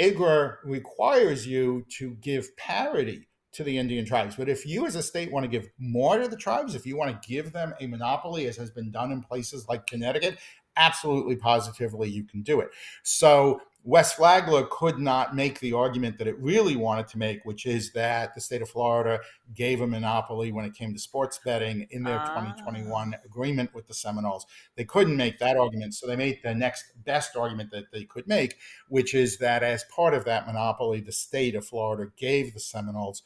IGRA 0.00 0.56
requires 0.64 1.46
you 1.46 1.84
to 1.98 2.14
give 2.20 2.56
parity 2.56 3.28
to 3.52 3.64
the 3.64 3.76
Indian 3.76 4.04
tribes. 4.04 4.36
But 4.36 4.48
if 4.48 4.66
you 4.66 4.86
as 4.86 4.94
a 4.94 5.02
state 5.02 5.32
want 5.32 5.44
to 5.44 5.50
give 5.50 5.68
more 5.78 6.18
to 6.18 6.28
the 6.28 6.36
tribes, 6.36 6.74
if 6.74 6.86
you 6.86 6.96
want 6.96 7.10
to 7.20 7.28
give 7.28 7.52
them 7.52 7.74
a 7.80 7.86
monopoly, 7.86 8.46
as 8.46 8.56
has 8.56 8.70
been 8.70 8.90
done 8.90 9.10
in 9.10 9.22
places 9.22 9.66
like 9.68 9.86
Connecticut, 9.86 10.38
absolutely 10.76 11.36
positively 11.36 12.08
you 12.08 12.24
can 12.24 12.42
do 12.42 12.60
it. 12.60 12.68
So 13.02 13.60
West 13.84 14.16
Flagler 14.16 14.66
could 14.70 14.98
not 14.98 15.34
make 15.34 15.60
the 15.60 15.72
argument 15.72 16.18
that 16.18 16.26
it 16.26 16.38
really 16.40 16.76
wanted 16.76 17.08
to 17.08 17.18
make, 17.18 17.44
which 17.44 17.64
is 17.64 17.92
that 17.92 18.34
the 18.34 18.40
state 18.40 18.60
of 18.60 18.68
Florida 18.68 19.20
gave 19.54 19.80
a 19.80 19.86
monopoly 19.86 20.52
when 20.52 20.64
it 20.64 20.74
came 20.74 20.92
to 20.92 20.98
sports 20.98 21.40
betting 21.42 21.86
in 21.90 22.02
their 22.02 22.18
2021 22.18 23.14
ah. 23.14 23.20
agreement 23.24 23.72
with 23.72 23.86
the 23.86 23.94
Seminoles. 23.94 24.46
They 24.76 24.84
couldn't 24.84 25.16
make 25.16 25.38
that 25.38 25.56
argument, 25.56 25.94
so 25.94 26.06
they 26.06 26.16
made 26.16 26.40
the 26.42 26.54
next 26.54 26.92
best 27.04 27.36
argument 27.36 27.70
that 27.70 27.90
they 27.92 28.04
could 28.04 28.26
make, 28.26 28.56
which 28.88 29.14
is 29.14 29.38
that 29.38 29.62
as 29.62 29.84
part 29.84 30.12
of 30.12 30.24
that 30.26 30.46
monopoly, 30.46 31.00
the 31.00 31.12
state 31.12 31.54
of 31.54 31.66
Florida 31.66 32.10
gave 32.16 32.52
the 32.52 32.60
Seminoles 32.60 33.22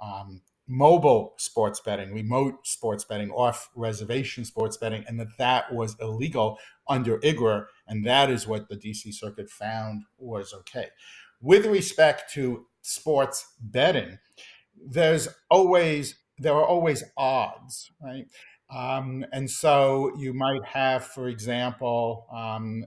um, 0.00 0.40
mobile 0.68 1.34
sports 1.38 1.80
betting, 1.80 2.12
remote 2.12 2.66
sports 2.66 3.04
betting, 3.04 3.30
off 3.30 3.70
reservation 3.74 4.44
sports 4.44 4.76
betting, 4.76 5.04
and 5.06 5.18
that 5.20 5.36
that 5.38 5.72
was 5.72 5.96
illegal 6.00 6.58
under 6.88 7.18
IGRA. 7.18 7.66
And 7.86 8.04
that 8.04 8.30
is 8.30 8.46
what 8.46 8.68
the 8.68 8.76
DC 8.76 9.14
Circuit 9.14 9.48
found 9.48 10.04
was 10.18 10.52
okay. 10.52 10.88
With 11.40 11.66
respect 11.66 12.32
to 12.34 12.66
sports 12.82 13.54
betting, 13.60 14.18
there's 14.76 15.28
always 15.50 16.16
there 16.38 16.54
are 16.54 16.66
always 16.66 17.02
odds, 17.16 17.90
right? 18.02 18.26
Um, 18.68 19.24
and 19.32 19.48
so 19.50 20.12
you 20.18 20.34
might 20.34 20.64
have, 20.64 21.04
for 21.04 21.28
example, 21.28 22.26
um, 22.34 22.84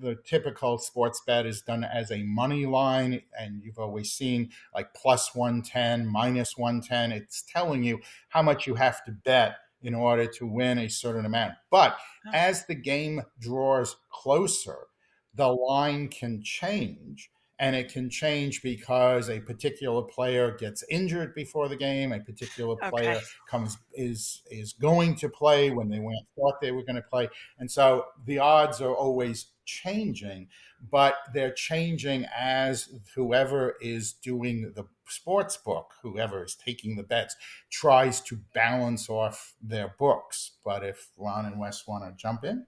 the 0.00 0.16
typical 0.24 0.78
sports 0.78 1.22
bet 1.26 1.46
is 1.46 1.62
done 1.62 1.84
as 1.84 2.10
a 2.10 2.22
money 2.22 2.66
line 2.66 3.22
and 3.38 3.62
you've 3.62 3.78
always 3.78 4.12
seen 4.12 4.50
like 4.74 4.92
plus 4.94 5.34
110 5.34 6.06
minus 6.06 6.56
110 6.56 7.12
it's 7.12 7.42
telling 7.42 7.82
you 7.82 7.98
how 8.28 8.42
much 8.42 8.66
you 8.66 8.74
have 8.74 9.02
to 9.04 9.12
bet 9.12 9.56
in 9.82 9.94
order 9.94 10.26
to 10.26 10.44
win 10.44 10.76
a 10.78 10.88
certain 10.88 11.24
amount. 11.24 11.54
But 11.70 11.96
as 12.34 12.66
the 12.66 12.74
game 12.74 13.22
draws 13.40 13.96
closer 14.10 14.88
the 15.34 15.48
line 15.48 16.08
can 16.08 16.42
change 16.42 17.30
and 17.58 17.74
it 17.74 17.92
can 17.92 18.08
change 18.08 18.62
because 18.62 19.28
a 19.28 19.40
particular 19.40 20.02
player 20.02 20.56
gets 20.56 20.84
injured 20.88 21.34
before 21.34 21.68
the 21.68 21.76
game. 21.76 22.12
A 22.12 22.20
particular 22.20 22.76
player 22.76 23.16
okay. 23.16 23.24
comes 23.48 23.78
is 23.94 24.42
is 24.50 24.72
going 24.72 25.16
to 25.16 25.28
play 25.28 25.70
when 25.70 25.88
they 25.88 25.98
weren't 25.98 26.26
thought 26.36 26.60
they 26.60 26.70
were 26.70 26.84
going 26.84 26.96
to 26.96 27.02
play. 27.02 27.28
And 27.58 27.70
so 27.70 28.06
the 28.26 28.38
odds 28.38 28.80
are 28.80 28.94
always 28.94 29.46
changing 29.64 30.48
but 30.90 31.16
they're 31.34 31.52
changing 31.52 32.24
as 32.36 32.88
whoever 33.14 33.76
is 33.80 34.12
doing 34.12 34.72
the 34.74 34.84
sports 35.06 35.56
book 35.56 35.92
whoever 36.02 36.42
is 36.42 36.54
taking 36.54 36.96
the 36.96 37.02
bets 37.02 37.36
tries 37.70 38.20
to 38.20 38.38
balance 38.54 39.10
off 39.10 39.54
their 39.60 39.94
books. 39.98 40.52
But 40.64 40.84
if 40.84 41.08
ron 41.18 41.44
and 41.44 41.58
wes 41.58 41.86
want 41.86 42.04
to 42.04 42.12
jump 42.16 42.44
in 42.44 42.66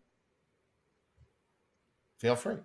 feel 2.18 2.36
free 2.36 2.58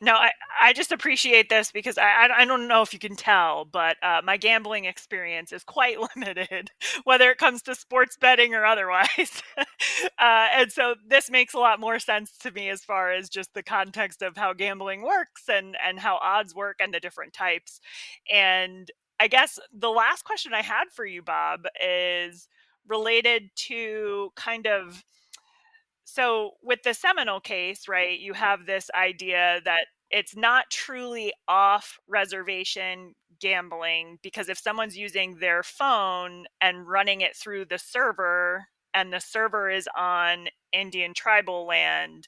no, 0.00 0.14
I, 0.14 0.30
I 0.62 0.72
just 0.72 0.92
appreciate 0.92 1.48
this 1.48 1.72
because 1.72 1.98
I, 1.98 2.28
I 2.36 2.44
don't 2.44 2.68
know 2.68 2.82
if 2.82 2.92
you 2.92 3.00
can 3.00 3.16
tell, 3.16 3.64
but 3.64 3.96
uh, 4.02 4.20
my 4.24 4.36
gambling 4.36 4.84
experience 4.84 5.52
is 5.52 5.64
quite 5.64 5.98
limited, 6.16 6.70
whether 7.04 7.30
it 7.30 7.38
comes 7.38 7.62
to 7.62 7.74
sports 7.74 8.16
betting 8.16 8.54
or 8.54 8.64
otherwise. 8.64 9.42
uh, 9.58 10.48
and 10.54 10.70
so 10.70 10.94
this 11.06 11.30
makes 11.30 11.52
a 11.52 11.58
lot 11.58 11.80
more 11.80 11.98
sense 11.98 12.36
to 12.38 12.52
me 12.52 12.68
as 12.68 12.84
far 12.84 13.10
as 13.10 13.28
just 13.28 13.54
the 13.54 13.62
context 13.62 14.22
of 14.22 14.36
how 14.36 14.52
gambling 14.52 15.02
works 15.02 15.48
and, 15.48 15.76
and 15.84 15.98
how 15.98 16.18
odds 16.22 16.54
work 16.54 16.76
and 16.80 16.94
the 16.94 17.00
different 17.00 17.32
types. 17.32 17.80
And 18.32 18.90
I 19.18 19.26
guess 19.26 19.58
the 19.72 19.90
last 19.90 20.24
question 20.24 20.54
I 20.54 20.62
had 20.62 20.84
for 20.92 21.04
you, 21.04 21.22
Bob, 21.22 21.66
is 21.84 22.46
related 22.86 23.50
to 23.54 24.30
kind 24.36 24.66
of 24.66 25.02
so 26.10 26.52
with 26.62 26.84
the 26.84 26.94
Seminole 26.94 27.40
case, 27.40 27.86
right, 27.86 28.18
you 28.18 28.32
have 28.32 28.64
this 28.64 28.90
idea 28.94 29.60
that 29.66 29.88
it's 30.10 30.34
not 30.34 30.70
truly 30.70 31.34
off 31.46 31.98
reservation 32.08 33.14
gambling 33.38 34.18
because 34.22 34.48
if 34.48 34.56
someone's 34.56 34.96
using 34.96 35.36
their 35.36 35.62
phone 35.62 36.46
and 36.62 36.88
running 36.88 37.20
it 37.20 37.36
through 37.36 37.66
the 37.66 37.76
server 37.76 38.68
and 38.94 39.12
the 39.12 39.20
server 39.20 39.68
is 39.68 39.86
on 39.94 40.48
Indian 40.72 41.12
tribal 41.12 41.66
land, 41.66 42.26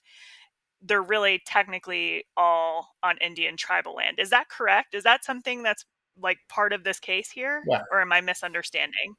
they're 0.83 1.01
really 1.01 1.41
technically 1.47 2.25
all 2.37 2.91
on 3.03 3.17
Indian 3.23 3.57
tribal 3.57 3.95
land. 3.95 4.19
Is 4.19 4.29
that 4.29 4.51
correct? 4.51 4.95
Is 4.95 5.05
that 5.05 5.25
something 5.25 5.63
that's 5.63 5.87
like 6.21 6.37
part 6.51 6.75
of 6.75 6.85
this 6.85 7.01
case 7.01 7.31
here? 7.31 7.63
Yeah. 7.67 7.81
Or 7.91 8.03
am 8.03 8.13
I 8.13 8.21
misunderstanding? 8.21 9.17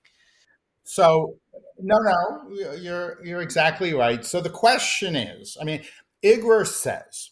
So 0.84 1.38
no, 1.80 1.98
no, 1.98 2.76
you're 2.76 3.24
you're 3.24 3.42
exactly 3.42 3.94
right. 3.94 4.26
So 4.26 4.42
the 4.42 4.50
question 4.50 5.16
is, 5.16 5.58
I 5.60 5.64
mean, 5.64 5.84
IGRA 6.24 6.68
says, 6.68 7.32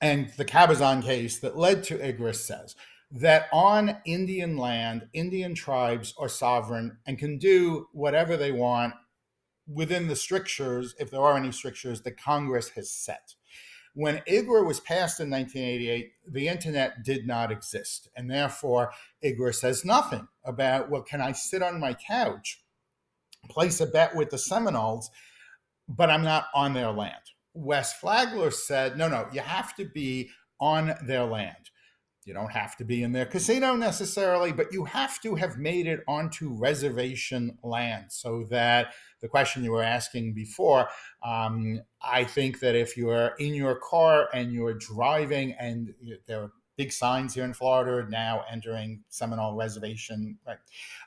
and 0.00 0.30
the 0.36 0.44
Cabazon 0.44 1.02
case 1.02 1.38
that 1.40 1.56
led 1.56 1.82
to 1.84 1.98
IGRA 1.98 2.34
says 2.34 2.76
that 3.10 3.46
on 3.52 3.98
Indian 4.04 4.56
land, 4.56 5.08
Indian 5.12 5.54
tribes 5.54 6.14
are 6.18 6.28
sovereign 6.28 6.98
and 7.06 7.18
can 7.18 7.38
do 7.38 7.86
whatever 7.92 8.36
they 8.36 8.52
want 8.52 8.94
within 9.68 10.08
the 10.08 10.16
strictures, 10.16 10.94
if 10.98 11.10
there 11.10 11.20
are 11.20 11.36
any 11.36 11.52
strictures 11.52 12.02
that 12.02 12.20
Congress 12.20 12.70
has 12.70 12.90
set. 12.90 13.34
When 13.96 14.18
IGRA 14.28 14.66
was 14.66 14.78
passed 14.78 15.20
in 15.20 15.30
1988, 15.30 16.12
the 16.30 16.48
internet 16.48 17.02
did 17.02 17.26
not 17.26 17.50
exist. 17.50 18.10
And 18.14 18.30
therefore, 18.30 18.92
IGRA 19.24 19.54
says 19.54 19.86
nothing 19.86 20.28
about, 20.44 20.90
well, 20.90 21.00
can 21.00 21.22
I 21.22 21.32
sit 21.32 21.62
on 21.62 21.80
my 21.80 21.94
couch, 21.94 22.62
place 23.48 23.80
a 23.80 23.86
bet 23.86 24.14
with 24.14 24.28
the 24.28 24.36
Seminoles, 24.36 25.10
but 25.88 26.10
I'm 26.10 26.22
not 26.22 26.48
on 26.54 26.74
their 26.74 26.90
land? 26.90 27.14
West 27.54 27.96
Flagler 27.98 28.50
said, 28.50 28.98
no, 28.98 29.08
no, 29.08 29.28
you 29.32 29.40
have 29.40 29.74
to 29.76 29.86
be 29.86 30.28
on 30.60 30.94
their 31.06 31.24
land. 31.24 31.70
You 32.26 32.34
don't 32.34 32.52
have 32.52 32.76
to 32.76 32.84
be 32.84 33.02
in 33.02 33.12
their 33.12 33.24
casino 33.24 33.76
necessarily, 33.76 34.52
but 34.52 34.74
you 34.74 34.84
have 34.84 35.22
to 35.22 35.36
have 35.36 35.56
made 35.56 35.86
it 35.86 36.00
onto 36.06 36.52
reservation 36.52 37.56
land 37.62 38.06
so 38.10 38.44
that 38.50 38.88
the 39.26 39.30
question 39.30 39.64
you 39.64 39.72
were 39.72 39.82
asking 39.82 40.34
before, 40.34 40.88
um, 41.24 41.80
I 42.00 42.22
think 42.22 42.60
that 42.60 42.76
if 42.76 42.96
you're 42.96 43.34
in 43.38 43.54
your 43.54 43.74
car 43.74 44.28
and 44.32 44.52
you're 44.52 44.74
driving 44.74 45.52
and 45.58 45.92
there 46.26 46.42
are 46.42 46.52
big 46.76 46.92
signs 46.92 47.34
here 47.34 47.44
in 47.44 47.52
Florida 47.54 48.08
now 48.08 48.44
entering 48.50 49.02
Seminole 49.08 49.56
Reservation. 49.56 50.38
Right. 50.46 50.58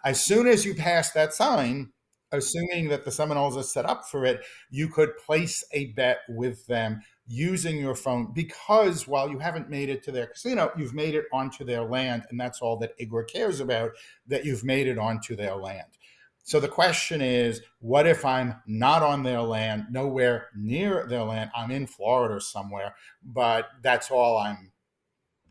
As 0.03 0.21
soon 0.21 0.47
as 0.47 0.65
you 0.65 0.75
pass 0.75 1.11
that 1.11 1.33
sign, 1.33 1.91
assuming 2.31 2.89
that 2.89 3.05
the 3.05 3.11
Seminoles 3.11 3.55
are 3.55 3.63
set 3.63 3.85
up 3.85 4.05
for 4.05 4.25
it, 4.25 4.41
you 4.69 4.89
could 4.89 5.17
place 5.17 5.63
a 5.71 5.87
bet 5.93 6.19
with 6.27 6.65
them 6.67 7.01
using 7.25 7.77
your 7.77 7.95
phone 7.95 8.31
because 8.33 9.07
while 9.07 9.29
you 9.29 9.37
haven't 9.37 9.69
made 9.69 9.87
it 9.87 10.03
to 10.03 10.11
their 10.11 10.27
casino, 10.27 10.71
you've 10.75 10.95
made 10.95 11.15
it 11.15 11.25
onto 11.31 11.63
their 11.63 11.83
land. 11.83 12.23
And 12.29 12.39
that's 12.39 12.61
all 12.61 12.77
that 12.77 12.97
IGRA 12.99 13.31
cares 13.31 13.59
about, 13.59 13.91
that 14.27 14.45
you've 14.45 14.63
made 14.63 14.87
it 14.87 14.97
onto 14.97 15.35
their 15.35 15.55
land. 15.55 15.98
So 16.43 16.59
the 16.59 16.67
question 16.67 17.21
is, 17.21 17.61
what 17.79 18.07
if 18.07 18.25
I'm 18.25 18.55
not 18.65 19.03
on 19.03 19.23
their 19.23 19.41
land, 19.41 19.87
nowhere 19.91 20.47
near 20.55 21.05
their 21.07 21.23
land? 21.23 21.51
I'm 21.55 21.69
in 21.69 21.85
Florida 21.85 22.41
somewhere, 22.41 22.95
but 23.23 23.67
that's 23.83 24.09
all 24.09 24.37
I'm 24.37 24.71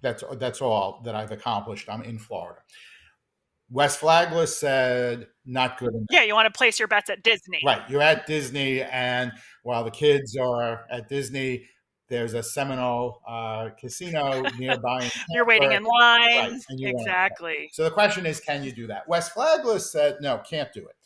that's 0.00 0.24
that's 0.36 0.60
all 0.60 1.00
that 1.04 1.14
I've 1.14 1.32
accomplished. 1.32 1.88
I'm 1.88 2.02
in 2.02 2.18
Florida. 2.18 2.60
West 3.70 3.98
Flagler 3.98 4.46
said, 4.46 5.26
not 5.44 5.78
good 5.78 5.92
enough. 5.92 6.06
Yeah, 6.10 6.22
you 6.22 6.34
want 6.34 6.52
to 6.52 6.56
place 6.56 6.78
your 6.78 6.88
bets 6.88 7.10
at 7.10 7.22
Disney. 7.22 7.60
Right. 7.64 7.82
You're 7.88 8.00
at 8.00 8.26
Disney, 8.26 8.82
and 8.82 9.30
while 9.62 9.84
the 9.84 9.90
kids 9.90 10.36
are 10.36 10.86
at 10.90 11.08
Disney, 11.08 11.66
there's 12.08 12.34
a 12.34 12.42
Seminole 12.42 13.20
uh, 13.26 13.70
casino 13.78 14.42
nearby. 14.58 15.10
You're 15.30 15.46
waiting 15.46 15.72
in 15.72 15.84
line. 15.84 16.52
Right, 16.52 16.60
exactly. 16.78 17.70
So 17.72 17.84
the 17.84 17.90
question 17.90 18.26
is, 18.26 18.40
can 18.40 18.64
you 18.64 18.72
do 18.72 18.86
that? 18.86 19.08
West 19.08 19.32
Flagler 19.32 19.78
said, 19.78 20.16
no, 20.20 20.38
can't 20.38 20.72
do 20.72 20.80
it. 20.80 20.96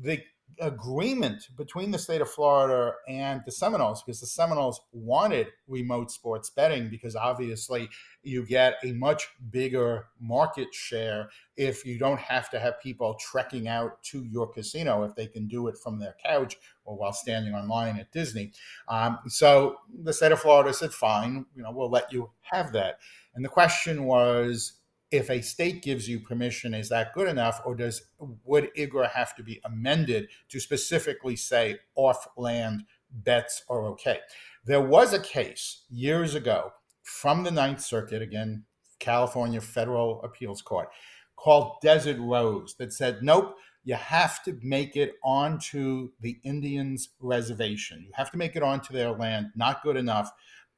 The 0.00 0.22
agreement 0.60 1.48
between 1.56 1.90
the 1.90 1.98
state 1.98 2.20
of 2.20 2.30
Florida 2.30 2.94
and 3.08 3.42
the 3.44 3.52
Seminoles 3.52 4.02
because 4.02 4.20
the 4.20 4.26
Seminoles 4.26 4.80
wanted 4.92 5.48
remote 5.68 6.10
sports 6.10 6.50
betting 6.50 6.88
because 6.88 7.14
obviously 7.14 7.88
you 8.22 8.44
get 8.46 8.74
a 8.82 8.92
much 8.92 9.28
bigger 9.50 10.06
market 10.18 10.72
share 10.72 11.28
if 11.56 11.84
you 11.84 11.98
don't 11.98 12.20
have 12.20 12.48
to 12.50 12.58
have 12.58 12.80
people 12.80 13.16
trekking 13.20 13.68
out 13.68 14.02
to 14.04 14.24
your 14.24 14.46
casino 14.46 15.04
if 15.04 15.14
they 15.14 15.26
can 15.26 15.46
do 15.46 15.68
it 15.68 15.76
from 15.76 15.98
their 15.98 16.16
couch 16.24 16.56
or 16.84 16.96
while 16.96 17.12
standing 17.12 17.54
online 17.54 17.98
at 17.98 18.10
Disney. 18.12 18.52
Um, 18.88 19.18
so 19.28 19.76
the 20.02 20.12
state 20.12 20.32
of 20.32 20.40
Florida 20.40 20.72
said, 20.72 20.92
fine, 20.92 21.44
you 21.54 21.62
know, 21.62 21.70
we'll 21.70 21.90
let 21.90 22.12
you 22.12 22.30
have 22.42 22.72
that. 22.72 22.98
And 23.34 23.44
the 23.44 23.50
question 23.50 24.04
was, 24.04 24.72
if 25.10 25.30
a 25.30 25.40
state 25.40 25.82
gives 25.82 26.08
you 26.08 26.20
permission, 26.20 26.74
is 26.74 26.88
that 26.88 27.14
good 27.14 27.28
enough, 27.28 27.60
or 27.64 27.74
does 27.74 28.02
would 28.18 28.70
IGRA 28.76 29.10
have 29.10 29.34
to 29.36 29.42
be 29.42 29.60
amended 29.64 30.28
to 30.48 30.60
specifically 30.60 31.36
say 31.36 31.78
off-land 31.94 32.84
bets 33.10 33.62
are 33.68 33.84
okay? 33.86 34.20
There 34.64 34.80
was 34.80 35.12
a 35.12 35.20
case 35.20 35.84
years 35.88 36.34
ago 36.34 36.72
from 37.02 37.44
the 37.44 37.52
Ninth 37.52 37.80
Circuit, 37.80 38.20
again, 38.20 38.64
California 38.98 39.60
Federal 39.60 40.20
Appeals 40.22 40.60
Court, 40.60 40.88
called 41.36 41.76
Desert 41.82 42.18
Rose 42.18 42.74
that 42.78 42.92
said, 42.92 43.22
nope, 43.22 43.54
you 43.84 43.94
have 43.94 44.42
to 44.42 44.58
make 44.62 44.96
it 44.96 45.14
onto 45.22 46.10
the 46.20 46.40
Indians' 46.42 47.10
reservation. 47.20 48.02
You 48.04 48.10
have 48.14 48.32
to 48.32 48.36
make 48.36 48.56
it 48.56 48.62
onto 48.62 48.92
their 48.92 49.12
land. 49.12 49.52
Not 49.54 49.82
good 49.84 49.96
enough 49.96 50.32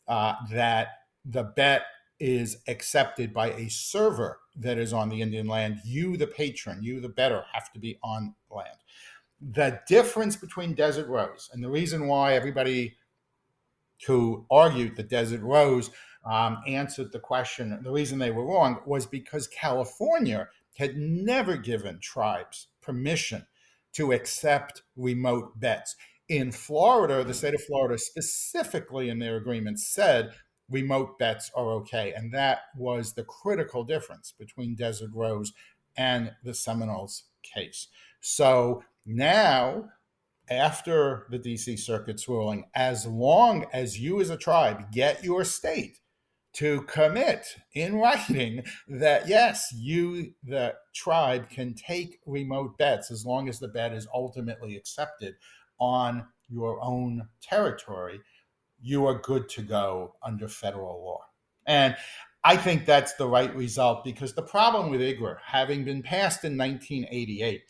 uh, 0.07 0.35
that 0.51 0.89
the 1.25 1.45
bet 1.45 1.83
is 2.21 2.59
accepted 2.67 3.33
by 3.33 3.53
a 3.53 3.69
server 3.69 4.41
that 4.57 4.79
is 4.79 4.93
on 4.93 5.09
the 5.09 5.23
Indian 5.23 5.47
land. 5.47 5.81
You, 5.85 6.17
the 6.17 6.27
patron, 6.27 6.83
you, 6.83 7.01
the 7.01 7.09
better, 7.09 7.45
have 7.53 7.73
to 7.73 7.79
be 7.79 7.99
on 8.03 8.35
land. 8.51 8.79
The 9.41 9.81
difference 9.87 10.37
between 10.37 10.75
Desert 10.75 11.09
Rose 11.09 11.49
and 11.53 11.63
the 11.63 11.71
reason 11.71 12.09
why 12.09 12.35
everybody 12.35 12.97
who 14.07 14.47
argued 14.51 14.97
that 14.97 15.09
Desert 15.09 15.43
Rose 15.43 15.91
um, 16.25 16.59
answered 16.67 17.13
the 17.13 17.21
question, 17.21 17.79
the 17.83 17.93
reason 17.93 18.19
they 18.19 18.31
were 18.31 18.45
wrong 18.45 18.81
was 18.85 19.07
because 19.07 19.47
California 19.47 20.49
had 20.77 20.97
never 20.97 21.57
given 21.57 21.99
tribes 22.01 22.69
permission 22.81 23.47
to 23.93 24.13
accept 24.13 24.83
remote 24.97 25.59
bets. 25.59 25.97
In 26.29 26.53
Florida, 26.53 27.25
the 27.25 27.35
state 27.35 27.55
of 27.55 27.63
Florida 27.63 27.99
specifically 27.99 29.09
in 29.09 29.19
their 29.19 29.37
agreement 29.37 29.81
said 29.81 30.33
remote 30.71 31.19
bets 31.19 31.51
are 31.55 31.73
okay. 31.73 32.13
And 32.13 32.33
that 32.33 32.61
was 32.77 33.13
the 33.13 33.25
critical 33.25 33.85
difference 33.85 34.33
between 34.39 34.75
Desert 34.75 35.11
Rose 35.15 35.53
and 35.97 36.33
the 36.45 36.55
Seminoles 36.55 37.25
case. 37.43 37.89
So 38.21 38.83
now, 39.07 39.91
after 40.51 41.27
the 41.31 41.39
DC 41.39 41.79
Circuit's 41.79 42.29
ruling, 42.29 42.65
as 42.75 43.07
long 43.07 43.67
as 43.73 43.99
you 43.99 44.21
as 44.21 44.31
a 44.31 44.37
tribe 44.37 44.91
get 44.93 45.25
your 45.25 45.45
state 45.45 46.01
to 46.55 46.83
commit 46.83 47.47
in 47.75 47.97
writing 47.97 48.65
that 48.89 49.29
yes, 49.29 49.73
you, 49.77 50.33
the 50.43 50.75
tribe, 50.95 51.49
can 51.51 51.75
take 51.75 52.21
remote 52.27 52.77
bets 52.79 53.11
as 53.11 53.25
long 53.25 53.49
as 53.49 53.59
the 53.59 53.69
bet 53.69 53.93
is 53.93 54.09
ultimately 54.15 54.77
accepted 54.77 55.35
on 55.79 56.27
your 56.49 56.83
own 56.83 57.29
territory, 57.43 58.21
you 58.81 59.07
are 59.07 59.19
good 59.19 59.49
to 59.51 59.63
go 59.63 60.15
under 60.23 60.49
federal 60.49 61.05
law. 61.05 61.25
And 61.67 61.97
I 62.45 62.57
think 62.57 62.87
that's 62.87 63.15
the 63.15 63.29
right 63.29 63.55
result 63.55 64.05
because 64.05 64.35
the 64.35 64.43
problem 64.43 64.91
with 64.91 65.01
IGRA, 65.01 65.37
having 65.45 65.85
been 65.85 66.03
passed 66.03 66.45
in 66.45 66.57
1988, 66.57 67.63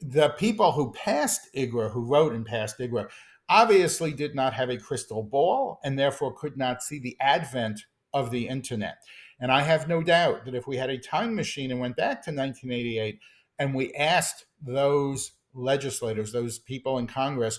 the 0.00 0.30
people 0.30 0.72
who 0.72 0.92
passed 0.92 1.48
IGRA, 1.54 1.90
who 1.90 2.04
wrote 2.04 2.32
and 2.32 2.46
passed 2.46 2.78
IGRA, 2.78 3.10
obviously 3.48 4.12
did 4.12 4.34
not 4.34 4.54
have 4.54 4.70
a 4.70 4.78
crystal 4.78 5.22
ball 5.22 5.80
and 5.84 5.98
therefore 5.98 6.32
could 6.32 6.56
not 6.56 6.82
see 6.82 6.98
the 6.98 7.16
advent 7.20 7.80
of 8.14 8.30
the 8.30 8.48
internet. 8.48 8.98
And 9.40 9.50
I 9.50 9.62
have 9.62 9.88
no 9.88 10.02
doubt 10.02 10.44
that 10.44 10.54
if 10.54 10.66
we 10.66 10.76
had 10.76 10.90
a 10.90 10.98
time 10.98 11.34
machine 11.34 11.70
and 11.70 11.80
went 11.80 11.96
back 11.96 12.22
to 12.24 12.30
1988 12.30 13.18
and 13.58 13.74
we 13.74 13.92
asked 13.94 14.46
those 14.62 15.32
legislators, 15.52 16.32
those 16.32 16.58
people 16.58 16.98
in 16.98 17.06
Congress, 17.06 17.58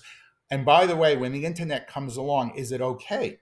and 0.52 0.66
by 0.66 0.86
the 0.86 0.97
way, 0.97 1.16
when 1.16 1.32
the 1.32 1.45
internet 1.45 1.88
comes 1.88 2.18
along, 2.18 2.56
is 2.56 2.74
it 2.74 2.82
okay 2.82 3.39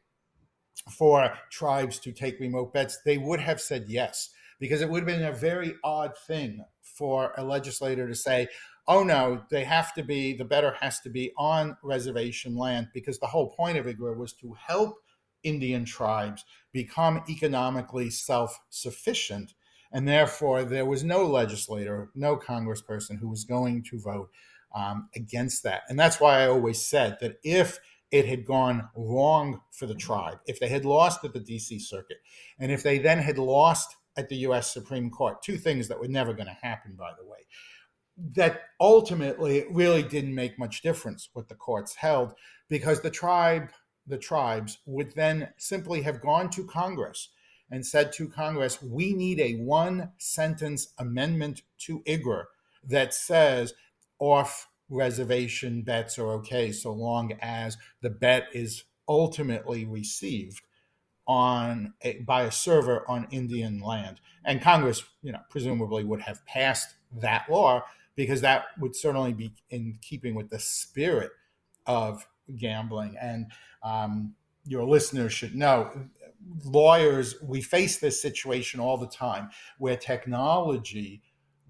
for 0.95 1.33
tribes 1.49 1.99
to 1.99 2.11
take 2.11 2.39
remote 2.39 2.71
bets? 2.71 2.99
They 3.03 3.17
would 3.17 3.39
have 3.39 3.59
said 3.59 3.85
yes, 3.87 4.29
because 4.59 4.81
it 4.81 4.89
would 4.89 4.99
have 4.99 5.17
been 5.17 5.25
a 5.25 5.33
very 5.33 5.73
odd 5.83 6.15
thing 6.27 6.63
for 6.83 7.33
a 7.35 7.43
legislator 7.43 8.07
to 8.07 8.13
say, 8.13 8.47
oh 8.87 9.03
no, 9.03 9.41
they 9.49 9.63
have 9.63 9.93
to 9.95 10.03
be, 10.03 10.37
the 10.37 10.45
bettor 10.45 10.75
has 10.79 10.99
to 10.99 11.09
be 11.09 11.31
on 11.35 11.77
reservation 11.83 12.55
land, 12.55 12.89
because 12.93 13.17
the 13.17 13.27
whole 13.27 13.49
point 13.49 13.77
of 13.77 13.87
IGRA 13.87 14.15
was 14.15 14.33
to 14.33 14.53
help 14.53 14.95
Indian 15.43 15.85
tribes 15.85 16.45
become 16.71 17.23
economically 17.27 18.11
self 18.11 18.59
sufficient. 18.69 19.53
And 19.91 20.07
therefore, 20.07 20.63
there 20.63 20.85
was 20.85 21.03
no 21.03 21.25
legislator, 21.25 22.11
no 22.13 22.37
congressperson 22.37 23.17
who 23.19 23.29
was 23.29 23.45
going 23.45 23.83
to 23.89 23.99
vote 23.99 24.29
um, 24.73 25.09
against 25.15 25.63
that. 25.63 25.83
And 25.89 25.99
that's 25.99 26.19
why 26.19 26.41
I 26.41 26.47
always 26.47 26.83
said 26.83 27.17
that 27.21 27.39
if 27.43 27.79
it 28.11 28.25
had 28.25 28.45
gone 28.45 28.89
wrong 28.95 29.61
for 29.71 29.85
the 29.85 29.95
tribe, 29.95 30.39
if 30.47 30.59
they 30.59 30.69
had 30.69 30.85
lost 30.85 31.23
at 31.23 31.33
the 31.33 31.39
DC 31.39 31.81
Circuit, 31.81 32.17
and 32.59 32.71
if 32.71 32.83
they 32.83 32.97
then 32.97 33.19
had 33.19 33.37
lost 33.37 33.95
at 34.17 34.29
the 34.29 34.37
US 34.37 34.73
Supreme 34.73 35.09
Court, 35.09 35.41
two 35.41 35.57
things 35.57 35.87
that 35.87 35.99
were 35.99 36.07
never 36.07 36.33
going 36.33 36.47
to 36.47 36.57
happen, 36.61 36.95
by 36.97 37.11
the 37.17 37.25
way, 37.25 37.39
that 38.35 38.61
ultimately 38.79 39.59
it 39.59 39.71
really 39.71 40.03
didn't 40.03 40.35
make 40.35 40.59
much 40.59 40.81
difference 40.81 41.29
what 41.33 41.47
the 41.47 41.55
courts 41.55 41.95
held 41.95 42.33
because 42.67 43.01
the 43.01 43.09
tribe, 43.09 43.69
the 44.05 44.17
tribes 44.17 44.79
would 44.85 45.13
then 45.15 45.49
simply 45.57 46.01
have 46.01 46.21
gone 46.21 46.49
to 46.49 46.65
Congress 46.65 47.29
and 47.71 47.85
said 47.85 48.11
to 48.11 48.27
Congress, 48.27 48.81
we 48.81 49.13
need 49.13 49.39
a 49.39 49.53
one 49.53 50.11
sentence 50.17 50.93
amendment 50.97 51.61
to 51.77 52.01
IGRA 52.01 52.45
that 52.83 53.13
says 53.13 53.73
off 54.19 54.67
reservation 54.89 55.81
bets 55.81 56.17
are 56.17 56.31
okay 56.31 56.71
so 56.71 56.91
long 56.91 57.33
as 57.41 57.77
the 58.01 58.09
bet 58.09 58.47
is 58.53 58.83
ultimately 59.07 59.85
received 59.85 60.61
on 61.27 61.93
a, 62.01 62.19
by 62.19 62.43
a 62.43 62.51
server 62.51 63.09
on 63.09 63.27
Indian 63.29 63.79
land. 63.79 64.19
And 64.45 64.61
Congress, 64.61 65.03
you 65.21 65.31
know, 65.31 65.39
presumably 65.49 66.03
would 66.03 66.21
have 66.21 66.43
passed 66.45 66.95
that 67.19 67.49
law 67.49 67.83
because 68.15 68.41
that 68.41 68.65
would 68.79 68.95
certainly 68.95 69.33
be 69.33 69.53
in 69.69 69.99
keeping 70.01 70.33
with 70.33 70.49
the 70.49 70.59
spirit 70.59 71.31
of 71.85 72.27
gambling. 72.57 73.15
And 73.21 73.51
um, 73.83 74.33
your 74.65 74.85
listeners 74.85 75.31
should 75.31 75.55
know 75.55 75.91
lawyers, 76.65 77.35
we 77.41 77.61
face 77.61 77.97
this 77.97 78.21
situation 78.21 78.79
all 78.79 78.97
the 78.97 79.07
time 79.07 79.49
where 79.77 79.95
technology 79.95 81.21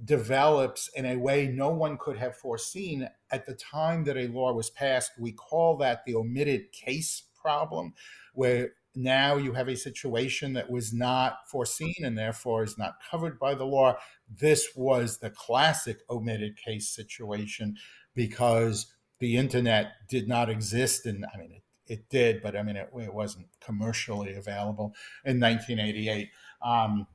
develops 0.04 0.90
in 0.96 1.06
a 1.06 1.18
way 1.18 1.48
no 1.48 1.70
one 1.70 1.98
could 1.98 2.18
have 2.18 2.38
foreseen 2.38 3.10
at 3.32 3.46
the 3.46 3.54
time 3.54 4.06
that 4.06 4.18
a 4.18 4.28
law 4.28 4.54
was 4.54 4.70
passed. 4.70 5.12
We 5.20 5.32
call 5.32 5.78
that 5.78 6.06
the 6.06 6.16
omitted 6.16 6.72
case 6.72 7.24
problem, 7.42 7.94
where 8.34 8.72
now 8.96 9.36
you 9.36 9.54
have 9.54 9.68
a 9.68 9.76
situation 9.76 10.54
that 10.54 10.70
was 10.70 10.94
not 10.94 11.48
foreseen 11.50 11.96
and 12.04 12.18
therefore 12.18 12.64
is 12.64 12.78
not 12.78 12.96
covered 13.10 13.40
by 13.40 13.56
the 13.56 13.66
law. 13.66 13.98
This 14.30 14.70
was 14.76 15.20
the 15.20 15.30
classic 15.30 16.00
omitted 16.10 16.58
case 16.58 16.90
situation 16.90 17.76
because 18.16 18.88
the 19.20 19.38
internet 19.38 19.94
did 20.10 20.28
not 20.28 20.50
exist. 20.50 21.06
And 21.06 21.26
I 21.34 21.38
mean, 21.38 21.52
it, 21.52 21.64
it 21.88 22.10
did, 22.10 22.42
but 22.42 22.56
I 22.56 22.64
mean, 22.64 22.78
it, 22.78 22.90
it 23.00 23.14
wasn't 23.14 23.48
commercially 23.62 24.34
available 24.34 24.94
in 25.24 25.40
1988. 25.40 26.30
Um, 26.62 27.08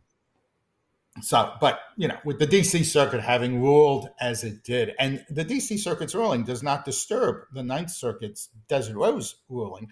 so, 1.22 1.52
but 1.60 1.80
you 1.96 2.08
know, 2.08 2.18
with 2.24 2.38
the 2.38 2.46
DC 2.46 2.84
Circuit 2.84 3.20
having 3.20 3.62
ruled 3.62 4.08
as 4.20 4.42
it 4.42 4.64
did, 4.64 4.94
and 4.98 5.24
the 5.30 5.44
DC 5.44 5.78
Circuit's 5.78 6.14
ruling 6.14 6.44
does 6.44 6.62
not 6.62 6.84
disturb 6.84 7.44
the 7.52 7.62
Ninth 7.62 7.90
Circuit's 7.90 8.48
Desert 8.68 8.96
Rose 8.96 9.36
ruling, 9.48 9.90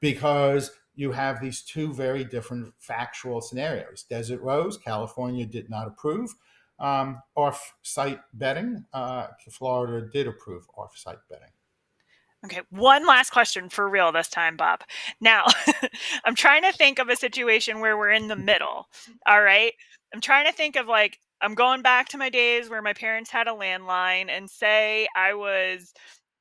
because 0.00 0.72
you 0.96 1.12
have 1.12 1.40
these 1.40 1.62
two 1.62 1.92
very 1.92 2.24
different 2.24 2.72
factual 2.78 3.40
scenarios. 3.40 4.04
Desert 4.08 4.40
Rose, 4.40 4.76
California 4.76 5.46
did 5.46 5.70
not 5.70 5.86
approve 5.86 6.34
um, 6.78 7.22
off-site 7.36 8.20
betting. 8.32 8.84
Uh, 8.92 9.28
Florida 9.50 10.08
did 10.12 10.26
approve 10.26 10.66
off-site 10.76 11.18
betting. 11.28 11.48
Okay, 12.44 12.60
one 12.68 13.06
last 13.06 13.30
question 13.30 13.70
for 13.70 13.88
real 13.88 14.12
this 14.12 14.28
time, 14.28 14.56
Bob. 14.56 14.82
Now, 15.18 15.46
I'm 16.24 16.34
trying 16.34 16.62
to 16.62 16.72
think 16.72 16.98
of 16.98 17.08
a 17.08 17.16
situation 17.16 17.80
where 17.80 17.96
we're 17.96 18.10
in 18.10 18.28
the 18.28 18.36
middle. 18.36 18.88
All 19.26 19.40
right. 19.40 19.72
I'm 20.14 20.22
trying 20.22 20.46
to 20.46 20.52
think 20.52 20.76
of 20.76 20.88
like, 20.88 21.18
I'm 21.42 21.56
going 21.56 21.82
back 21.82 22.08
to 22.10 22.18
my 22.18 22.30
days 22.30 22.70
where 22.70 22.82
my 22.82 22.94
parents 22.94 23.30
had 23.30 23.48
a 23.48 23.52
landline 23.52 24.30
and 24.30 24.48
say 24.48 25.08
I 25.16 25.34
was 25.34 25.92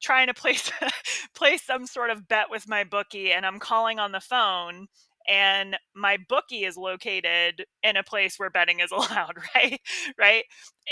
trying 0.01 0.27
to 0.27 0.35
place 0.35 0.71
place 1.35 1.63
some 1.63 1.87
sort 1.87 2.11
of 2.11 2.27
bet 2.27 2.51
with 2.51 2.69
my 2.69 2.85
bookie 2.85 3.33
and 3.33 3.45
I'm 3.47 3.59
calling 3.59 3.99
on 3.99 4.11
the 4.13 4.21
phone 4.21 4.87
and 5.27 5.77
my 5.95 6.17
bookie 6.29 6.65
is 6.65 6.77
located 6.77 7.65
in 7.83 7.97
a 7.97 8.03
place 8.03 8.37
where 8.37 8.51
betting 8.51 8.81
is 8.81 8.91
allowed, 8.93 9.37
right? 9.55 9.81
Right? 10.19 10.45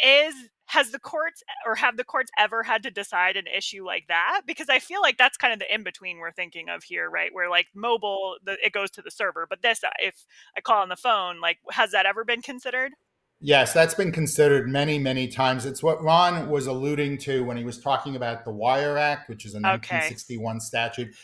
Is 0.06 0.36
has 0.72 0.92
the 0.92 1.00
courts 1.00 1.44
or 1.66 1.76
have 1.76 1.98
the 1.98 2.04
courts 2.06 2.32
ever 2.38 2.64
had 2.64 2.82
to 2.84 2.90
decide 2.90 3.36
an 3.36 3.44
issue 3.46 3.86
like 3.86 4.06
that? 4.08 4.44
Because 4.48 4.70
i 4.70 4.80
feel 4.80 5.02
like 5.02 5.18
that's 5.18 5.38
kind 5.38 5.54
of 5.54 5.60
the 5.60 5.74
in 5.74 5.84
between 5.84 6.20
we're 6.20 6.32
thinking 6.32 6.70
of 6.70 6.84
here 6.84 7.10
right? 7.10 7.34
Where 7.34 7.50
like 7.50 7.68
mobile 7.76 8.38
the, 8.44 8.58
it 8.66 8.72
goes 8.72 8.90
to 8.92 9.02
the 9.02 9.12
server 9.12 9.46
but 9.50 9.62
this 9.62 9.82
if 10.00 10.26
i 10.58 10.62
call 10.62 10.82
on 10.82 10.90
the 10.90 10.96
phone 10.96 11.42
like 11.42 11.58
has 11.72 11.92
that 11.92 12.06
ever 12.06 12.24
been 12.24 12.42
considered? 12.42 12.94
Yes 13.42 13.74
that's 13.74 13.94
been 13.94 14.14
considered 14.14 14.70
many 14.70 14.98
many 14.98 15.28
times. 15.28 15.66
It's 15.66 15.84
what 15.84 16.02
ron 16.02 16.50
was 16.50 16.68
alluding 16.68 17.18
to 17.20 17.44
when 17.44 17.58
he 17.58 17.66
was 17.66 17.80
talking 17.80 18.16
about 18.16 18.46
the 18.46 18.52
wire 18.52 18.98
act 18.98 19.30
which 19.30 19.46
is 19.46 19.54
a 19.54 19.60
1961 19.60 20.56
okay. 20.56 20.60
statute. 20.60 21.16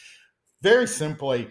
Very 0.61 0.87
simply 0.87 1.47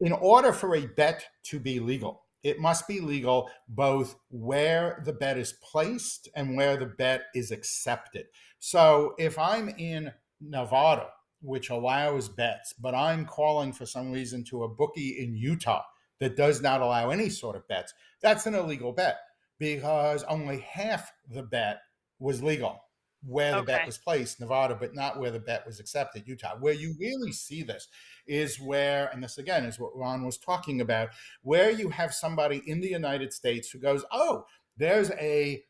in 0.00 0.12
order 0.12 0.52
for 0.52 0.74
a 0.74 0.86
bet 0.86 1.24
to 1.44 1.60
be 1.60 1.78
legal 1.78 2.21
it 2.42 2.58
must 2.58 2.88
be 2.88 3.00
legal 3.00 3.50
both 3.68 4.16
where 4.30 5.02
the 5.04 5.12
bet 5.12 5.38
is 5.38 5.52
placed 5.52 6.28
and 6.34 6.56
where 6.56 6.76
the 6.76 6.86
bet 6.86 7.24
is 7.34 7.50
accepted. 7.50 8.26
So 8.58 9.14
if 9.18 9.38
I'm 9.38 9.68
in 9.68 10.12
Nevada, 10.40 11.08
which 11.40 11.70
allows 11.70 12.28
bets, 12.28 12.72
but 12.72 12.94
I'm 12.94 13.24
calling 13.24 13.72
for 13.72 13.86
some 13.86 14.12
reason 14.12 14.44
to 14.44 14.64
a 14.64 14.68
bookie 14.68 15.22
in 15.22 15.34
Utah 15.34 15.82
that 16.20 16.36
does 16.36 16.62
not 16.62 16.80
allow 16.80 17.10
any 17.10 17.28
sort 17.28 17.56
of 17.56 17.66
bets, 17.68 17.94
that's 18.20 18.46
an 18.46 18.54
illegal 18.54 18.92
bet 18.92 19.18
because 19.58 20.22
only 20.24 20.60
half 20.60 21.12
the 21.28 21.42
bet 21.42 21.80
was 22.18 22.42
legal 22.42 22.80
where 23.26 23.52
the 23.52 23.58
okay. 23.58 23.66
bet 23.66 23.86
was 23.86 23.98
placed, 23.98 24.40
Nevada, 24.40 24.76
but 24.78 24.94
not 24.94 25.18
where 25.18 25.30
the 25.30 25.38
bet 25.38 25.66
was 25.66 25.80
accepted, 25.80 26.26
Utah. 26.26 26.56
Where 26.58 26.74
you 26.74 26.94
really 26.98 27.32
see 27.32 27.62
this 27.62 27.88
is 28.26 28.60
where, 28.60 29.08
and 29.12 29.22
this 29.22 29.38
again 29.38 29.64
is 29.64 29.78
what 29.78 29.96
Ron 29.96 30.24
was 30.24 30.38
talking 30.38 30.80
about, 30.80 31.10
where 31.42 31.70
you 31.70 31.90
have 31.90 32.12
somebody 32.12 32.62
in 32.66 32.80
the 32.80 32.88
United 32.88 33.32
States 33.32 33.70
who 33.70 33.78
goes, 33.78 34.04
oh, 34.10 34.44
there's 34.76 35.10
a 35.12 35.62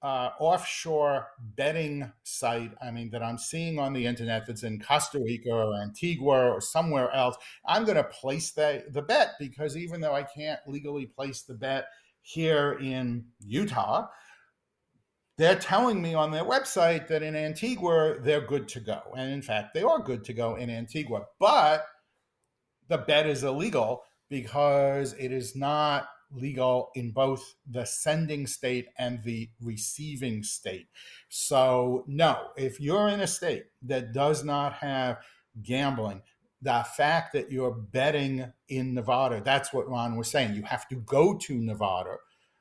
uh, 0.00 0.30
offshore 0.38 1.28
betting 1.56 2.12
site, 2.22 2.72
I 2.80 2.90
mean, 2.90 3.10
that 3.10 3.22
I'm 3.22 3.38
seeing 3.38 3.78
on 3.78 3.92
the 3.92 4.06
internet 4.06 4.46
that's 4.46 4.62
in 4.62 4.80
Costa 4.80 5.18
Rica 5.18 5.50
or 5.50 5.74
Antigua 5.82 6.52
or 6.52 6.60
somewhere 6.60 7.10
else. 7.12 7.36
I'm 7.66 7.84
going 7.84 7.96
to 7.96 8.04
place 8.04 8.52
the, 8.52 8.84
the 8.90 9.02
bet 9.02 9.32
because 9.40 9.76
even 9.76 10.00
though 10.00 10.14
I 10.14 10.22
can't 10.22 10.60
legally 10.66 11.06
place 11.06 11.42
the 11.42 11.54
bet 11.54 11.86
here 12.22 12.78
in 12.80 13.24
Utah, 13.40 14.06
they're 15.38 15.58
telling 15.58 16.02
me 16.02 16.14
on 16.14 16.32
their 16.32 16.44
website 16.44 17.06
that 17.06 17.22
in 17.22 17.36
Antigua, 17.36 18.16
they're 18.20 18.40
good 18.40 18.66
to 18.68 18.80
go. 18.80 19.00
And 19.16 19.32
in 19.32 19.40
fact, 19.40 19.72
they 19.72 19.82
are 19.82 20.00
good 20.00 20.24
to 20.24 20.32
go 20.32 20.56
in 20.56 20.68
Antigua. 20.68 21.26
But 21.38 21.86
the 22.88 22.98
bet 22.98 23.26
is 23.26 23.44
illegal 23.44 24.02
because 24.28 25.14
it 25.14 25.30
is 25.30 25.54
not 25.54 26.08
legal 26.32 26.90
in 26.96 27.12
both 27.12 27.54
the 27.70 27.84
sending 27.84 28.48
state 28.48 28.88
and 28.98 29.22
the 29.22 29.48
receiving 29.62 30.42
state. 30.42 30.88
So, 31.28 32.04
no, 32.08 32.48
if 32.56 32.80
you're 32.80 33.08
in 33.08 33.20
a 33.20 33.26
state 33.26 33.66
that 33.82 34.12
does 34.12 34.44
not 34.44 34.74
have 34.74 35.18
gambling, 35.62 36.20
the 36.60 36.84
fact 36.96 37.32
that 37.34 37.52
you're 37.52 37.70
betting 37.70 38.52
in 38.68 38.92
Nevada, 38.92 39.40
that's 39.44 39.72
what 39.72 39.88
Ron 39.88 40.16
was 40.16 40.28
saying. 40.28 40.54
You 40.54 40.62
have 40.62 40.88
to 40.88 40.96
go 40.96 41.38
to 41.38 41.54
Nevada 41.54 42.16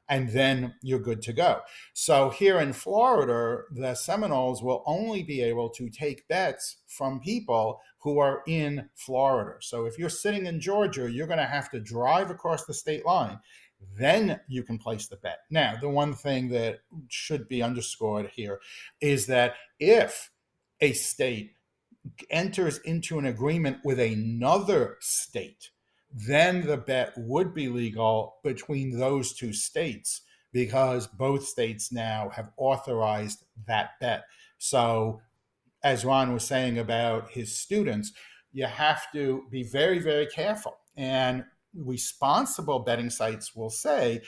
and 0.10 0.30
then 0.30 0.74
you're 0.82 1.00
good 1.00 1.22
to 1.24 1.34
go. 1.34 1.60
So 1.94 2.30
here 2.30 2.60
in 2.60 2.74
Florida, 2.74 3.64
the 3.72 3.94
Seminoles 3.94 4.64
will 4.64 4.84
only 4.86 5.24
be 5.24 5.42
able 5.42 5.70
to 5.72 5.90
take 5.90 6.28
bets 6.28 6.78
from 6.88 7.20
people 7.20 7.82
who 8.00 8.20
are 8.20 8.42
in 8.48 8.90
Florida. 8.96 9.58
So 9.60 9.86
if 9.86 9.98
you're 9.98 10.10
sitting 10.10 10.46
in 10.46 10.62
Georgia, 10.62 11.12
you're 11.12 11.28
going 11.28 11.40
to 11.40 11.46
have 11.46 11.70
to 11.72 11.80
drive 11.80 12.30
across 12.30 12.66
the 12.66 12.74
state 12.74 13.06
line. 13.06 13.40
Then 13.98 14.40
you 14.48 14.64
can 14.64 14.78
place 14.78 15.08
the 15.08 15.18
bet. 15.18 15.40
Now, 15.52 15.76
the 15.80 15.90
one 15.90 16.14
thing 16.14 16.50
that 16.50 16.80
should 17.10 17.48
be 17.48 17.62
underscored 17.62 18.32
here 18.34 18.60
is 19.02 19.28
that 19.28 19.56
if 19.80 20.32
a 20.82 20.94
state 20.94 21.52
enters 22.30 22.80
into 22.80 23.20
an 23.20 23.26
agreement 23.26 23.78
with 23.84 24.00
another 24.00 24.98
state, 25.00 25.72
then 26.14 26.66
the 26.66 26.78
bet 26.78 27.14
would 27.18 27.54
be 27.54 27.68
legal 27.68 28.38
between 28.44 28.98
those 28.98 29.34
two 29.34 29.54
states 29.54 30.22
because 30.52 31.08
both 31.08 31.46
states 31.46 31.92
now 31.92 32.30
have 32.30 32.52
authorized 32.58 33.44
that 33.68 33.92
bet. 34.00 34.24
So, 34.58 35.22
as 35.84 36.06
Ron 36.06 36.34
was 36.34 36.44
saying 36.44 36.80
about 36.80 37.30
his 37.30 37.56
students, 37.56 38.14
you 38.52 38.66
have 38.66 39.12
to 39.12 39.44
be 39.52 39.64
very, 39.64 40.00
very 40.00 40.26
careful. 40.26 40.78
And 40.96 41.44
responsible 41.76 42.80
betting 42.80 43.10
sites 43.10 43.56
will 43.56 43.70
say 43.70 44.22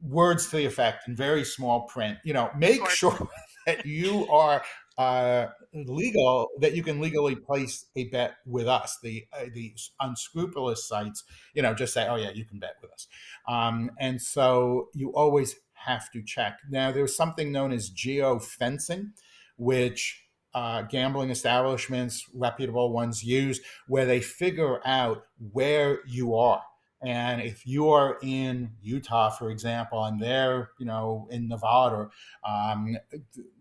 words 0.00 0.48
to 0.50 0.56
the 0.58 0.66
effect 0.66 1.08
in 1.08 1.16
very 1.16 1.44
small 1.44 1.82
print, 1.82 2.18
you 2.24 2.32
know, 2.32 2.50
make 2.56 2.88
sure 2.88 3.28
that 3.66 3.84
you 3.84 4.28
are 4.28 4.62
uh, 4.98 5.46
legal 5.72 6.48
that 6.60 6.74
you 6.74 6.82
can 6.82 7.00
legally 7.00 7.36
place 7.36 7.86
a 7.96 8.04
bet 8.08 8.34
with 8.46 8.68
us. 8.68 8.98
The 9.02 9.24
uh, 9.32 9.46
the 9.54 9.74
unscrupulous 10.00 10.86
sites, 10.86 11.24
you 11.54 11.62
know, 11.62 11.74
just 11.74 11.94
say, 11.94 12.06
"Oh 12.08 12.16
yeah, 12.16 12.30
you 12.30 12.44
can 12.44 12.58
bet 12.58 12.76
with 12.82 12.92
us," 12.92 13.06
um, 13.48 13.90
and 13.98 14.20
so 14.20 14.88
you 14.94 15.10
always 15.14 15.56
have 15.74 16.10
to 16.12 16.22
check. 16.22 16.58
Now, 16.70 16.92
there's 16.92 17.16
something 17.16 17.50
known 17.52 17.72
as 17.72 17.88
geo 17.88 18.38
fencing, 18.38 19.12
which 19.56 20.24
uh, 20.54 20.82
gambling 20.82 21.30
establishments, 21.30 22.26
reputable 22.34 22.92
ones, 22.92 23.22
use, 23.22 23.60
where 23.86 24.04
they 24.06 24.20
figure 24.20 24.80
out 24.86 25.24
where 25.52 26.00
you 26.06 26.34
are. 26.34 26.62
And 27.02 27.40
if 27.40 27.66
you 27.66 27.88
are 27.90 28.18
in 28.22 28.72
Utah, 28.82 29.30
for 29.30 29.50
example, 29.50 30.04
and 30.04 30.20
they're, 30.20 30.70
you 30.78 30.84
know, 30.84 31.26
in 31.30 31.48
Nevada, 31.48 32.10
um, 32.46 32.96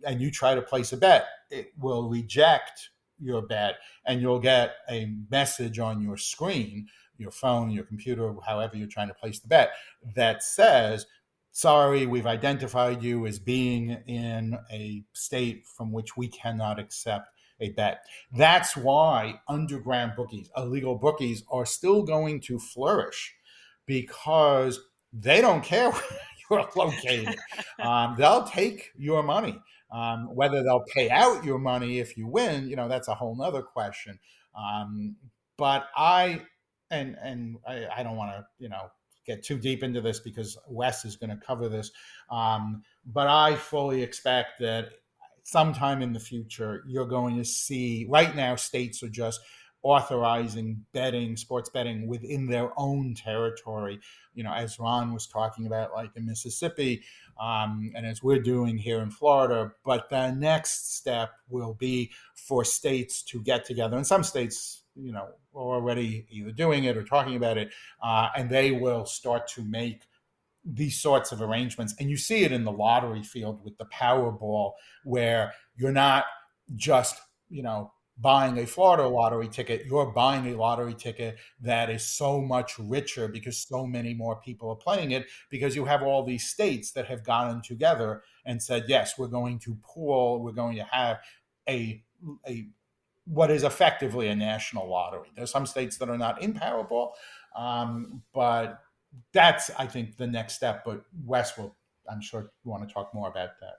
and 0.06 0.22
you 0.22 0.30
try 0.30 0.56
to 0.56 0.62
place 0.62 0.92
a 0.92 0.98
bet, 0.98 1.26
it 1.50 1.72
will 1.80 2.10
reject 2.10 2.90
your 3.22 3.42
bet 3.42 3.76
and 4.06 4.22
you'll 4.22 4.40
get 4.40 4.76
a 4.90 5.14
message 5.30 5.80
on 5.80 6.02
your 6.02 6.18
screen, 6.18 6.88
your 7.18 7.32
phone, 7.32 7.70
your 7.70 7.84
computer, 7.84 8.34
however 8.46 8.78
you're 8.78 8.88
trying 8.88 9.10
to 9.10 9.14
place 9.14 9.40
the 9.40 9.48
bet, 9.48 9.72
that 10.16 10.44
says, 10.44 11.06
sorry, 11.52 12.06
we've 12.06 12.28
identified 12.28 13.04
you 13.04 13.26
as 13.26 13.40
being 13.40 13.92
in 14.08 14.58
a 14.72 15.04
state 15.14 15.66
from 15.66 15.92
which 15.92 16.16
we 16.16 16.28
cannot 16.28 16.80
accept 16.80 17.28
a 17.60 17.70
bet. 17.70 18.06
That's 18.32 18.76
why 18.76 19.42
underground 19.48 20.14
bookies, 20.16 20.50
illegal 20.56 20.96
bookies, 20.96 21.44
are 21.52 21.66
still 21.66 22.04
going 22.04 22.42
to 22.42 22.60
flourish 22.60 23.36
because 23.86 24.80
they 25.12 25.42
don't 25.42 25.64
care 25.64 25.92
where 25.92 26.04
you're 26.50 26.70
located. 26.76 27.36
Um, 27.80 28.16
they'll 28.18 28.44
take 28.44 28.92
your 28.98 29.24
money. 29.24 29.58
Um, 29.90 30.36
whether 30.36 30.62
they'll 30.62 30.84
pay 30.94 31.10
out 31.10 31.46
your 31.46 31.58
money 31.58 32.00
if 32.00 32.18
you 32.18 32.28
win, 32.28 32.68
you 32.68 32.76
know, 32.76 32.90
that's 32.90 33.08
a 33.08 33.16
whole 33.16 33.38
nother 33.38 33.62
question. 33.62 34.20
Um, 34.54 35.16
but 35.58 35.88
I, 35.96 36.42
and 36.92 37.16
and 37.24 37.56
I, 37.66 37.88
I 37.98 38.04
don't 38.04 38.18
want 38.18 38.32
to, 38.32 38.46
you 38.60 38.68
know, 38.68 38.92
get 39.26 39.44
too 39.44 39.58
deep 39.58 39.84
into 39.84 40.02
this 40.02 40.20
because 40.20 40.58
Wes 40.68 41.06
is 41.06 41.16
going 41.16 41.30
to 41.30 41.38
cover 41.38 41.70
this. 41.70 41.92
Um, 42.30 42.84
but 43.06 43.28
I 43.28 43.56
fully 43.56 44.04
expect 44.04 44.60
that 44.60 44.90
sometime 45.50 46.04
in 46.04 46.14
the 46.14 46.20
future, 46.20 46.84
you're 46.88 47.08
going 47.08 47.36
to 47.38 47.44
see, 47.44 48.06
right 48.08 48.36
now, 48.36 48.56
states 48.56 49.02
are 49.02 49.10
just 49.10 49.40
authorizing 49.82 50.86
betting, 50.94 51.36
sports 51.36 51.70
betting 51.70 52.08
within 52.08 52.46
their 52.46 52.70
own 52.78 53.16
territory. 53.16 54.00
You 54.36 54.44
know, 54.44 54.54
as 54.54 54.78
Ron 54.78 55.12
was 55.12 55.26
talking 55.26 55.66
about, 55.66 55.94
like 55.94 56.12
in 56.16 56.28
Mississippi, 56.28 57.02
um, 57.42 57.92
and 57.96 58.06
as 58.06 58.22
we're 58.22 58.42
doing 58.42 58.78
here 58.78 59.02
in 59.02 59.10
Florida. 59.10 59.72
But 59.84 60.10
the 60.10 60.32
next 60.32 60.98
step 60.98 61.32
will 61.50 61.74
be 61.74 62.12
for 62.36 62.64
states 62.64 63.24
to 63.24 63.42
get 63.42 63.66
together, 63.66 63.98
and 63.98 64.06
some 64.06 64.24
states, 64.24 64.84
you 64.96 65.12
know, 65.12 65.30
are 65.56 65.76
already 65.76 66.28
either 66.30 66.52
doing 66.52 66.84
it 66.84 66.96
or 66.96 67.04
talking 67.04 67.36
about 67.38 67.58
it, 67.58 67.72
uh, 68.04 68.28
and 68.38 68.50
they 68.50 68.72
will 68.72 69.06
start 69.06 69.48
to 69.56 69.64
make 69.64 70.04
these 70.66 71.02
sorts 71.02 71.32
of 71.32 71.42
arrangements. 71.42 71.96
And 72.00 72.10
you 72.10 72.18
see 72.18 72.44
it 72.44 72.52
in 72.52 72.64
the 72.64 72.72
lottery 72.72 73.24
field 73.24 73.64
with 73.64 73.78
the 73.78 73.86
Powerball, 73.86 74.74
where 75.04 75.54
you're 75.76 75.92
not 75.92 76.26
just, 76.76 77.20
you 77.50 77.64
know, 77.64 77.92
buying 78.22 78.58
a 78.58 78.68
Florida 78.68 79.08
lottery 79.08 79.48
ticket, 79.48 79.86
you're 79.86 80.12
buying 80.12 80.46
a 80.48 80.58
lottery 80.58 80.94
ticket 80.94 81.38
that 81.62 81.90
is 81.90 82.06
so 82.06 82.42
much 82.42 82.78
richer 82.78 83.28
because 83.30 83.66
so 83.66 83.88
many 83.88 84.14
more 84.14 84.42
people 84.42 84.70
are 84.70 84.76
playing 84.76 85.12
it 85.12 85.26
because 85.50 85.76
you 85.76 85.86
have 85.86 86.04
all 86.04 86.24
these 86.24 86.50
states 86.50 86.92
that 86.92 87.08
have 87.08 87.24
gotten 87.24 87.62
together 87.62 88.22
and 88.46 88.62
said, 88.62 88.84
yes, 88.88 89.18
we're 89.18 89.28
going 89.28 89.58
to 89.60 89.78
pool, 89.84 90.44
we're 90.44 90.52
going 90.52 90.76
to 90.76 90.84
have 90.84 91.20
a 91.68 92.04
a 92.48 92.68
what 93.26 93.52
is 93.52 93.64
effectively 93.64 94.28
a 94.28 94.36
national 94.36 94.90
lottery. 94.90 95.30
There's 95.36 95.52
some 95.52 95.68
states 95.68 95.98
that 95.98 96.10
are 96.10 96.18
not 96.18 96.42
in 96.42 96.54
Powerball, 96.54 97.12
um, 97.56 98.24
but 98.34 98.82
that's 99.34 99.70
I 99.78 99.86
think 99.86 100.18
the 100.18 100.28
next 100.28 100.54
step. 100.54 100.84
But 100.86 101.04
Wes 101.26 101.58
will, 101.58 101.76
I'm 102.10 102.22
sure, 102.22 102.52
want 102.64 102.88
to 102.88 102.94
talk 102.94 103.14
more 103.14 103.30
about 103.30 103.60
that. 103.62 103.76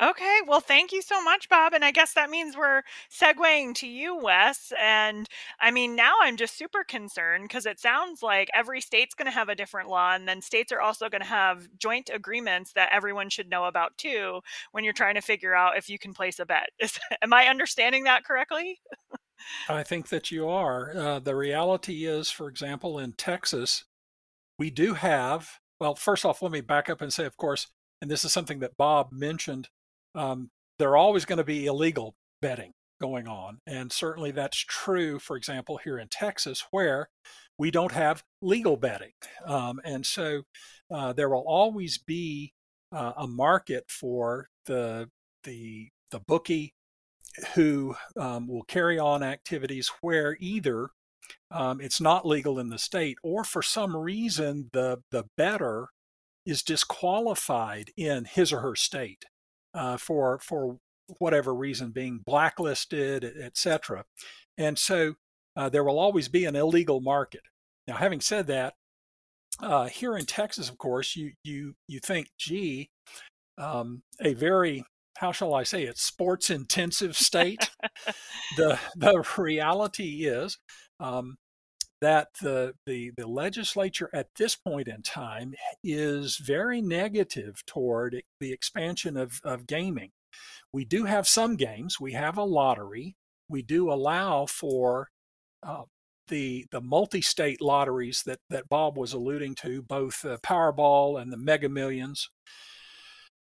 Okay, 0.00 0.38
well, 0.46 0.60
thank 0.60 0.92
you 0.92 1.02
so 1.02 1.20
much, 1.24 1.48
Bob. 1.48 1.74
And 1.74 1.84
I 1.84 1.90
guess 1.90 2.14
that 2.14 2.30
means 2.30 2.56
we're 2.56 2.82
segueing 3.10 3.74
to 3.76 3.88
you, 3.88 4.16
Wes. 4.16 4.72
And 4.80 5.26
I 5.60 5.72
mean, 5.72 5.96
now 5.96 6.14
I'm 6.22 6.36
just 6.36 6.56
super 6.56 6.84
concerned 6.84 7.48
because 7.48 7.66
it 7.66 7.80
sounds 7.80 8.22
like 8.22 8.48
every 8.54 8.80
state's 8.80 9.16
going 9.16 9.26
to 9.26 9.32
have 9.32 9.48
a 9.48 9.56
different 9.56 9.88
law, 9.88 10.14
and 10.14 10.28
then 10.28 10.40
states 10.40 10.70
are 10.70 10.80
also 10.80 11.08
going 11.08 11.22
to 11.22 11.26
have 11.26 11.68
joint 11.78 12.10
agreements 12.14 12.74
that 12.74 12.90
everyone 12.92 13.28
should 13.28 13.50
know 13.50 13.64
about 13.64 13.96
too 13.98 14.40
when 14.70 14.84
you're 14.84 14.92
trying 14.92 15.16
to 15.16 15.20
figure 15.20 15.54
out 15.54 15.76
if 15.76 15.90
you 15.90 15.98
can 15.98 16.14
place 16.14 16.38
a 16.38 16.46
bet. 16.46 16.70
Is, 16.78 17.00
am 17.20 17.32
I 17.32 17.46
understanding 17.46 18.04
that 18.04 18.24
correctly? 18.24 18.78
I 19.68 19.82
think 19.82 20.08
that 20.08 20.30
you 20.30 20.48
are. 20.48 20.92
Uh, 20.96 21.18
the 21.18 21.34
reality 21.34 22.06
is, 22.06 22.30
for 22.30 22.48
example, 22.48 22.98
in 22.98 23.12
Texas, 23.12 23.84
we 24.58 24.70
do 24.70 24.94
have, 24.94 25.48
well, 25.80 25.94
first 25.94 26.24
off, 26.24 26.42
let 26.42 26.52
me 26.52 26.60
back 26.60 26.90
up 26.90 27.00
and 27.00 27.12
say, 27.12 27.24
of 27.24 27.36
course, 27.36 27.68
and 28.00 28.10
this 28.10 28.24
is 28.24 28.32
something 28.32 28.60
that 28.60 28.76
Bob 28.76 29.08
mentioned 29.12 29.68
um, 30.14 30.50
there 30.78 30.90
are 30.90 30.96
always 30.96 31.24
going 31.24 31.38
to 31.38 31.44
be 31.44 31.66
illegal 31.66 32.14
betting 32.40 32.72
going 33.00 33.28
on. 33.28 33.58
And 33.66 33.92
certainly 33.92 34.30
that's 34.30 34.58
true, 34.58 35.18
for 35.18 35.36
example, 35.36 35.78
here 35.82 35.98
in 35.98 36.08
Texas, 36.08 36.64
where 36.70 37.08
we 37.58 37.70
don't 37.70 37.92
have 37.92 38.22
legal 38.42 38.76
betting. 38.76 39.12
Um, 39.46 39.80
and 39.84 40.04
so 40.04 40.42
uh, 40.92 41.12
there 41.12 41.28
will 41.28 41.44
always 41.46 41.98
be 41.98 42.52
uh, 42.92 43.12
a 43.16 43.26
market 43.26 43.84
for 43.88 44.48
the, 44.66 45.10
the, 45.44 45.88
the 46.10 46.20
bookie 46.20 46.74
who 47.54 47.94
um, 48.16 48.48
will 48.48 48.64
carry 48.64 48.98
on 48.98 49.22
activities 49.22 49.90
where 50.00 50.36
either 50.40 50.90
um, 51.50 51.80
it's 51.80 52.00
not 52.00 52.26
legal 52.26 52.58
in 52.58 52.68
the 52.68 52.78
state 52.78 53.18
or 53.22 53.44
for 53.44 53.62
some 53.62 53.96
reason 53.96 54.68
the, 54.72 54.98
the 55.10 55.24
bettor 55.36 55.88
is 56.44 56.62
disqualified 56.62 57.90
in 57.96 58.24
his 58.24 58.52
or 58.52 58.60
her 58.60 58.74
state 58.74 59.24
uh, 59.74 59.96
for 59.96 60.38
for 60.40 60.78
whatever 61.18 61.54
reason 61.54 61.90
being 61.90 62.20
blacklisted, 62.24 63.24
etc. 63.24 64.04
And 64.56 64.78
so 64.78 65.14
uh, 65.56 65.68
there 65.68 65.84
will 65.84 65.98
always 65.98 66.28
be 66.28 66.44
an 66.44 66.56
illegal 66.56 67.00
market. 67.00 67.42
Now, 67.86 67.96
having 67.96 68.20
said 68.20 68.46
that, 68.48 68.74
uh, 69.60 69.88
here 69.88 70.16
in 70.16 70.26
Texas, 70.26 70.68
of 70.68 70.78
course, 70.78 71.16
you 71.16 71.32
you 71.44 71.74
you 71.86 72.00
think, 72.00 72.28
gee, 72.38 72.90
um, 73.56 74.02
a 74.20 74.34
very 74.34 74.84
how 75.18 75.32
shall 75.32 75.54
I 75.54 75.64
say 75.64 75.82
it, 75.82 75.98
sports 75.98 76.48
intensive 76.48 77.16
state. 77.16 77.70
the 78.56 78.78
the 78.96 79.24
reality 79.36 80.26
is 80.26 80.58
um, 81.00 81.36
that 82.00 82.28
the, 82.40 82.74
the, 82.86 83.12
the 83.16 83.26
legislature 83.26 84.08
at 84.12 84.28
this 84.36 84.54
point 84.54 84.88
in 84.88 85.02
time 85.02 85.54
is 85.82 86.36
very 86.36 86.80
negative 86.80 87.62
toward 87.66 88.22
the 88.40 88.52
expansion 88.52 89.16
of, 89.16 89.40
of 89.44 89.66
gaming. 89.66 90.10
We 90.72 90.84
do 90.84 91.04
have 91.04 91.26
some 91.26 91.56
games, 91.56 91.98
we 91.98 92.12
have 92.12 92.36
a 92.36 92.44
lottery, 92.44 93.16
we 93.48 93.62
do 93.62 93.90
allow 93.90 94.46
for 94.46 95.08
uh, 95.66 95.82
the 96.28 96.66
the 96.70 96.80
multi-state 96.80 97.60
lotteries 97.60 98.22
that 98.26 98.38
that 98.50 98.68
Bob 98.68 98.96
was 98.96 99.12
alluding 99.12 99.54
to, 99.56 99.82
both 99.82 100.24
uh, 100.24 100.36
Powerball 100.42 101.20
and 101.20 101.32
the 101.32 101.38
Mega 101.38 101.68
Millions. 101.68 102.28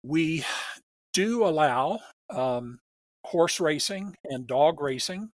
We 0.02 0.44
do 1.12 1.46
allow 1.46 2.00
um, 2.30 2.80
horse 3.24 3.60
racing 3.60 4.16
and 4.24 4.46
dog 4.46 4.80
racing. 4.80 5.30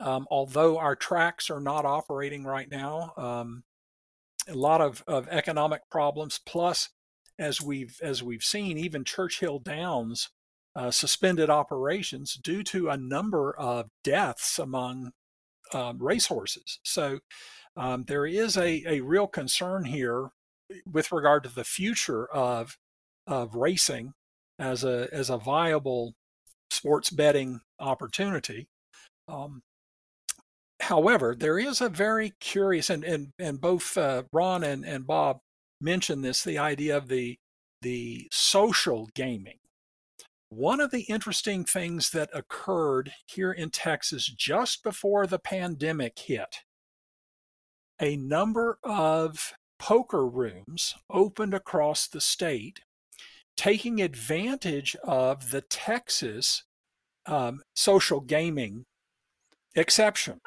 Um, 0.00 0.26
although 0.30 0.78
our 0.78 0.96
tracks 0.96 1.50
are 1.50 1.60
not 1.60 1.84
operating 1.84 2.44
right 2.44 2.70
now, 2.70 3.12
um, 3.16 3.64
a 4.48 4.54
lot 4.54 4.80
of, 4.80 5.04
of 5.06 5.28
economic 5.28 5.82
problems. 5.90 6.40
Plus, 6.44 6.88
as 7.38 7.60
we've 7.60 7.98
as 8.02 8.22
we've 8.22 8.42
seen, 8.42 8.76
even 8.78 9.04
Churchill 9.04 9.58
Downs 9.58 10.30
uh, 10.76 10.90
suspended 10.90 11.50
operations 11.50 12.34
due 12.34 12.62
to 12.64 12.88
a 12.88 12.96
number 12.96 13.56
of 13.56 13.88
deaths 14.04 14.58
among 14.58 15.12
um, 15.72 15.98
racehorses. 15.98 16.78
So 16.84 17.20
um, 17.76 18.04
there 18.06 18.26
is 18.26 18.56
a, 18.56 18.84
a 18.86 19.00
real 19.00 19.26
concern 19.26 19.84
here 19.84 20.30
with 20.90 21.12
regard 21.12 21.44
to 21.44 21.54
the 21.54 21.64
future 21.64 22.26
of 22.30 22.76
of 23.26 23.54
racing 23.54 24.12
as 24.58 24.84
a 24.84 25.08
as 25.12 25.30
a 25.30 25.38
viable 25.38 26.14
sports 26.70 27.10
betting 27.10 27.60
opportunity. 27.78 28.68
Um, 29.28 29.62
however, 30.80 31.34
there 31.38 31.58
is 31.58 31.80
a 31.80 31.88
very 31.88 32.32
curious, 32.40 32.90
and 32.90 33.04
and 33.04 33.28
and 33.38 33.60
both 33.60 33.96
uh, 33.96 34.24
Ron 34.32 34.64
and 34.64 34.84
and 34.84 35.06
Bob 35.06 35.38
mentioned 35.80 36.24
this, 36.24 36.42
the 36.42 36.58
idea 36.58 36.96
of 36.96 37.08
the 37.08 37.36
the 37.82 38.28
social 38.30 39.08
gaming. 39.14 39.58
One 40.50 40.80
of 40.80 40.90
the 40.90 41.02
interesting 41.02 41.64
things 41.64 42.10
that 42.10 42.30
occurred 42.34 43.12
here 43.26 43.52
in 43.52 43.70
Texas 43.70 44.26
just 44.26 44.82
before 44.82 45.26
the 45.26 45.38
pandemic 45.38 46.18
hit, 46.18 46.56
a 48.00 48.16
number 48.16 48.78
of 48.82 49.52
poker 49.78 50.26
rooms 50.26 50.94
opened 51.08 51.54
across 51.54 52.08
the 52.08 52.20
state, 52.20 52.80
taking 53.56 54.02
advantage 54.02 54.96
of 55.04 55.50
the 55.50 55.60
Texas 55.60 56.64
um, 57.26 57.62
social 57.76 58.20
gaming 58.20 58.84
exception. 59.76 60.40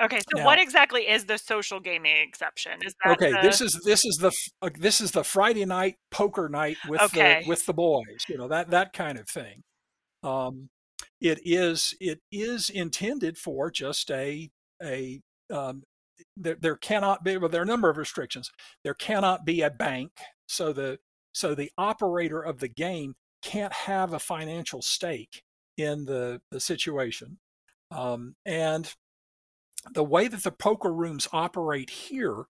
Okay, 0.00 0.18
so 0.18 0.38
now, 0.38 0.46
what 0.46 0.58
exactly 0.58 1.02
is 1.02 1.26
the 1.26 1.36
social 1.36 1.78
gaming 1.78 2.16
exception? 2.16 2.72
Is 2.82 2.94
that 3.04 3.12
okay? 3.12 3.32
The... 3.32 3.40
This 3.42 3.60
is 3.60 3.80
this 3.84 4.04
is 4.04 4.16
the 4.16 4.32
uh, 4.62 4.70
this 4.78 5.00
is 5.00 5.10
the 5.10 5.24
Friday 5.24 5.64
night 5.66 5.96
poker 6.10 6.48
night 6.48 6.78
with 6.88 7.00
okay. 7.02 7.42
the 7.42 7.48
with 7.48 7.66
the 7.66 7.74
boys. 7.74 8.24
You 8.28 8.38
know 8.38 8.48
that 8.48 8.70
that 8.70 8.92
kind 8.92 9.18
of 9.18 9.28
thing. 9.28 9.62
Um, 10.22 10.70
it 11.20 11.40
is 11.44 11.94
it 12.00 12.20
is 12.32 12.70
intended 12.70 13.36
for 13.36 13.70
just 13.70 14.10
a 14.10 14.50
a 14.82 15.20
um, 15.52 15.82
there, 16.36 16.56
there 16.58 16.76
cannot 16.76 17.22
be 17.22 17.36
well 17.36 17.50
there 17.50 17.60
are 17.60 17.64
a 17.64 17.66
number 17.66 17.90
of 17.90 17.98
restrictions. 17.98 18.50
There 18.84 18.94
cannot 18.94 19.44
be 19.44 19.60
a 19.60 19.70
bank, 19.70 20.12
so 20.48 20.72
the 20.72 20.98
so 21.32 21.54
the 21.54 21.70
operator 21.76 22.40
of 22.40 22.60
the 22.60 22.68
game 22.68 23.14
can't 23.42 23.72
have 23.72 24.12
a 24.12 24.18
financial 24.18 24.80
stake 24.80 25.42
in 25.76 26.06
the 26.06 26.40
the 26.50 26.60
situation. 26.60 27.38
Um, 27.90 28.36
and 28.46 28.94
the 29.92 30.04
way 30.04 30.28
that 30.28 30.42
the 30.42 30.50
poker 30.50 30.92
rooms 30.92 31.28
operate 31.32 31.90
here, 31.90 32.44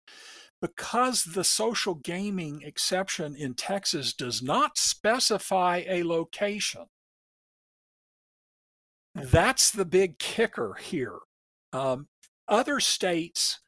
because 0.61 1.25
the 1.25 1.45
social 1.45 1.95
gaming 1.95 2.63
exception 2.63 3.35
in 3.35 3.55
Texas 3.55 4.13
does 4.13 4.43
not 4.43 4.77
specify 4.77 5.83
a 5.89 6.03
location, 6.03 6.87
that's 9.15 9.71
the 9.71 9.85
big 9.85 10.19
kicker 10.19 10.75
here. 10.81 11.19
Um, 11.73 12.09
other 12.49 12.81
states, 12.81 13.61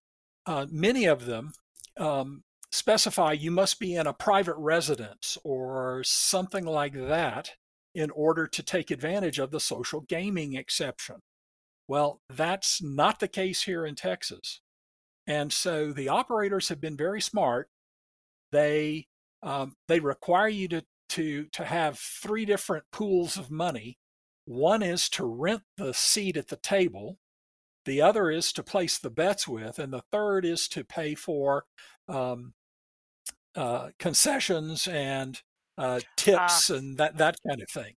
uh, 0.47 0.67
many 0.71 1.07
of 1.07 1.27
them, 1.27 1.53
um, 1.97 2.43
specify 2.71 3.33
you 3.33 3.51
must 3.51 3.79
be 3.79 3.95
in 3.95 4.07
a 4.07 4.13
private 4.13 4.57
residence 4.57 5.37
or 5.45 6.03
something 6.05 6.65
like 6.65 6.95
that 6.95 7.53
in 7.95 8.11
order 8.11 8.47
to 8.47 8.63
take 8.63 8.91
advantage 8.91 9.39
of 9.39 9.51
the 9.51 9.61
social 9.61 10.01
gaming 10.01 10.55
exception. 10.55 11.17
Well, 11.89 12.21
that's 12.29 12.83
not 12.83 13.21
the 13.21 13.29
case 13.29 13.63
here 13.63 13.85
in 13.85 13.95
Texas. 13.95 14.61
And 15.27 15.53
so 15.53 15.93
the 15.93 16.09
operators 16.09 16.69
have 16.69 16.81
been 16.81 16.97
very 16.97 17.21
smart. 17.21 17.69
They 18.51 19.07
um, 19.43 19.77
they 19.89 20.01
require 20.01 20.49
you 20.49 20.69
to 20.69 20.83
to 21.11 21.47
to 21.53 21.65
have 21.65 21.99
three 21.99 22.45
different 22.45 22.85
pools 22.93 23.37
of 23.37 23.51
money. 23.51 23.99
One 24.45 24.83
is 24.83 25.09
to 25.11 25.25
rent 25.25 25.63
the 25.77 25.95
seat 25.95 26.37
at 26.37 26.49
the 26.49 26.57
table. 26.57 27.19
The 27.85 28.01
other 28.01 28.31
is 28.31 28.53
to 28.55 28.63
place 28.63 28.99
the 28.99 29.11
bets 29.11 29.47
with, 29.47 29.79
and 29.79 29.93
the 29.93 30.03
third 30.13 30.45
is 30.45 30.69
to 30.69 30.85
pay 30.85 31.15
for 31.15 31.65
um, 32.09 32.55
uh, 33.57 33.91
concessions 33.99 34.87
and 34.87 35.41
uh, 35.79 36.01
tips 36.17 36.71
uh. 36.71 36.77
and 36.77 36.99
that 36.99 37.19
that 37.19 37.37
kind 37.47 37.61
of 37.61 37.69
thing. 37.69 37.95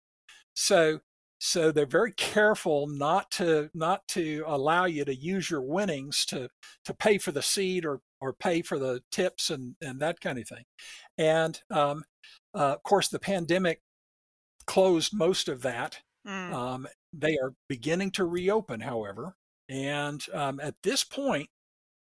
So 0.53 0.99
so 1.45 1.71
they're 1.71 1.85
very 1.85 2.11
careful 2.11 2.87
not 2.87 3.29
to 3.29 3.69
not 3.75 4.07
to 4.07 4.43
allow 4.47 4.85
you 4.85 5.05
to 5.05 5.15
use 5.15 5.47
your 5.47 5.61
winnings 5.61 6.25
to 6.25 6.49
to 6.83 6.93
pay 6.93 7.19
for 7.19 7.31
the 7.31 7.43
seed 7.43 7.85
or 7.85 8.01
or 8.19 8.33
pay 8.33 8.63
for 8.63 8.79
the 8.79 9.01
tips 9.11 9.51
and 9.51 9.75
and 9.79 9.99
that 9.99 10.19
kind 10.19 10.39
of 10.39 10.47
thing. 10.47 10.63
And 11.19 11.61
um, 11.69 12.03
uh, 12.55 12.73
of 12.73 12.83
course, 12.83 13.09
the 13.09 13.19
pandemic 13.19 13.81
closed 14.65 15.13
most 15.13 15.47
of 15.47 15.61
that. 15.61 15.99
Mm. 16.27 16.51
Um, 16.51 16.87
they 17.13 17.37
are 17.37 17.53
beginning 17.69 18.09
to 18.11 18.25
reopen, 18.25 18.79
however, 18.79 19.35
and 19.69 20.25
um, 20.33 20.59
at 20.59 20.73
this 20.81 21.03
point, 21.03 21.49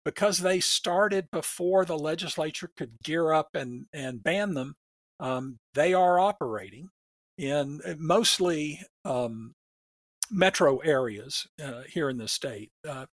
because 0.04 0.38
they 0.38 0.60
started 0.60 1.32
before 1.32 1.84
the 1.84 1.98
legislature 1.98 2.70
could 2.76 3.02
gear 3.02 3.32
up 3.32 3.56
and 3.56 3.86
and 3.92 4.22
ban 4.22 4.54
them, 4.54 4.76
um, 5.18 5.58
they 5.74 5.92
are 5.94 6.20
operating 6.20 6.90
in 7.42 7.80
uh, 7.84 7.94
mostly 7.98 8.80
um, 9.04 9.52
metro 10.30 10.78
areas 10.78 11.46
uh, 11.62 11.82
here 11.88 12.08
in 12.08 12.16
the 12.16 12.28
state. 12.28 12.70
Uh, 12.88 13.06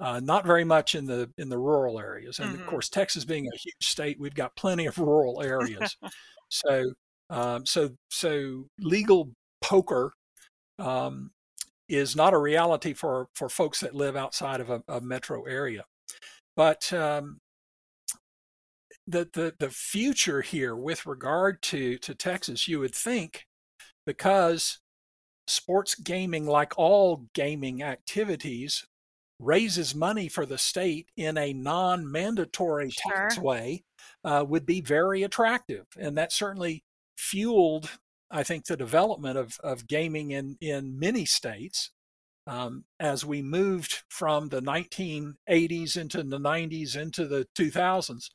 uh, 0.00 0.20
not 0.20 0.46
very 0.46 0.64
much 0.64 0.94
in 0.94 1.06
the 1.06 1.30
in 1.36 1.48
the 1.48 1.58
rural 1.58 1.98
areas, 1.98 2.38
and 2.38 2.50
mm-hmm. 2.50 2.60
of 2.60 2.66
course, 2.66 2.88
Texas 2.88 3.24
being 3.24 3.46
a 3.46 3.56
huge 3.56 3.74
state, 3.88 4.18
we've 4.18 4.34
got 4.34 4.56
plenty 4.56 4.86
of 4.86 4.98
rural 4.98 5.42
areas. 5.42 5.96
so, 6.48 6.92
um, 7.30 7.66
so, 7.66 7.90
so 8.10 8.66
legal 8.80 9.32
poker 9.62 10.12
um, 10.78 11.30
is 11.88 12.16
not 12.16 12.34
a 12.34 12.38
reality 12.38 12.94
for 12.94 13.26
for 13.34 13.48
folks 13.48 13.80
that 13.80 13.94
live 13.94 14.16
outside 14.16 14.60
of 14.60 14.70
a, 14.70 14.82
a 14.88 15.00
metro 15.00 15.44
area. 15.44 15.84
But 16.56 16.92
um, 16.92 17.38
the, 19.06 19.28
the 19.32 19.54
the 19.58 19.70
future 19.70 20.40
here 20.40 20.74
with 20.74 21.06
regard 21.06 21.62
to 21.62 21.98
to 21.98 22.14
Texas, 22.14 22.66
you 22.66 22.80
would 22.80 22.94
think 22.94 23.44
because 24.06 24.78
sports 25.46 25.94
gaming, 25.94 26.46
like 26.46 26.78
all 26.78 27.26
gaming 27.34 27.82
activities, 27.82 28.86
raises 29.38 29.94
money 29.94 30.28
for 30.28 30.46
the 30.46 30.58
state 30.58 31.08
in 31.16 31.36
a 31.36 31.52
non 31.52 32.10
mandatory 32.10 32.90
sure. 32.90 33.12
tax 33.12 33.38
way, 33.38 33.84
uh, 34.24 34.44
would 34.48 34.64
be 34.66 34.80
very 34.80 35.22
attractive. 35.22 35.86
And 35.98 36.16
that 36.16 36.32
certainly 36.32 36.84
fueled, 37.16 37.90
I 38.30 38.42
think, 38.42 38.66
the 38.66 38.76
development 38.76 39.36
of, 39.36 39.58
of 39.62 39.86
gaming 39.86 40.30
in, 40.30 40.56
in 40.60 40.98
many 40.98 41.24
states. 41.24 41.90
Um, 42.44 42.84
as 42.98 43.24
we 43.24 43.40
moved 43.40 44.02
from 44.08 44.48
the 44.48 44.60
1980s 44.60 45.96
into 45.96 46.24
the 46.24 46.40
90s 46.40 46.96
into 46.96 47.26
the 47.26 47.46
2000s, 47.56 48.30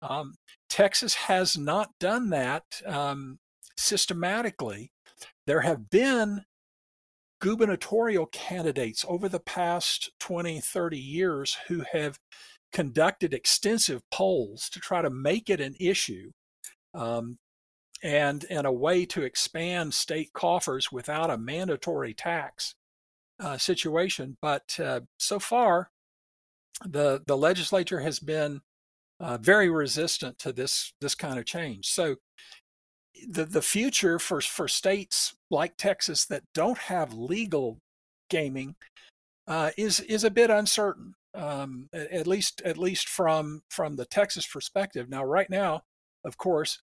um, 0.00 0.34
Texas 0.70 1.14
has 1.14 1.58
not 1.58 1.90
done 2.00 2.30
that 2.30 2.64
um, 2.86 3.38
systematically 3.76 4.91
there 5.46 5.60
have 5.60 5.90
been 5.90 6.44
gubernatorial 7.40 8.26
candidates 8.26 9.04
over 9.08 9.28
the 9.28 9.40
past 9.40 10.10
20, 10.20 10.60
30 10.60 10.96
years 10.96 11.56
who 11.66 11.82
have 11.92 12.18
conducted 12.72 13.34
extensive 13.34 14.00
polls 14.10 14.70
to 14.70 14.80
try 14.80 15.02
to 15.02 15.10
make 15.10 15.50
it 15.50 15.60
an 15.60 15.74
issue 15.80 16.30
um, 16.94 17.38
and, 18.02 18.46
and 18.48 18.66
a 18.66 18.72
way 18.72 19.04
to 19.04 19.22
expand 19.22 19.92
state 19.92 20.32
coffers 20.32 20.92
without 20.92 21.30
a 21.30 21.38
mandatory 21.38 22.14
tax 22.14 22.74
uh, 23.40 23.58
situation. 23.58 24.36
But 24.40 24.78
uh, 24.78 25.00
so 25.18 25.38
far, 25.38 25.90
the, 26.84 27.22
the 27.26 27.36
legislature 27.36 28.00
has 28.00 28.20
been 28.20 28.60
uh, 29.20 29.38
very 29.38 29.68
resistant 29.68 30.38
to 30.38 30.52
this, 30.52 30.92
this 31.00 31.14
kind 31.14 31.38
of 31.38 31.44
change. 31.44 31.88
So 31.88 32.16
the 33.28 33.44
the 33.44 33.62
future 33.62 34.18
for 34.18 34.40
for 34.40 34.68
states 34.68 35.34
like 35.50 35.76
Texas 35.76 36.24
that 36.26 36.42
don't 36.54 36.78
have 36.78 37.12
legal 37.12 37.78
gaming 38.30 38.74
uh, 39.46 39.70
is 39.76 40.00
is 40.00 40.24
a 40.24 40.30
bit 40.30 40.50
uncertain. 40.50 41.14
Um, 41.34 41.88
at 41.94 42.26
least 42.26 42.60
at 42.62 42.76
least 42.76 43.08
from 43.08 43.62
from 43.70 43.96
the 43.96 44.04
Texas 44.04 44.46
perspective. 44.46 45.08
Now, 45.08 45.24
right 45.24 45.48
now, 45.48 45.82
of 46.24 46.36
course, 46.36 46.80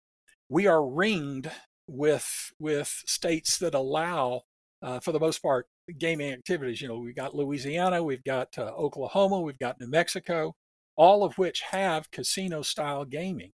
we 0.51 0.67
are 0.67 0.87
ringed 0.87 1.51
with 1.89 2.53
with 2.59 3.03
states 3.07 3.59
that 3.59 3.75
allow, 3.75 4.43
uh, 4.83 5.01
for 5.01 5.13
the 5.13 5.21
most 5.21 5.43
part, 5.43 5.67
gaming 5.99 6.33
activities. 6.33 6.83
You 6.83 6.89
know, 6.89 6.99
we've 6.99 7.17
got 7.17 7.35
Louisiana, 7.35 8.03
we've 8.03 8.25
got 8.25 8.59
uh, 8.59 8.73
Oklahoma, 8.77 9.41
we've 9.41 9.59
got 9.59 9.81
New 9.81 9.89
Mexico, 9.89 10.55
all 10.97 11.25
of 11.25 11.39
which 11.39 11.63
have 11.63 12.11
casino 12.11 12.63
style 12.63 13.05
gaming, 13.07 13.53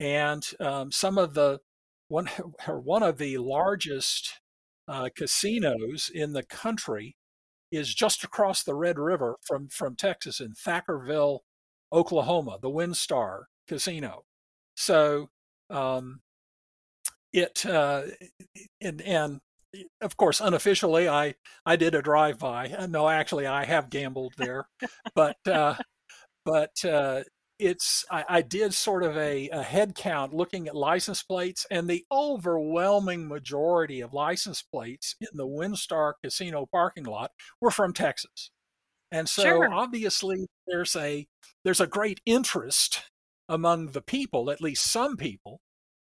and 0.00 0.42
um, 0.58 0.90
some 0.90 1.18
of 1.18 1.34
the 1.34 1.60
one 2.14 2.30
or 2.68 2.80
one 2.80 3.02
of 3.02 3.18
the 3.18 3.36
largest 3.38 4.40
uh, 4.88 5.08
casinos 5.14 6.10
in 6.14 6.32
the 6.32 6.44
country 6.44 7.16
is 7.72 7.92
just 7.92 8.22
across 8.22 8.62
the 8.62 8.74
Red 8.74 8.98
River 8.98 9.36
from 9.42 9.68
from 9.68 9.96
Texas 9.96 10.40
in 10.40 10.52
Thackerville, 10.52 11.40
Oklahoma, 11.92 12.58
the 12.62 12.70
WinStar 12.70 13.44
Casino. 13.66 14.22
So 14.76 15.30
um, 15.70 16.20
it 17.32 17.66
uh, 17.66 18.02
and, 18.80 19.02
and 19.02 19.40
of 20.00 20.16
course 20.16 20.40
unofficially 20.40 21.08
I 21.08 21.34
I 21.66 21.76
did 21.76 21.94
a 21.94 22.02
drive 22.02 22.38
by. 22.38 22.68
Uh, 22.70 22.86
no, 22.86 23.08
actually 23.08 23.46
I 23.46 23.64
have 23.64 23.90
gambled 23.90 24.34
there, 24.36 24.68
but 25.16 25.36
uh, 25.46 25.74
but 26.44 26.84
uh, 26.84 27.22
it's 27.58 28.04
I, 28.10 28.24
I, 28.28 28.42
did 28.42 28.74
sort 28.74 29.04
of 29.04 29.16
a, 29.16 29.48
a 29.50 29.62
head 29.62 29.94
count 29.94 30.34
looking 30.34 30.66
at 30.66 30.74
license 30.74 31.22
plates, 31.22 31.66
and 31.70 31.88
the 31.88 32.04
overwhelming 32.10 33.28
majority 33.28 34.00
of 34.00 34.12
license 34.12 34.62
plates 34.62 35.14
in 35.20 35.28
the 35.34 35.46
WinStar 35.46 36.14
Casino 36.22 36.66
parking 36.70 37.04
lot 37.04 37.30
were 37.60 37.70
from 37.70 37.92
Texas. 37.92 38.50
And 39.12 39.28
so 39.28 39.42
sure. 39.42 39.72
obviously 39.72 40.48
there's 40.66 40.96
a 40.96 41.26
there's 41.64 41.80
a 41.80 41.86
great 41.86 42.20
interest 42.26 43.02
among 43.48 43.88
the 43.88 44.02
people, 44.02 44.50
at 44.50 44.60
least 44.60 44.90
some 44.90 45.16
people, 45.16 45.60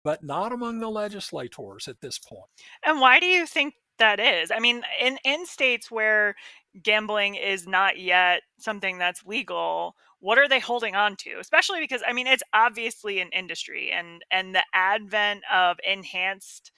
but 0.03 0.23
not 0.23 0.51
among 0.51 0.79
the 0.79 0.89
legislators 0.89 1.87
at 1.87 2.01
this 2.01 2.17
point. 2.17 2.49
And 2.85 2.99
why 2.99 3.19
do 3.19 3.27
you 3.27 3.45
think 3.45 3.75
that 3.99 4.19
is? 4.19 4.51
I 4.51 4.59
mean, 4.59 4.81
in 4.99 5.19
in 5.23 5.45
states 5.45 5.91
where 5.91 6.35
gambling 6.81 7.35
is 7.35 7.67
not 7.67 7.99
yet 7.99 8.41
something 8.57 8.97
that's 8.97 9.25
legal, 9.25 9.95
what 10.25 10.39
are 10.39 10.49
they 10.49 10.59
holding 10.59 10.95
on 10.95 11.15
to? 11.17 11.37
Especially 11.39 11.79
because 11.79 12.01
i 12.07 12.11
mean 12.11 12.25
it's 12.27 12.43
obviously 12.53 13.19
an 13.19 13.29
industry 13.31 13.91
and 13.91 14.23
and 14.31 14.55
the 14.55 14.63
advent 14.73 15.43
of 15.53 15.77
enhanced 15.87 16.71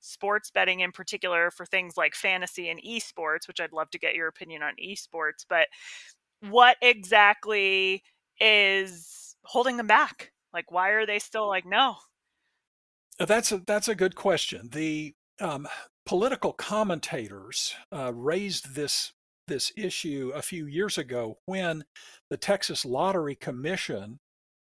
sports 0.00 0.50
betting 0.50 0.80
in 0.80 0.92
particular 0.92 1.50
for 1.50 1.64
things 1.64 1.96
like 1.96 2.14
fantasy 2.14 2.68
and 2.68 2.80
esports 2.82 3.48
which 3.48 3.58
i'd 3.58 3.72
love 3.72 3.88
to 3.90 3.98
get 3.98 4.14
your 4.14 4.28
opinion 4.28 4.62
on 4.62 4.74
esports 4.82 5.46
but 5.48 5.68
what 6.50 6.76
exactly 6.82 8.02
is 8.40 9.36
holding 9.44 9.76
them 9.76 9.86
back? 9.86 10.32
Like 10.52 10.70
why 10.70 10.90
are 10.90 11.06
they 11.06 11.18
still 11.18 11.48
like 11.48 11.66
no 11.66 11.96
uh, 13.20 13.24
that's 13.26 13.52
a 13.52 13.58
that's 13.58 13.88
a 13.88 13.94
good 13.94 14.14
question. 14.14 14.70
The 14.72 15.14
um, 15.40 15.68
political 16.04 16.52
commentators 16.52 17.74
uh, 17.92 18.12
raised 18.12 18.74
this 18.74 19.12
this 19.46 19.72
issue 19.76 20.32
a 20.34 20.42
few 20.42 20.66
years 20.66 20.98
ago 20.98 21.38
when 21.46 21.84
the 22.30 22.36
Texas 22.36 22.84
Lottery 22.84 23.34
Commission 23.34 24.18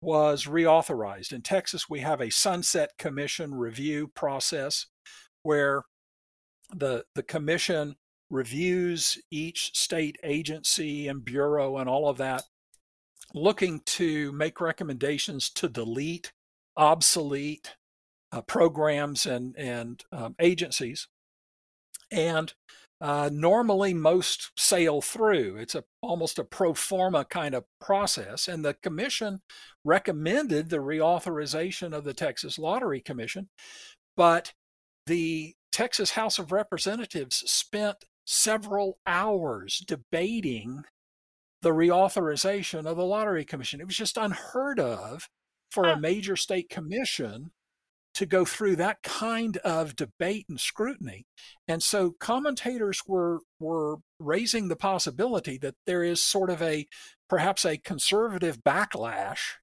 was 0.02 0.44
reauthorized. 0.44 1.32
In 1.32 1.42
Texas, 1.42 1.90
we 1.90 2.00
have 2.00 2.20
a 2.20 2.30
sunset 2.30 2.90
commission 2.98 3.54
review 3.54 4.08
process 4.14 4.86
where 5.42 5.82
the, 6.74 7.04
the 7.14 7.22
commission 7.22 7.96
reviews 8.30 9.18
each 9.30 9.76
state 9.76 10.16
agency 10.22 11.08
and 11.08 11.24
bureau 11.24 11.78
and 11.78 11.88
all 11.88 12.08
of 12.08 12.16
that, 12.18 12.44
looking 13.34 13.80
to 13.84 14.32
make 14.32 14.60
recommendations 14.60 15.50
to 15.50 15.68
delete 15.68 16.32
obsolete 16.76 17.74
uh, 18.32 18.40
programs 18.42 19.26
and, 19.26 19.56
and 19.58 20.04
um, 20.12 20.34
agencies. 20.38 21.08
And 22.10 22.52
uh, 23.00 23.30
normally 23.32 23.94
most 23.94 24.50
sail 24.56 25.00
through. 25.00 25.56
It's 25.56 25.74
a 25.74 25.84
almost 26.02 26.38
a 26.38 26.44
pro 26.44 26.74
forma 26.74 27.24
kind 27.24 27.54
of 27.54 27.64
process, 27.80 28.48
and 28.48 28.64
the 28.64 28.74
commission 28.74 29.40
recommended 29.84 30.68
the 30.68 30.78
reauthorization 30.78 31.94
of 31.94 32.04
the 32.04 32.14
Texas 32.14 32.58
Lottery 32.58 33.00
Commission, 33.00 33.48
but 34.16 34.52
the 35.06 35.54
Texas 35.72 36.10
House 36.10 36.38
of 36.38 36.52
Representatives 36.52 37.36
spent 37.50 38.04
several 38.26 38.98
hours 39.06 39.82
debating 39.86 40.84
the 41.62 41.70
reauthorization 41.70 42.86
of 42.86 42.96
the 42.96 43.04
Lottery 43.04 43.44
Commission. 43.44 43.80
It 43.80 43.86
was 43.86 43.96
just 43.96 44.16
unheard 44.16 44.78
of 44.78 45.28
for 45.70 45.84
a 45.84 45.98
major 45.98 46.36
state 46.36 46.68
commission 46.68 47.52
to 48.14 48.26
go 48.26 48.44
through 48.44 48.76
that 48.76 49.02
kind 49.02 49.56
of 49.58 49.96
debate 49.96 50.46
and 50.48 50.58
scrutiny. 50.60 51.26
And 51.68 51.82
so 51.82 52.12
commentators 52.18 53.02
were 53.06 53.40
were 53.58 53.96
raising 54.18 54.68
the 54.68 54.76
possibility 54.76 55.58
that 55.58 55.76
there 55.86 56.02
is 56.02 56.22
sort 56.22 56.50
of 56.50 56.60
a 56.60 56.86
perhaps 57.28 57.64
a 57.64 57.78
conservative 57.78 58.62
backlash 58.64 59.54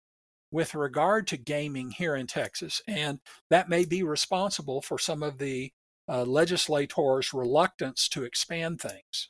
with 0.51 0.73
regard 0.73 1.27
to 1.27 1.37
gaming 1.37 1.91
here 1.91 2.15
in 2.15 2.25
Texas 2.25 2.81
and 2.87 3.19
that 3.49 3.67
may 3.67 3.83
be 3.83 4.01
responsible 4.01 4.81
for 4.81 4.97
some 4.97 5.21
of 5.21 5.39
the 5.39 5.71
uh, 6.09 6.23
legislators' 6.23 7.33
reluctance 7.33 8.07
to 8.07 8.23
expand 8.23 8.79
things. 8.79 9.29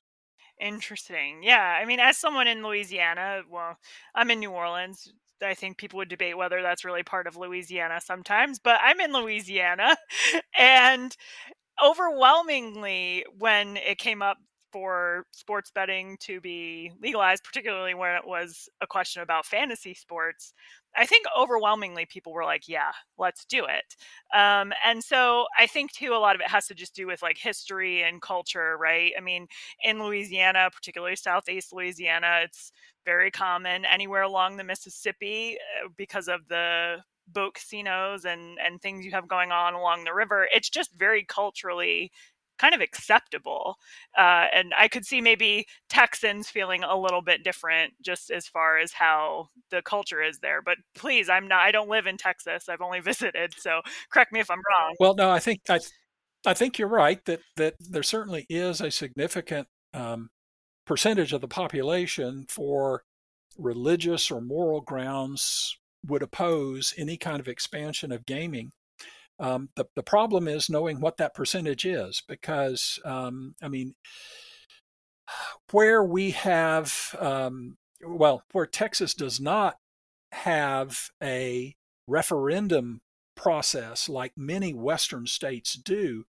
Interesting. 0.60 1.44
Yeah. 1.44 1.78
I 1.82 1.86
mean, 1.86 2.00
as 2.00 2.18
someone 2.18 2.48
in 2.48 2.64
Louisiana, 2.64 3.42
well, 3.50 3.78
I'm 4.16 4.32
in 4.32 4.40
New 4.40 4.52
Orleans. 4.52 5.12
I 5.42 5.54
think 5.54 5.78
people 5.78 5.98
would 5.98 6.10
debate 6.10 6.38
whether 6.38 6.62
that's 6.62 6.86
really 6.86 7.04
part 7.04 7.28
of 7.28 7.36
Louisiana 7.38 8.02
sometimes, 8.04 8.60
but 8.60 8.80
I'm 8.84 9.00
in 9.00 9.14
Louisiana. 9.14 9.98
And 10.60 11.16
overwhelmingly, 11.84 13.26
when 13.38 13.78
it 13.78 13.98
came 13.98 14.22
up 14.22 14.38
for 14.72 15.26
sports 15.32 15.72
betting 15.72 16.18
to 16.22 16.42
be 16.42 16.92
legalized, 17.02 17.44
particularly 17.44 17.94
when 17.94 18.16
it 18.16 18.28
was 18.28 18.68
a 18.82 18.88
question 18.88 19.22
about 19.22 19.46
fantasy 19.46 19.94
sports, 19.94 20.54
I 20.98 21.06
think 21.06 21.26
overwhelmingly 21.38 22.06
people 22.06 22.34
were 22.34 22.44
like, 22.44 22.68
yeah, 22.68 22.92
let's 23.18 23.46
do 23.46 23.66
it. 23.66 23.96
Um, 24.38 24.74
and 24.86 25.04
so 25.04 25.46
I 25.58 25.68
think 25.68 25.92
too, 25.92 26.14
a 26.14 26.20
lot 26.20 26.36
of 26.36 26.42
it 26.42 26.50
has 26.50 26.68
to 26.68 26.76
just 26.76 26.96
do 26.96 27.08
with 27.08 27.22
like 27.22 27.38
history 27.38 28.04
and 28.04 28.22
culture, 28.22 28.76
right? 28.78 29.12
I 29.18 29.22
mean, 29.22 29.48
in 29.84 30.02
Louisiana, 30.02 30.70
particularly 30.74 31.16
Southeast 31.16 31.72
Louisiana, 31.72 32.40
it's 32.44 32.72
very 33.06 33.32
common 33.32 33.86
anywhere 33.86 34.24
along 34.24 34.58
the 34.58 34.64
Mississippi 34.64 35.58
uh, 35.84 35.90
because 35.96 36.28
of 36.28 36.48
the 36.50 36.98
boat 37.30 37.56
casinos 37.56 38.24
and 38.26 38.58
and 38.66 38.82
things 38.82 39.04
you 39.04 39.12
have 39.12 39.28
going 39.28 39.52
on 39.52 39.74
along 39.74 40.06
the 40.06 40.14
river 40.14 40.48
it's 40.54 40.70
just 40.70 40.94
very 40.98 41.26
culturally 41.26 42.10
kind 42.58 42.76
of 42.76 42.82
acceptable. 42.82 43.78
Uh, 44.18 44.46
and 44.54 44.74
I 44.78 44.88
could 44.88 45.06
see 45.06 45.22
maybe 45.22 45.68
Texans 45.90 46.50
feeling 46.50 46.84
a 46.84 46.98
little 46.98 47.22
bit 47.22 47.44
different 47.44 47.94
just 48.02 48.32
as 48.32 48.48
far 48.48 48.78
as 48.78 48.94
how 48.94 49.50
the 49.72 49.82
culture 49.82 50.22
is 50.22 50.40
there. 50.40 50.62
But 50.62 50.78
please, 50.96 51.30
I'm 51.30 51.48
not, 51.48 51.62
I 51.62 51.72
don't 51.72 51.90
live 51.90 52.08
in 52.08 52.18
Texas. 52.18 52.70
I've 52.70 52.82
only 52.82 53.00
visited. 53.02 53.54
So 53.58 53.82
correct 54.12 54.32
me 54.32 54.40
if 54.40 54.50
I'm 54.50 54.58
wrong. 54.58 54.96
Well, 55.00 55.16
no, 55.16 55.30
I 55.30 55.40
think, 55.40 55.62
I, 55.70 55.80
I 56.46 56.54
think 56.54 56.78
you're 56.78 56.88
right 56.88 57.24
that, 57.26 57.42
that 57.58 57.76
there 57.80 58.04
certainly 58.04 58.46
is 58.50 58.82
a 58.82 58.92
significant 58.92 59.68
um, 59.94 60.30
percentage 60.86 61.34
of 61.34 61.42
the 61.42 61.48
population 61.48 62.46
for 62.50 63.04
religious 63.58 64.32
or 64.32 64.42
moral 64.42 64.82
grounds 64.82 65.78
would 66.06 66.22
oppose 66.22 66.94
any 66.98 67.18
kind 67.18 67.40
of 67.40 67.48
expansion 67.48 68.12
of 68.12 68.26
gaming. 68.26 68.72
Um, 69.40 69.70
the, 69.76 69.86
the 69.96 70.04
problem 70.04 70.48
is 70.48 70.70
knowing 70.70 71.00
what 71.00 71.18
that 71.18 71.36
percentage 71.36 71.86
is 71.86 72.24
because, 72.28 73.00
um, 73.06 73.56
I 73.62 73.68
mean, 73.68 73.94
where 75.72 76.04
we 76.04 76.32
have, 76.32 77.16
um, 77.20 77.78
well, 78.06 78.44
where 78.52 78.66
Texas 78.66 79.14
does 79.14 79.40
not 79.40 79.78
have 80.32 81.10
a 81.22 81.76
referendum 82.08 83.02
process 83.36 84.10
like 84.10 84.34
many 84.36 84.74
Western 84.74 85.28
states 85.28 85.74
do, 85.74 86.26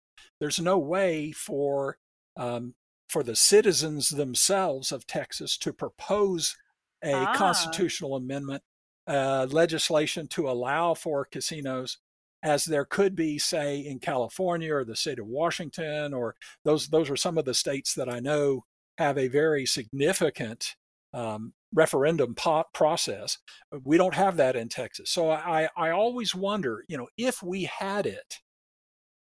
there's 0.41 0.61
no 0.61 0.79
way 0.79 1.33
for 1.33 1.99
um, 2.37 2.75
for 3.09 3.23
the 3.23 3.37
citizens 3.37 4.09
themselves 4.09 4.91
of 4.91 5.07
Texas 5.07 5.59
to 5.59 5.73
propose 5.73 6.57
a 7.05 7.13
ah. 7.13 7.35
constitutional 7.35 8.17
amendment 8.17 8.63
uh, 9.07 9.47
legislation 9.51 10.27
to 10.29 10.49
allow 10.49 10.95
for 10.95 11.27
casinos 11.27 11.99
as 12.43 12.65
there 12.65 12.85
could 12.85 13.15
be, 13.15 13.39
say, 13.39 13.79
in 13.79 13.99
California 13.99 14.75
or 14.75 14.85
the 14.85 14.97
state 14.97 15.19
of 15.19 15.27
Washington, 15.27 16.13
or 16.13 16.35
those 16.65 16.89
those 16.89 17.11
are 17.11 17.17
some 17.17 17.39
of 17.39 17.45
the 17.45 17.55
states 17.55 17.95
that 17.95 18.09
I 18.09 18.21
know 18.21 18.65
have 18.99 19.17
a 19.19 19.29
very 19.29 19.65
significant 19.67 20.75
um, 21.15 21.53
referendum 21.75 22.35
po- 22.35 22.65
process. 22.75 23.39
We 23.85 23.97
don't 23.97 24.15
have 24.15 24.37
that 24.39 24.57
in 24.57 24.69
Texas, 24.69 25.11
so 25.11 25.31
I 25.31 25.69
I 25.77 25.91
always 25.91 26.35
wonder, 26.35 26.85
you 26.89 26.97
know, 26.97 27.09
if 27.17 27.43
we 27.43 27.65
had 27.65 28.07
it, 28.07 28.41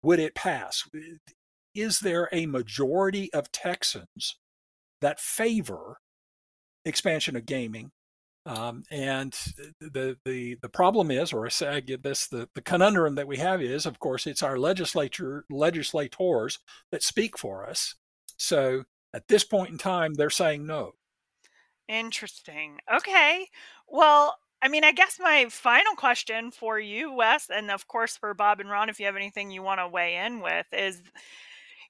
would 0.03 0.19
it 0.19 0.35
pass? 0.35 0.89
Is 1.75 2.01
there 2.01 2.29
a 2.33 2.47
majority 2.47 3.33
of 3.33 3.53
Texans 3.53 4.39
that 5.01 5.21
favor 5.21 5.99
expansion 6.85 7.37
of 7.37 7.47
gaming 7.47 7.91
um, 8.45 8.83
and 8.91 9.33
the, 9.81 10.17
the 10.25 10.57
the 10.61 10.69
problem 10.69 11.11
is, 11.11 11.33
or 11.33 11.49
I 11.63 11.81
give 11.81 12.03
this 12.03 12.27
the, 12.27 12.49
the 12.55 12.63
conundrum 12.63 13.15
that 13.15 13.29
we 13.29 13.37
have 13.39 13.63
is, 13.63 13.87
of 13.87 14.01
course, 14.01 14.27
it's 14.27 14.43
our 14.43 14.59
legislature 14.59 15.45
legislators 15.49 16.59
that 16.91 17.03
speak 17.03 17.39
for 17.39 17.67
us. 17.69 17.95
So 18.37 18.85
at 19.15 19.29
this 19.29 19.45
point 19.45 19.71
in 19.71 19.79
time, 19.79 20.15
they're 20.15 20.31
saying 20.31 20.67
no. 20.67 20.93
Interesting. 21.89 22.79
Okay. 22.93 23.47
Well, 23.87 24.37
I 24.61 24.69
mean, 24.69 24.85
I 24.85 24.93
guess 24.93 25.19
my 25.21 25.47
final 25.49 25.95
question 25.95 26.51
for 26.51 26.81
you, 26.81 27.13
Wes, 27.13 27.49
and 27.49 27.71
of 27.71 27.87
course 27.87 28.17
for 28.17 28.35
Bob 28.35 28.61
and 28.61 28.71
Ron, 28.71 28.89
if 28.89 28.99
you 28.99 29.07
have 29.07 29.17
anything 29.17 29.51
you 29.51 29.63
want 29.63 29.81
to 29.81 29.89
weigh 29.89 30.17
in 30.17 30.41
with, 30.41 30.67
is 30.73 31.01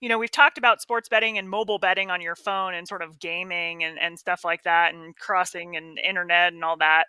you 0.03 0.09
know, 0.09 0.18
we've 0.18 0.32
talked 0.32 0.59
about 0.59 0.82
sports 0.82 1.09
betting 1.09 1.38
and 1.38 1.48
mobile 1.48 1.78
betting 1.78 2.11
on 2.11 2.20
your 2.20 2.34
phone 2.34 2.74
and 2.74 2.88
sort 2.88 3.03
of 3.03 3.20
gaming 3.20 3.84
and, 3.84 4.00
and 4.00 4.18
stuff 4.18 4.44
like 4.44 4.64
that 4.64 4.92
and 4.92 5.16
crossing 5.16 5.76
and 5.76 5.96
internet 5.96 6.53
and 6.53 6.64
all 6.64 6.76
that. 6.78 7.05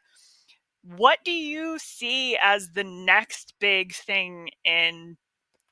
What 0.83 1.17
do 1.25 1.31
you 1.31 1.79
see 1.79 2.37
as 2.39 2.69
the 2.73 2.83
next 2.83 3.55
big 3.59 3.95
thing 3.95 4.49
in 4.63 5.17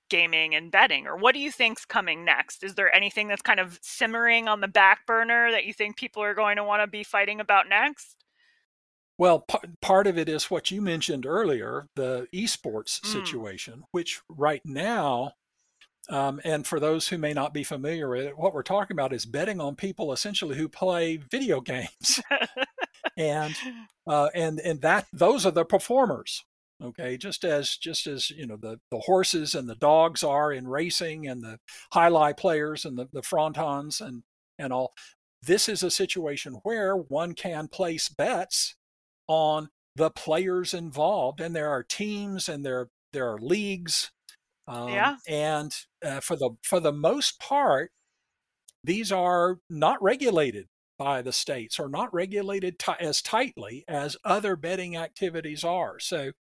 gaming 0.10 0.56
and 0.56 0.72
betting 0.72 1.08
or 1.08 1.16
what 1.16 1.34
do 1.34 1.40
you 1.40 1.50
think's 1.50 1.86
coming 1.86 2.26
next 2.26 2.66
is 2.66 2.76
there 2.76 2.94
anything 2.94 3.30
that's 3.30 3.42
kind 3.42 3.62
of 3.62 3.80
simmering 3.82 4.50
on 4.50 4.60
the 4.60 4.68
back 4.68 5.08
burner 5.08 5.50
that 5.52 5.64
you 5.64 5.74
think 5.74 5.96
people 5.96 6.22
are 6.22 6.34
going 6.34 6.58
to 6.58 6.66
want 6.66 6.84
to 6.84 6.88
be 6.88 7.02
fighting 7.02 7.40
about 7.40 7.70
next 7.70 8.18
well 9.18 9.40
p- 9.40 9.70
part 9.82 10.08
of 10.08 10.18
it 10.18 10.28
is 10.28 10.52
what 10.52 10.70
you 10.70 10.82
mentioned 10.82 11.26
earlier 11.26 11.88
the 11.96 12.28
esports 12.36 13.00
mm. 13.00 13.06
situation 13.06 13.86
which 13.92 14.20
right 14.28 14.62
now 14.66 15.32
um, 16.12 16.42
and 16.44 16.68
for 16.68 16.80
those 16.80 17.08
who 17.08 17.18
may 17.18 17.32
not 17.32 17.54
be 17.54 17.64
familiar 17.64 18.10
with 18.10 18.26
it, 18.26 18.38
what 18.38 18.54
we're 18.54 18.64
talking 18.64 18.96
about 18.96 19.14
is 19.14 19.26
betting 19.26 19.62
on 19.62 19.76
people 19.76 20.12
essentially 20.12 20.58
who 20.58 20.68
play 20.68 21.16
video 21.16 21.62
games, 21.62 22.22
and 23.18 23.56
uh, 24.06 24.28
and 24.36 24.60
and 24.60 24.82
that 24.82 25.08
those 25.14 25.46
are 25.46 25.52
the 25.52 25.64
performers. 25.64 26.44
Okay, 26.84 27.16
just 27.16 27.46
as 27.46 27.78
just 27.78 28.08
as 28.08 28.30
you 28.30 28.46
know 28.46 28.58
the 28.58 28.82
the 28.92 29.00
horses 29.00 29.56
and 29.56 29.70
the 29.70 29.76
dogs 29.76 30.22
are 30.22 30.52
in 30.52 30.68
racing, 30.68 31.28
and 31.28 31.42
the 31.42 31.60
alai 31.94 32.36
players 32.36 32.84
and 32.84 32.98
the 32.98 33.08
the 33.14 33.22
frontons 33.22 34.02
and 34.02 34.24
and 34.60 34.74
all. 34.74 34.92
This 35.44 35.70
is 35.70 35.82
a 35.82 35.90
situation 35.90 36.60
where 36.64 36.96
one 36.96 37.34
can 37.34 37.68
place 37.68 38.10
bets 38.10 38.76
on 39.28 39.70
the 39.96 40.12
players 40.12 40.74
involved, 40.74 41.40
and 41.40 41.56
there 41.56 41.70
are 41.70 41.84
teams 41.84 42.50
and 42.50 42.66
there 42.66 42.90
there 43.14 43.32
are 43.32 43.40
leagues 43.40 44.12
um, 44.72 44.90
yeah. 44.90 45.16
And 45.28 45.76
uh, 46.04 46.22
for 46.22 46.36
the 46.36 46.52
for 46.64 46.80
the 46.80 46.94
most 46.94 47.40
part, 47.40 47.92
these 48.84 49.12
are 49.12 49.58
not 49.70 50.02
regulated 50.02 50.68
by 50.98 51.22
the 51.22 51.34
states 51.34 51.80
or 51.80 51.90
not 51.90 52.14
regulated 52.14 52.80
t- 52.80 52.94
as 53.00 53.22
tightly 53.22 53.84
as 53.88 54.16
other 54.24 54.56
betting 54.56 54.96
activities 54.96 55.64
are. 55.64 56.00
So 56.00 56.32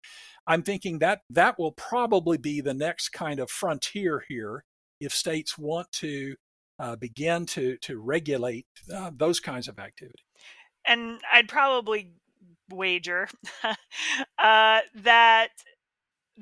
I'm 0.47 0.61
thinking 0.61 0.99
that 0.99 1.21
that 1.29 1.59
will 1.59 1.71
probably 1.73 2.37
be 2.37 2.61
the 2.61 2.73
next 2.73 3.09
kind 3.09 3.39
of 3.39 3.49
frontier 3.49 4.23
here 4.27 4.63
if 4.99 5.13
states 5.13 5.57
want 5.57 5.91
to 5.93 6.35
uh, 6.79 6.95
begin 6.95 7.45
to 7.47 7.77
to 7.77 7.99
regulate 7.99 8.65
uh, 8.93 9.11
those 9.13 9.39
kinds 9.41 9.67
of 9.67 9.77
activity. 9.77 10.23
And 10.85 11.19
I'd 11.31 11.49
probably 11.49 12.13
wager 12.69 13.27
uh, 13.63 14.79
that 14.95 15.49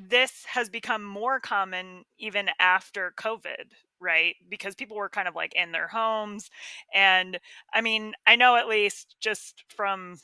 this 0.07 0.45
has 0.45 0.69
become 0.69 1.03
more 1.03 1.39
common 1.39 2.03
even 2.17 2.49
after 2.59 3.13
COVID, 3.19 3.73
right? 3.99 4.35
Because 4.47 4.75
people 4.75 4.97
were 4.97 5.09
kind 5.09 5.27
of 5.27 5.35
like 5.35 5.53
in 5.55 5.71
their 5.71 5.87
homes. 5.87 6.49
And 6.93 7.39
I 7.73 7.81
mean, 7.81 8.13
I 8.25 8.35
know 8.35 8.55
at 8.55 8.67
least 8.67 9.15
just 9.19 9.63
from 9.75 10.15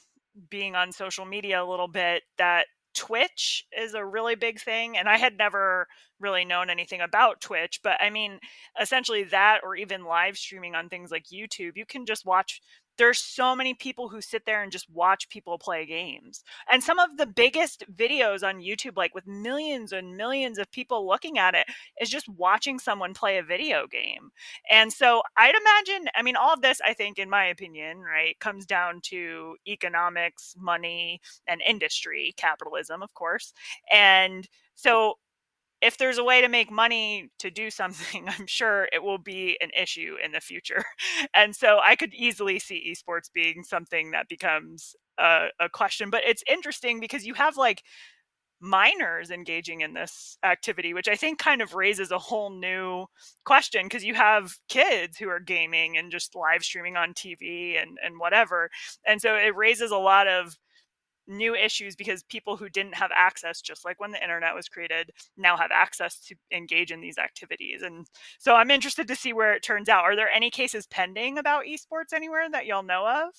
being 0.49 0.75
on 0.75 0.91
social 0.91 1.25
media 1.25 1.61
a 1.61 1.69
little 1.69 1.87
bit 1.87 2.23
that 2.37 2.67
Twitch 2.93 3.65
is 3.77 3.93
a 3.93 4.05
really 4.05 4.35
big 4.35 4.59
thing. 4.59 4.97
And 4.97 5.09
I 5.09 5.17
had 5.17 5.37
never 5.37 5.87
really 6.19 6.45
known 6.45 6.69
anything 6.69 7.01
about 7.01 7.41
Twitch, 7.41 7.81
but 7.83 8.01
I 8.01 8.09
mean, 8.09 8.39
essentially 8.79 9.23
that 9.25 9.59
or 9.63 9.75
even 9.75 10.05
live 10.05 10.37
streaming 10.37 10.75
on 10.75 10.87
things 10.87 11.11
like 11.11 11.25
YouTube, 11.25 11.73
you 11.75 11.85
can 11.85 12.05
just 12.05 12.25
watch 12.25 12.61
there's 12.97 13.19
so 13.19 13.55
many 13.55 13.73
people 13.73 14.09
who 14.09 14.21
sit 14.21 14.45
there 14.45 14.63
and 14.63 14.71
just 14.71 14.89
watch 14.89 15.29
people 15.29 15.57
play 15.57 15.85
games. 15.85 16.43
And 16.71 16.83
some 16.83 16.99
of 16.99 17.17
the 17.17 17.25
biggest 17.25 17.83
videos 17.93 18.47
on 18.47 18.61
YouTube, 18.61 18.97
like 18.97 19.13
with 19.13 19.27
millions 19.27 19.91
and 19.91 20.15
millions 20.15 20.57
of 20.57 20.71
people 20.71 21.07
looking 21.07 21.37
at 21.37 21.55
it, 21.55 21.67
is 21.99 22.09
just 22.09 22.29
watching 22.29 22.79
someone 22.79 23.13
play 23.13 23.37
a 23.37 23.43
video 23.43 23.87
game. 23.87 24.31
And 24.69 24.91
so 24.91 25.21
I'd 25.37 25.55
imagine, 25.55 26.07
I 26.15 26.21
mean, 26.21 26.35
all 26.35 26.53
of 26.53 26.61
this, 26.61 26.79
I 26.85 26.93
think, 26.93 27.19
in 27.19 27.29
my 27.29 27.45
opinion, 27.45 27.99
right, 27.99 28.39
comes 28.39 28.65
down 28.65 29.01
to 29.05 29.55
economics, 29.67 30.55
money, 30.57 31.21
and 31.47 31.61
industry, 31.67 32.33
capitalism, 32.37 33.01
of 33.01 33.13
course. 33.13 33.53
And 33.91 34.47
so 34.75 35.15
if 35.81 35.97
there's 35.97 36.17
a 36.17 36.23
way 36.23 36.41
to 36.41 36.47
make 36.49 36.71
money 36.71 37.29
to 37.39 37.51
do 37.51 37.69
something, 37.69 38.27
I'm 38.39 38.47
sure 38.47 38.87
it 38.93 39.03
will 39.03 39.17
be 39.17 39.57
an 39.61 39.69
issue 39.79 40.15
in 40.23 40.31
the 40.31 40.41
future. 40.41 40.83
And 41.33 41.55
so 41.55 41.79
I 41.83 41.95
could 41.95 42.13
easily 42.13 42.59
see 42.59 42.93
esports 42.93 43.31
being 43.33 43.63
something 43.63 44.11
that 44.11 44.29
becomes 44.29 44.95
a, 45.19 45.47
a 45.59 45.69
question. 45.69 46.09
But 46.09 46.23
it's 46.25 46.43
interesting 46.49 46.99
because 46.99 47.25
you 47.25 47.33
have 47.33 47.57
like 47.57 47.83
minors 48.61 49.31
engaging 49.31 49.81
in 49.81 49.93
this 49.93 50.37
activity, 50.43 50.93
which 50.93 51.07
I 51.07 51.15
think 51.15 51.39
kind 51.39 51.61
of 51.61 51.75
raises 51.75 52.11
a 52.11 52.17
whole 52.19 52.49
new 52.49 53.05
question 53.45 53.83
because 53.85 54.03
you 54.03 54.15
have 54.15 54.55
kids 54.69 55.17
who 55.17 55.29
are 55.29 55.39
gaming 55.39 55.97
and 55.97 56.11
just 56.11 56.35
live 56.35 56.63
streaming 56.63 56.95
on 56.97 57.13
TV 57.13 57.81
and, 57.81 57.97
and 58.03 58.19
whatever. 58.19 58.69
And 59.05 59.21
so 59.21 59.35
it 59.35 59.55
raises 59.55 59.91
a 59.91 59.97
lot 59.97 60.27
of 60.27 60.57
new 61.27 61.55
issues 61.55 61.95
because 61.95 62.23
people 62.23 62.57
who 62.57 62.69
didn't 62.69 62.95
have 62.95 63.11
access 63.15 63.61
just 63.61 63.85
like 63.85 63.99
when 63.99 64.11
the 64.11 64.21
internet 64.21 64.55
was 64.55 64.69
created 64.69 65.11
now 65.37 65.57
have 65.57 65.71
access 65.71 66.19
to 66.19 66.35
engage 66.51 66.91
in 66.91 67.01
these 67.01 67.17
activities. 67.17 67.81
And 67.81 68.05
so 68.37 68.55
i'm 68.55 68.71
interested 68.71 69.07
to 69.07 69.15
see 69.15 69.33
where 69.33 69.53
it 69.53 69.63
turns 69.63 69.89
out. 69.89 70.03
Are 70.03 70.15
there 70.15 70.29
any 70.29 70.49
cases 70.49 70.87
pending 70.87 71.37
about 71.37 71.65
esports 71.65 72.13
anywhere 72.13 72.49
that 72.49 72.65
y'all 72.65 72.83
know 72.83 73.07
of? 73.07 73.33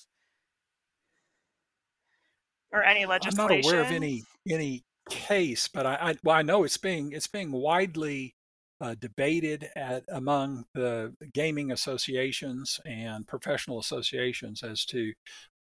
Or 2.71 2.83
any 2.83 3.05
legislation 3.05 3.39
i'm 3.49 3.61
not 3.61 3.65
aware 3.65 3.81
of 3.81 3.91
any 3.91 4.23
any 4.49 4.83
case, 5.09 5.67
but 5.67 5.85
I, 5.85 5.95
I 5.95 6.15
well 6.23 6.35
I 6.35 6.41
know 6.41 6.63
it's 6.63 6.77
being 6.77 7.11
it's 7.11 7.27
being 7.27 7.51
widely 7.51 8.35
uh, 8.79 8.95
debated 8.99 9.69
at 9.75 10.03
among 10.09 10.65
the 10.73 11.13
gaming 11.33 11.71
associations 11.71 12.79
and 12.85 13.27
professional 13.27 13.79
associations 13.79 14.61
as 14.63 14.85
to 14.85 15.13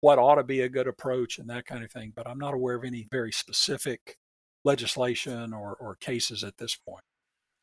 what 0.07 0.20
ought 0.20 0.36
to 0.36 0.44
be 0.44 0.61
a 0.61 0.68
good 0.68 0.86
approach 0.86 1.40
and 1.40 1.50
that 1.50 1.66
kind 1.66 1.82
of 1.82 1.90
thing. 1.90 2.12
But 2.14 2.28
I'm 2.28 2.38
not 2.38 2.54
aware 2.54 2.76
of 2.76 2.84
any 2.84 3.09
very 3.11 3.32
specific 3.32 4.16
legislation 4.62 5.52
or, 5.52 5.74
or 5.80 5.96
cases 5.96 6.44
at 6.44 6.59
this 6.59 6.76
point. 6.76 7.02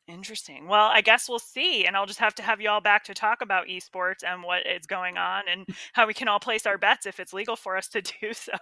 Interesting. 0.06 0.68
Well, 0.68 0.90
I 0.92 1.00
guess 1.00 1.26
we'll 1.26 1.38
see. 1.38 1.86
And 1.86 1.96
I'll 1.96 2.04
just 2.04 2.18
have 2.18 2.34
to 2.34 2.42
have 2.42 2.60
you 2.60 2.68
all 2.68 2.82
back 2.82 3.04
to 3.04 3.14
talk 3.14 3.40
about 3.40 3.68
esports 3.68 4.22
and 4.26 4.42
what 4.42 4.66
is 4.66 4.84
going 4.84 5.16
on 5.16 5.44
and 5.50 5.66
how 5.94 6.06
we 6.06 6.12
can 6.12 6.28
all 6.28 6.38
place 6.38 6.66
our 6.66 6.76
bets 6.76 7.06
if 7.06 7.18
it's 7.18 7.32
legal 7.32 7.56
for 7.56 7.78
us 7.78 7.88
to 7.88 8.02
do 8.02 8.32
so. 8.34 8.52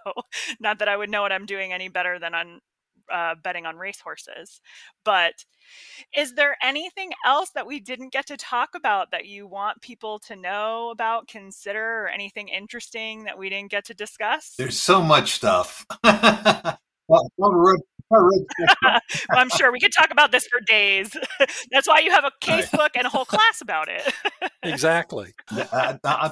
Not 0.61 0.79
that 0.79 0.87
I 0.87 0.95
would 0.95 1.09
know 1.09 1.21
what 1.21 1.33
I'm 1.33 1.45
doing 1.45 1.73
any 1.73 1.89
better 1.89 2.19
than 2.19 2.33
on 2.33 2.61
uh, 3.11 3.35
betting 3.43 3.65
on 3.65 3.77
racehorses. 3.77 4.61
But 5.03 5.45
is 6.15 6.33
there 6.33 6.57
anything 6.61 7.11
else 7.25 7.51
that 7.55 7.67
we 7.67 7.79
didn't 7.79 8.13
get 8.13 8.27
to 8.27 8.37
talk 8.37 8.69
about 8.75 9.11
that 9.11 9.25
you 9.25 9.47
want 9.47 9.81
people 9.81 10.19
to 10.27 10.35
know 10.35 10.89
about, 10.91 11.27
consider, 11.27 12.03
or 12.03 12.09
anything 12.09 12.47
interesting 12.49 13.25
that 13.25 13.37
we 13.37 13.49
didn't 13.49 13.71
get 13.71 13.85
to 13.85 13.93
discuss? 13.93 14.53
There's 14.57 14.79
so 14.79 15.01
much 15.01 15.33
stuff. 15.33 15.85
well, 17.07 17.29
I'm 19.31 19.49
sure 19.49 19.71
we 19.71 19.79
could 19.79 19.91
talk 19.91 20.11
about 20.11 20.31
this 20.31 20.47
for 20.47 20.59
days. 20.61 21.15
That's 21.71 21.87
why 21.87 21.99
you 21.99 22.11
have 22.11 22.25
a 22.25 22.31
case 22.41 22.69
book 22.69 22.91
and 22.95 23.05
a 23.05 23.09
whole 23.09 23.25
class 23.25 23.61
about 23.61 23.87
it. 23.89 24.13
exactly. 24.63 25.33
I, 25.49 25.97
I, 26.03 26.31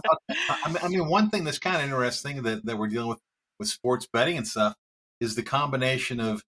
I, 0.83 0.87
mean, 0.87 1.07
one 1.07 1.29
thing 1.29 1.43
that's 1.43 1.59
kind 1.59 1.77
of 1.77 1.83
interesting 1.83 2.43
that, 2.43 2.65
that 2.65 2.77
we're 2.77 2.87
dealing 2.87 3.09
with 3.09 3.19
with 3.59 3.69
sports 3.69 4.07
betting 4.11 4.37
and 4.37 4.47
stuff 4.47 4.75
is 5.19 5.35
the 5.35 5.43
combination 5.43 6.19
of 6.19 6.43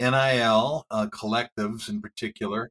NIL 0.00 0.86
uh, 0.90 1.06
collectives 1.06 1.88
in 1.88 2.00
particular, 2.00 2.70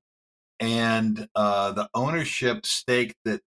and 0.59 1.27
uh, 1.35 1.71
the 1.71 1.89
ownership 1.93 2.65
stake 2.65 3.15
that 3.25 3.41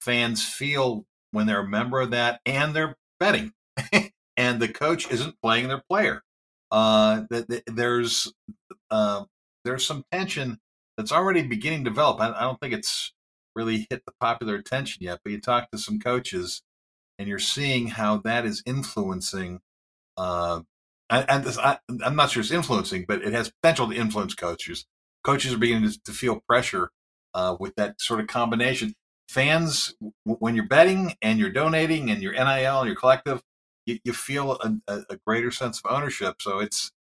fans 0.00 0.46
feel 0.46 1.04
when 1.30 1.46
they're 1.46 1.60
a 1.60 1.68
member 1.68 2.00
of 2.00 2.10
that, 2.10 2.40
and 2.46 2.74
they're 2.74 2.96
betting, 3.18 3.52
and 4.36 4.60
the 4.60 4.68
coach 4.68 5.10
isn't 5.10 5.36
playing 5.42 5.68
their 5.68 5.82
player. 5.88 6.22
Uh, 6.70 7.22
that, 7.30 7.62
there's 7.66 8.32
uh, 8.90 9.24
there's 9.64 9.86
some 9.86 10.04
tension 10.12 10.58
that's 10.96 11.12
already 11.12 11.42
beginning 11.42 11.84
to 11.84 11.90
develop. 11.90 12.20
I, 12.20 12.32
I 12.32 12.42
don't 12.42 12.60
think 12.60 12.74
it's 12.74 13.12
really 13.54 13.86
hit 13.90 14.02
the 14.06 14.12
popular 14.20 14.54
attention 14.54 15.02
yet, 15.02 15.20
but 15.24 15.32
you 15.32 15.40
talk 15.40 15.70
to 15.70 15.78
some 15.78 15.98
coaches, 15.98 16.62
and 17.18 17.28
you're 17.28 17.38
seeing 17.38 17.88
how 17.88 18.18
that 18.18 18.44
is 18.44 18.62
influencing 18.66 19.60
uh, 20.16 20.60
and 21.12 21.44
this, 21.44 21.58
I, 21.58 21.78
am 22.04 22.16
not 22.16 22.30
sure 22.30 22.40
it's 22.40 22.50
influencing, 22.50 23.04
but 23.06 23.22
it 23.22 23.32
has 23.32 23.52
potential 23.62 23.88
to 23.88 23.94
influence 23.94 24.34
coaches. 24.34 24.86
Coaches 25.24 25.52
are 25.52 25.58
beginning 25.58 25.90
to, 26.04 26.12
feel 26.12 26.40
pressure 26.48 26.90
uh, 27.34 27.56
with 27.60 27.74
that 27.76 28.00
sort 28.00 28.20
of 28.20 28.26
combination. 28.26 28.94
Fans, 29.28 29.94
when 30.24 30.54
you're 30.54 30.66
betting 30.66 31.14
and 31.22 31.38
you're 31.38 31.50
donating 31.50 32.10
and 32.10 32.22
your 32.22 32.32
NIL 32.32 32.80
and 32.80 32.86
your 32.86 32.96
collective, 32.96 33.42
you, 33.86 33.98
you 34.04 34.12
feel 34.12 34.52
a, 34.52 34.74
a, 34.88 35.02
a, 35.10 35.16
greater 35.26 35.50
sense 35.50 35.80
of 35.82 35.90
ownership. 35.90 36.40
So 36.40 36.58
it's 36.60 36.92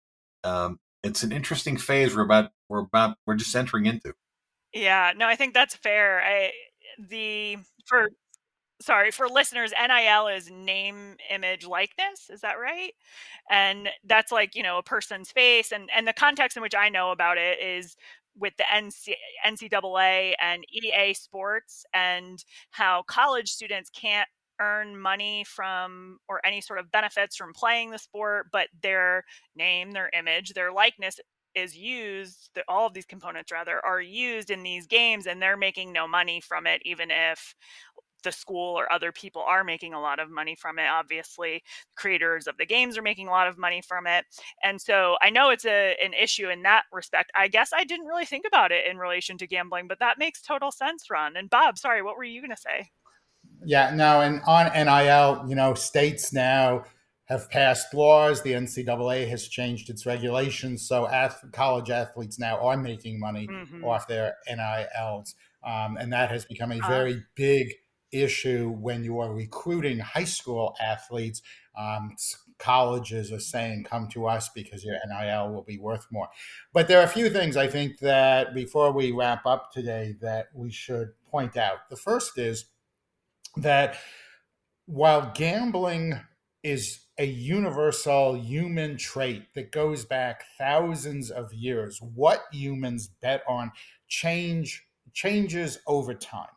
um, 0.43 0.79
it's 1.03 1.23
an 1.23 1.31
interesting 1.31 1.77
phase 1.77 2.15
we're 2.15 2.23
about 2.23 2.51
we're 2.69 2.79
about 2.79 3.17
we're 3.25 3.35
just 3.35 3.55
entering 3.55 3.85
into. 3.85 4.13
Yeah, 4.73 5.13
no, 5.15 5.27
I 5.27 5.35
think 5.35 5.53
that's 5.53 5.75
fair. 5.75 6.21
I 6.23 6.51
the 6.97 7.57
for 7.85 8.09
sorry 8.81 9.11
for 9.11 9.27
listeners 9.27 9.73
nil 9.79 10.27
is 10.27 10.49
name 10.51 11.15
image 11.29 11.65
likeness 11.65 12.29
is 12.31 12.41
that 12.41 12.55
right? 12.59 12.93
And 13.49 13.89
that's 14.05 14.31
like 14.31 14.55
you 14.55 14.63
know 14.63 14.77
a 14.77 14.83
person's 14.83 15.31
face 15.31 15.71
and 15.71 15.89
and 15.95 16.07
the 16.07 16.13
context 16.13 16.57
in 16.57 16.63
which 16.63 16.75
i 16.75 16.89
know 16.89 17.11
about 17.11 17.37
it 17.37 17.59
is 17.59 17.95
with 18.37 18.53
the 18.57 18.63
NC, 18.73 19.13
ncaa 19.45 20.33
and 20.39 20.65
ea 20.71 21.13
sports 21.13 21.85
and 21.93 22.43
how 22.71 23.03
college 23.07 23.49
students 23.51 23.89
can't 23.89 24.29
earn 24.61 24.99
money 24.99 25.43
from 25.45 26.19
or 26.29 26.39
any 26.45 26.61
sort 26.61 26.79
of 26.79 26.91
benefits 26.91 27.35
from 27.35 27.53
playing 27.53 27.91
the 27.91 27.97
sport 27.97 28.47
but 28.51 28.67
their 28.81 29.23
name 29.55 29.91
their 29.91 30.09
image 30.13 30.53
their 30.53 30.71
likeness 30.71 31.19
is 31.55 31.75
used 31.75 32.57
all 32.67 32.87
of 32.87 32.93
these 32.93 33.05
components 33.05 33.51
rather 33.51 33.83
are 33.85 34.01
used 34.01 34.49
in 34.49 34.63
these 34.63 34.87
games 34.87 35.27
and 35.27 35.41
they're 35.41 35.57
making 35.57 35.91
no 35.91 36.07
money 36.07 36.39
from 36.39 36.65
it 36.65 36.81
even 36.85 37.09
if 37.11 37.55
the 38.23 38.31
school 38.31 38.77
or 38.77 38.91
other 38.91 39.11
people 39.11 39.41
are 39.41 39.63
making 39.63 39.93
a 39.93 39.99
lot 39.99 40.19
of 40.19 40.29
money 40.29 40.55
from 40.55 40.79
it 40.79 40.87
obviously. 40.91 41.63
Creators 41.95 42.47
of 42.47 42.57
the 42.57 42.65
games 42.65 42.97
are 42.97 43.01
making 43.01 43.27
a 43.27 43.31
lot 43.31 43.47
of 43.47 43.57
money 43.57 43.81
from 43.81 44.07
it. 44.07 44.25
And 44.63 44.79
so 44.81 45.17
i 45.21 45.29
know 45.29 45.49
it's 45.49 45.65
a 45.65 45.95
an 46.03 46.13
issue 46.13 46.49
in 46.49 46.63
that 46.63 46.83
respect. 46.91 47.31
I 47.35 47.47
guess 47.47 47.71
i 47.73 47.83
didn't 47.83 48.07
really 48.07 48.25
think 48.25 48.45
about 48.47 48.71
it 48.71 48.85
in 48.89 48.97
relation 48.97 49.37
to 49.39 49.47
gambling 49.47 49.87
but 49.87 49.99
that 49.99 50.19
makes 50.19 50.41
total 50.41 50.71
sense 50.71 51.09
ron. 51.09 51.35
And 51.37 51.49
bob 51.49 51.77
sorry 51.77 52.01
what 52.01 52.17
were 52.17 52.23
you 52.23 52.41
going 52.41 52.51
to 52.51 52.57
say? 52.57 52.89
Yeah 53.65 53.93
no 53.95 54.21
and 54.21 54.41
on 54.47 54.71
nil 54.73 55.45
you 55.47 55.55
know 55.55 55.73
states 55.73 56.33
now 56.33 56.85
have 57.31 57.49
passed 57.49 57.93
laws. 57.93 58.41
The 58.41 58.51
NCAA 58.51 59.27
has 59.29 59.47
changed 59.47 59.89
its 59.89 60.05
regulations, 60.05 60.85
so 60.85 61.07
ath- 61.07 61.45
college 61.53 61.89
athletes 61.89 62.37
now 62.37 62.59
are 62.59 62.75
making 62.75 63.21
money 63.21 63.47
mm-hmm. 63.47 63.85
off 63.85 64.05
their 64.05 64.35
NILs, 64.49 65.35
um, 65.63 65.95
and 65.95 66.11
that 66.11 66.29
has 66.29 66.43
become 66.43 66.73
a 66.73 66.79
uh 66.79 66.87
very 66.89 67.23
big 67.35 67.73
issue 68.11 68.69
when 68.69 69.03
you 69.03 69.19
are 69.19 69.33
recruiting 69.33 69.99
high 69.99 70.25
school 70.25 70.75
athletes. 70.81 71.41
Um, 71.77 72.15
colleges 72.61 73.31
are 73.31 73.39
saying, 73.39 73.83
come 73.83 74.07
to 74.09 74.27
us 74.27 74.49
because 74.49 74.83
your 74.83 74.95
NIL 75.07 75.51
will 75.51 75.63
be 75.63 75.79
worth 75.79 76.05
more. 76.11 76.29
But 76.73 76.87
there 76.87 76.99
are 76.99 77.05
a 77.05 77.07
few 77.07 77.29
things 77.29 77.57
I 77.57 77.67
think 77.67 77.99
that 77.99 78.53
before 78.53 78.91
we 78.91 79.11
wrap 79.11 79.45
up 79.45 79.71
today 79.71 80.15
that 80.21 80.49
we 80.53 80.69
should 80.69 81.09
point 81.29 81.57
out. 81.57 81.89
The 81.89 81.95
first 81.95 82.37
is 82.37 82.65
that 83.57 83.97
while 84.85 85.31
gambling 85.33 86.19
is 86.63 86.99
a 87.17 87.25
universal 87.25 88.35
human 88.35 88.97
trait 88.97 89.43
that 89.55 89.71
goes 89.71 90.05
back 90.05 90.43
thousands 90.57 91.31
of 91.31 91.53
years, 91.53 91.99
what 92.13 92.43
humans 92.51 93.09
bet 93.21 93.41
on 93.47 93.71
change 94.07 94.85
changes 95.13 95.79
over 95.87 96.13
time. 96.13 96.47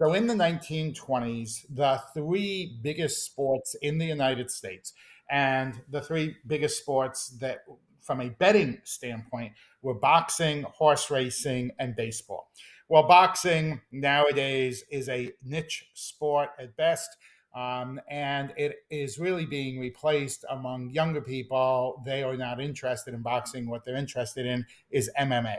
So 0.00 0.14
in 0.14 0.26
the 0.26 0.34
1920s, 0.34 1.66
the 1.68 2.00
three 2.14 2.78
biggest 2.80 3.22
sports 3.22 3.76
in 3.82 3.98
the 3.98 4.06
United 4.06 4.50
States 4.50 4.94
and 5.28 5.78
the 5.90 6.00
three 6.00 6.36
biggest 6.46 6.78
sports 6.78 7.36
that 7.40 7.64
from 8.00 8.22
a 8.22 8.30
betting 8.30 8.80
standpoint 8.84 9.52
were 9.82 9.92
boxing, 9.92 10.62
horse 10.62 11.10
racing, 11.10 11.72
and 11.78 11.94
baseball. 11.94 12.50
Well, 12.88 13.06
boxing 13.06 13.82
nowadays 13.92 14.84
is 14.90 15.10
a 15.10 15.32
niche 15.44 15.90
sport 15.92 16.48
at 16.58 16.74
best. 16.78 17.14
Um, 17.54 18.00
and 18.08 18.54
it 18.56 18.76
is 18.88 19.18
really 19.18 19.44
being 19.44 19.78
replaced 19.78 20.46
among 20.48 20.92
younger 20.92 21.20
people. 21.20 22.00
They 22.06 22.22
are 22.22 22.38
not 22.38 22.58
interested 22.58 23.12
in 23.12 23.20
boxing. 23.20 23.68
What 23.68 23.84
they're 23.84 23.96
interested 23.96 24.46
in 24.46 24.64
is 24.90 25.10
MMA 25.20 25.58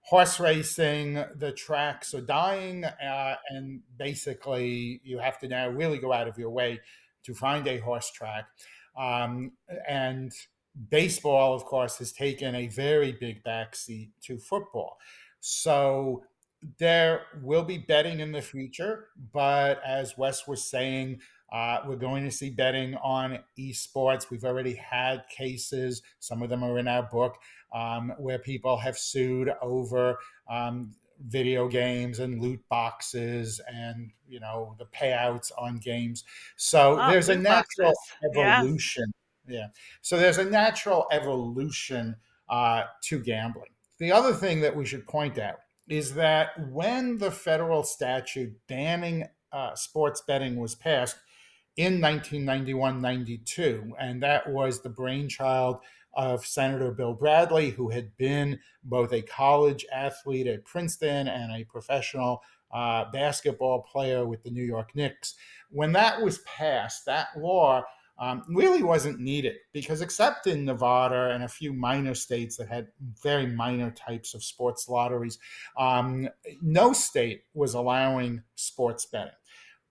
horse 0.00 0.40
racing, 0.40 1.22
the 1.36 1.52
tracks 1.52 2.14
are 2.14 2.20
dying, 2.20 2.84
uh, 2.84 3.36
and 3.50 3.80
basically 3.96 5.00
you 5.04 5.18
have 5.18 5.38
to 5.38 5.48
now 5.48 5.68
really 5.68 5.98
go 5.98 6.12
out 6.12 6.28
of 6.28 6.38
your 6.38 6.50
way 6.50 6.80
to 7.24 7.34
find 7.34 7.66
a 7.68 7.78
horse 7.78 8.10
track. 8.10 8.46
Um, 8.98 9.52
and 9.88 10.32
baseball, 10.90 11.54
of 11.54 11.64
course, 11.64 11.98
has 11.98 12.12
taken 12.12 12.54
a 12.54 12.68
very 12.68 13.12
big 13.12 13.44
backseat 13.44 14.10
to 14.22 14.38
football. 14.38 14.96
So 15.40 16.24
there 16.78 17.22
will 17.42 17.62
be 17.62 17.78
betting 17.78 18.20
in 18.20 18.32
the 18.32 18.42
future, 18.42 19.08
but 19.32 19.80
as 19.84 20.18
Wes 20.18 20.46
was 20.46 20.64
saying, 20.64 21.20
uh, 21.52 21.78
we're 21.86 21.96
going 21.96 22.24
to 22.24 22.30
see 22.30 22.50
betting 22.50 22.94
on 22.96 23.38
esports. 23.58 24.30
We've 24.30 24.44
already 24.44 24.74
had 24.74 25.24
cases, 25.28 26.02
some 26.18 26.42
of 26.42 26.50
them 26.50 26.62
are 26.62 26.78
in 26.78 26.88
our 26.88 27.02
book, 27.02 27.36
um, 27.74 28.12
where 28.18 28.38
people 28.38 28.76
have 28.78 28.98
sued 28.98 29.52
over 29.60 30.18
um, 30.48 30.92
video 31.26 31.68
games 31.68 32.18
and 32.18 32.40
loot 32.40 32.60
boxes 32.70 33.60
and 33.70 34.10
you 34.26 34.40
know 34.40 34.74
the 34.78 34.86
payouts 34.86 35.52
on 35.58 35.76
games 35.76 36.24
so 36.56 36.98
oh, 36.98 37.10
there's 37.10 37.28
a 37.28 37.36
natural 37.36 37.92
boxes. 37.92 38.38
evolution 38.38 39.04
yeah. 39.46 39.58
yeah. 39.58 39.66
so 40.00 40.16
there's 40.16 40.38
a 40.38 40.44
natural 40.44 41.06
evolution 41.12 42.16
uh, 42.50 42.84
to 43.02 43.18
gambling. 43.18 43.70
The 43.98 44.12
other 44.12 44.34
thing 44.34 44.60
that 44.62 44.74
we 44.74 44.84
should 44.84 45.06
point 45.06 45.38
out 45.38 45.60
is 45.88 46.14
that 46.14 46.48
when 46.70 47.18
the 47.18 47.30
federal 47.30 47.82
statute 47.82 48.52
banning 48.68 49.26
uh, 49.52 49.74
sports 49.74 50.22
betting 50.26 50.56
was 50.56 50.74
passed 50.74 51.16
in 51.80 51.98
1991 51.98 53.00
92, 53.00 53.94
and 53.98 54.22
that 54.22 54.46
was 54.46 54.82
the 54.82 54.90
brainchild 54.90 55.78
of 56.12 56.44
Senator 56.44 56.90
Bill 56.90 57.14
Bradley, 57.14 57.70
who 57.70 57.88
had 57.88 58.14
been 58.18 58.58
both 58.84 59.14
a 59.14 59.22
college 59.22 59.86
athlete 59.90 60.46
at 60.46 60.66
Princeton 60.66 61.26
and 61.26 61.50
a 61.50 61.64
professional 61.64 62.42
uh, 62.70 63.06
basketball 63.10 63.80
player 63.80 64.26
with 64.26 64.42
the 64.42 64.50
New 64.50 64.62
York 64.62 64.94
Knicks. 64.94 65.36
When 65.70 65.92
that 65.92 66.20
was 66.20 66.40
passed, 66.40 67.06
that 67.06 67.28
law 67.38 67.84
um, 68.18 68.44
really 68.48 68.82
wasn't 68.82 69.18
needed 69.18 69.56
because, 69.72 70.02
except 70.02 70.46
in 70.46 70.66
Nevada 70.66 71.30
and 71.30 71.44
a 71.44 71.48
few 71.48 71.72
minor 71.72 72.14
states 72.14 72.58
that 72.58 72.68
had 72.68 72.88
very 73.22 73.46
minor 73.46 73.90
types 73.90 74.34
of 74.34 74.44
sports 74.44 74.86
lotteries, 74.86 75.38
um, 75.78 76.28
no 76.60 76.92
state 76.92 77.44
was 77.54 77.72
allowing 77.72 78.42
sports 78.56 79.06
betting. 79.06 79.32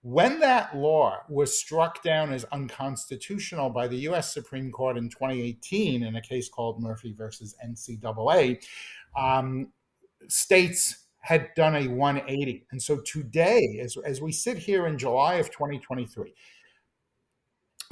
When 0.02 0.40
that 0.40 0.78
law 0.78 1.18
was 1.28 1.60
struck 1.60 2.02
down 2.02 2.32
as 2.32 2.46
unconstitutional 2.46 3.70
by 3.70 3.88
the 3.88 3.98
U.S. 3.98 4.34
Supreme 4.34 4.72
Court 4.72 4.98
in 4.98 5.10
2018 5.10 6.04
in 6.04 6.16
a 6.16 6.22
case 6.22 6.48
called 6.48 6.82
Murphy 6.82 7.14
versus 7.18 7.56
NCAA, 7.66 8.64
um, 9.18 9.68
states 10.30 11.08
had 11.20 11.50
done 11.56 11.76
a 11.76 11.88
180. 11.88 12.66
And 12.72 12.82
so 12.82 12.98
today, 13.02 13.80
as, 13.84 13.98
as 14.06 14.22
we 14.22 14.32
sit 14.32 14.58
here 14.58 14.88
in 14.88 14.98
July 14.98 15.36
of 15.36 15.52
2023, 15.52 16.34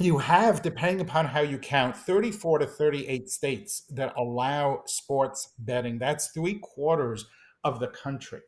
you 0.00 0.18
have, 0.18 0.62
depending 0.62 1.00
upon 1.00 1.26
how 1.26 1.40
you 1.40 1.58
count, 1.58 1.96
34 1.96 2.60
to 2.60 2.66
38 2.66 3.28
states 3.28 3.82
that 3.90 4.14
allow 4.16 4.82
sports 4.86 5.54
betting. 5.58 5.98
That's 5.98 6.28
three 6.28 6.54
quarters 6.60 7.26
of 7.64 7.80
the 7.80 7.88
country. 7.88 8.40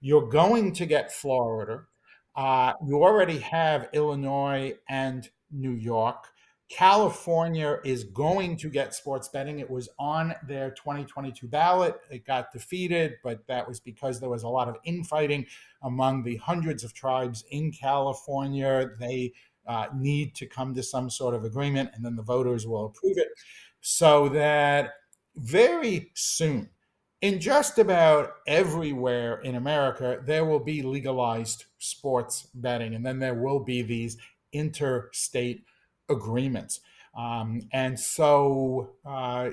You're 0.00 0.28
going 0.28 0.72
to 0.74 0.86
get 0.86 1.12
Florida. 1.12 1.84
Uh, 2.38 2.72
you 2.86 3.02
already 3.02 3.38
have 3.40 3.88
Illinois 3.92 4.72
and 4.88 5.28
New 5.50 5.72
York. 5.72 6.28
California 6.70 7.80
is 7.84 8.04
going 8.04 8.56
to 8.58 8.70
get 8.70 8.94
sports 8.94 9.28
betting. 9.28 9.58
It 9.58 9.68
was 9.68 9.88
on 9.98 10.32
their 10.46 10.70
2022 10.70 11.48
ballot. 11.48 11.96
It 12.12 12.24
got 12.24 12.52
defeated, 12.52 13.16
but 13.24 13.44
that 13.48 13.66
was 13.66 13.80
because 13.80 14.20
there 14.20 14.28
was 14.28 14.44
a 14.44 14.48
lot 14.48 14.68
of 14.68 14.76
infighting 14.84 15.46
among 15.82 16.22
the 16.22 16.36
hundreds 16.36 16.84
of 16.84 16.94
tribes 16.94 17.42
in 17.50 17.72
California. 17.72 18.90
They 19.00 19.32
uh, 19.66 19.86
need 19.92 20.36
to 20.36 20.46
come 20.46 20.76
to 20.76 20.82
some 20.84 21.10
sort 21.10 21.34
of 21.34 21.42
agreement, 21.42 21.90
and 21.94 22.04
then 22.04 22.14
the 22.14 22.22
voters 22.22 22.68
will 22.68 22.86
approve 22.86 23.18
it. 23.18 23.30
So 23.80 24.28
that 24.28 24.92
very 25.34 26.12
soon, 26.14 26.70
in 27.20 27.40
just 27.40 27.80
about 27.80 28.34
everywhere 28.46 29.40
in 29.40 29.56
America, 29.56 30.20
there 30.24 30.44
will 30.44 30.60
be 30.60 30.82
legalized 30.82 31.64
sports 31.78 32.48
betting, 32.54 32.94
and 32.94 33.04
then 33.04 33.18
there 33.18 33.34
will 33.34 33.60
be 33.60 33.82
these 33.82 34.16
interstate 34.52 35.64
agreements. 36.08 36.80
Um, 37.16 37.62
and 37.72 37.98
so 37.98 38.90
uh, 39.04 39.50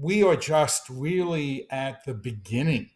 we 0.00 0.22
are 0.22 0.36
just 0.36 0.88
really 0.88 1.70
at 1.70 2.04
the 2.04 2.14
beginning 2.14 2.90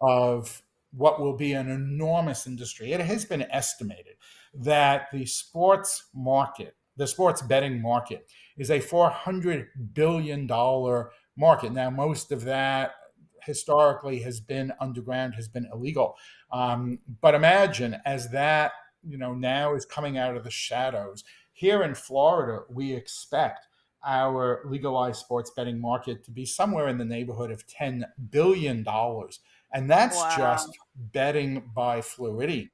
of 0.00 0.62
what 0.92 1.20
will 1.20 1.36
be 1.36 1.52
an 1.52 1.70
enormous 1.70 2.46
industry. 2.46 2.92
It 2.92 3.00
has 3.00 3.24
been 3.24 3.42
estimated 3.50 4.16
that 4.54 5.08
the 5.12 5.26
sports 5.26 6.06
market, 6.14 6.74
the 6.96 7.06
sports 7.06 7.42
betting 7.42 7.80
market, 7.80 8.28
is 8.56 8.70
a 8.70 8.80
$400 8.80 9.66
billion 9.92 10.46
market. 11.36 11.72
Now, 11.72 11.90
most 11.90 12.32
of 12.32 12.44
that 12.44 12.92
historically 13.52 14.18
has 14.20 14.40
been 14.40 14.72
underground, 14.80 15.34
has 15.34 15.48
been 15.48 15.66
illegal. 15.72 16.08
Um, 16.52 17.00
but 17.20 17.34
imagine 17.34 17.92
as 18.04 18.30
that, 18.30 18.70
you 19.02 19.18
know, 19.18 19.34
now 19.34 19.74
is 19.74 19.84
coming 19.84 20.16
out 20.18 20.36
of 20.36 20.44
the 20.44 20.50
shadows. 20.50 21.24
Here 21.52 21.82
in 21.82 21.94
Florida, 21.94 22.62
we 22.70 22.92
expect 22.92 23.66
our 24.06 24.62
legalized 24.64 25.20
sports 25.20 25.50
betting 25.56 25.80
market 25.80 26.24
to 26.24 26.30
be 26.30 26.46
somewhere 26.46 26.88
in 26.88 26.98
the 26.98 27.04
neighborhood 27.16 27.50
of 27.50 27.66
$10 27.66 28.04
billion. 28.30 28.86
And 29.72 29.90
that's 29.90 30.16
wow. 30.16 30.34
just 30.38 30.70
betting 30.94 31.52
by 31.74 32.00
fluidity. 32.00 32.70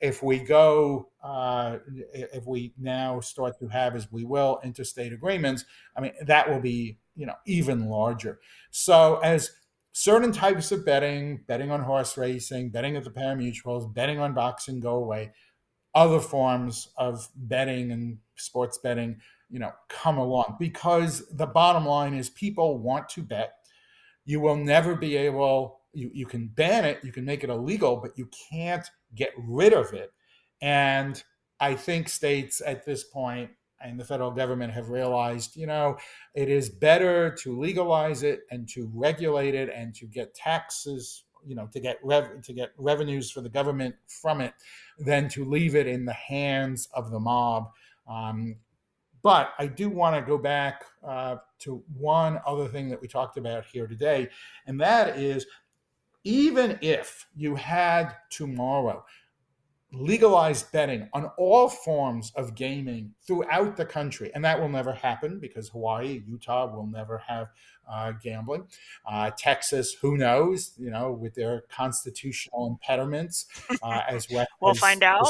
if 0.00 0.22
we 0.22 0.38
go, 0.38 1.08
uh, 1.22 1.78
if 2.12 2.46
we 2.46 2.72
now 2.78 3.20
start 3.20 3.58
to 3.60 3.68
have, 3.68 3.94
as 3.94 4.10
we 4.10 4.24
will, 4.24 4.58
interstate 4.64 5.12
agreements, 5.12 5.64
I 5.96 6.00
mean, 6.00 6.12
that 6.22 6.48
will 6.48 6.60
be, 6.60 6.98
you 7.14 7.26
know, 7.26 7.36
even 7.46 7.88
larger. 7.88 8.40
So 8.70 9.20
as 9.22 9.50
certain 9.92 10.32
types 10.32 10.72
of 10.72 10.84
betting, 10.84 11.40
betting 11.46 11.70
on 11.70 11.82
horse 11.82 12.16
racing, 12.16 12.70
betting 12.70 12.96
at 12.96 13.04
the 13.04 13.10
pari-mutuels, 13.10 13.92
betting 13.92 14.18
on 14.18 14.34
boxing 14.34 14.80
go 14.80 14.96
away, 14.96 15.32
other 15.94 16.20
forms 16.20 16.88
of 16.96 17.28
betting 17.34 17.90
and 17.90 18.18
sports 18.36 18.78
betting, 18.78 19.20
you 19.48 19.58
know, 19.58 19.72
come 19.88 20.18
along 20.18 20.56
because 20.58 21.26
the 21.36 21.46
bottom 21.46 21.84
line 21.84 22.14
is 22.14 22.30
people 22.30 22.78
want 22.78 23.08
to 23.08 23.22
bet. 23.22 23.52
You 24.24 24.40
will 24.40 24.56
never 24.56 24.94
be 24.94 25.16
able 25.16 25.80
you, 25.92 26.10
you 26.14 26.26
can 26.26 26.48
ban 26.48 26.84
it, 26.84 27.00
you 27.02 27.12
can 27.12 27.24
make 27.24 27.42
it 27.42 27.50
illegal, 27.50 27.96
but 27.96 28.16
you 28.16 28.28
can't 28.50 28.86
get 29.14 29.32
rid 29.36 29.72
of 29.72 29.92
it. 29.92 30.12
And 30.62 31.22
I 31.58 31.74
think 31.74 32.08
states 32.08 32.62
at 32.64 32.84
this 32.84 33.04
point 33.04 33.50
and 33.80 33.98
the 33.98 34.04
federal 34.04 34.30
government 34.30 34.72
have 34.72 34.90
realized, 34.90 35.56
you 35.56 35.66
know, 35.66 35.96
it 36.34 36.48
is 36.48 36.68
better 36.68 37.30
to 37.30 37.58
legalize 37.58 38.22
it 38.22 38.40
and 38.50 38.68
to 38.68 38.90
regulate 38.94 39.54
it 39.54 39.70
and 39.74 39.94
to 39.94 40.06
get 40.06 40.34
taxes, 40.34 41.24
you 41.46 41.54
know, 41.54 41.66
to 41.72 41.80
get 41.80 41.98
rev- 42.02 42.42
to 42.42 42.52
get 42.52 42.72
revenues 42.76 43.30
for 43.30 43.40
the 43.40 43.48
government 43.48 43.94
from 44.06 44.40
it, 44.40 44.54
than 44.98 45.28
to 45.28 45.44
leave 45.44 45.74
it 45.74 45.86
in 45.86 46.04
the 46.04 46.12
hands 46.12 46.88
of 46.94 47.10
the 47.10 47.20
mob. 47.20 47.70
Um, 48.08 48.56
but 49.22 49.52
I 49.58 49.66
do 49.66 49.90
want 49.90 50.16
to 50.16 50.22
go 50.22 50.38
back 50.38 50.84
uh, 51.06 51.36
to 51.60 51.82
one 51.96 52.40
other 52.46 52.68
thing 52.68 52.88
that 52.88 53.00
we 53.00 53.08
talked 53.08 53.36
about 53.36 53.64
here 53.66 53.86
today, 53.86 54.28
and 54.66 54.80
that 54.80 55.18
is 55.18 55.46
even 56.24 56.78
if 56.82 57.26
you 57.34 57.54
had 57.54 58.14
tomorrow 58.28 59.04
legalized 59.92 60.70
betting 60.72 61.08
on 61.12 61.30
all 61.36 61.68
forms 61.68 62.32
of 62.36 62.54
gaming 62.54 63.12
throughout 63.26 63.76
the 63.76 63.84
country, 63.84 64.30
and 64.34 64.44
that 64.44 64.60
will 64.60 64.68
never 64.68 64.92
happen 64.92 65.38
because 65.38 65.68
Hawaii, 65.68 66.22
Utah 66.26 66.72
will 66.74 66.86
never 66.86 67.18
have 67.18 67.48
uh, 67.90 68.12
gambling. 68.12 68.66
Uh, 69.04 69.30
Texas, 69.36 69.94
who 70.00 70.16
knows? 70.16 70.72
You 70.78 70.90
know, 70.90 71.12
with 71.12 71.34
their 71.34 71.64
constitutional 71.70 72.68
impediments, 72.68 73.46
uh, 73.82 74.02
as 74.08 74.28
well. 74.30 74.46
we'll 74.60 74.72
as, 74.72 74.78
find 74.78 75.02
out. 75.02 75.26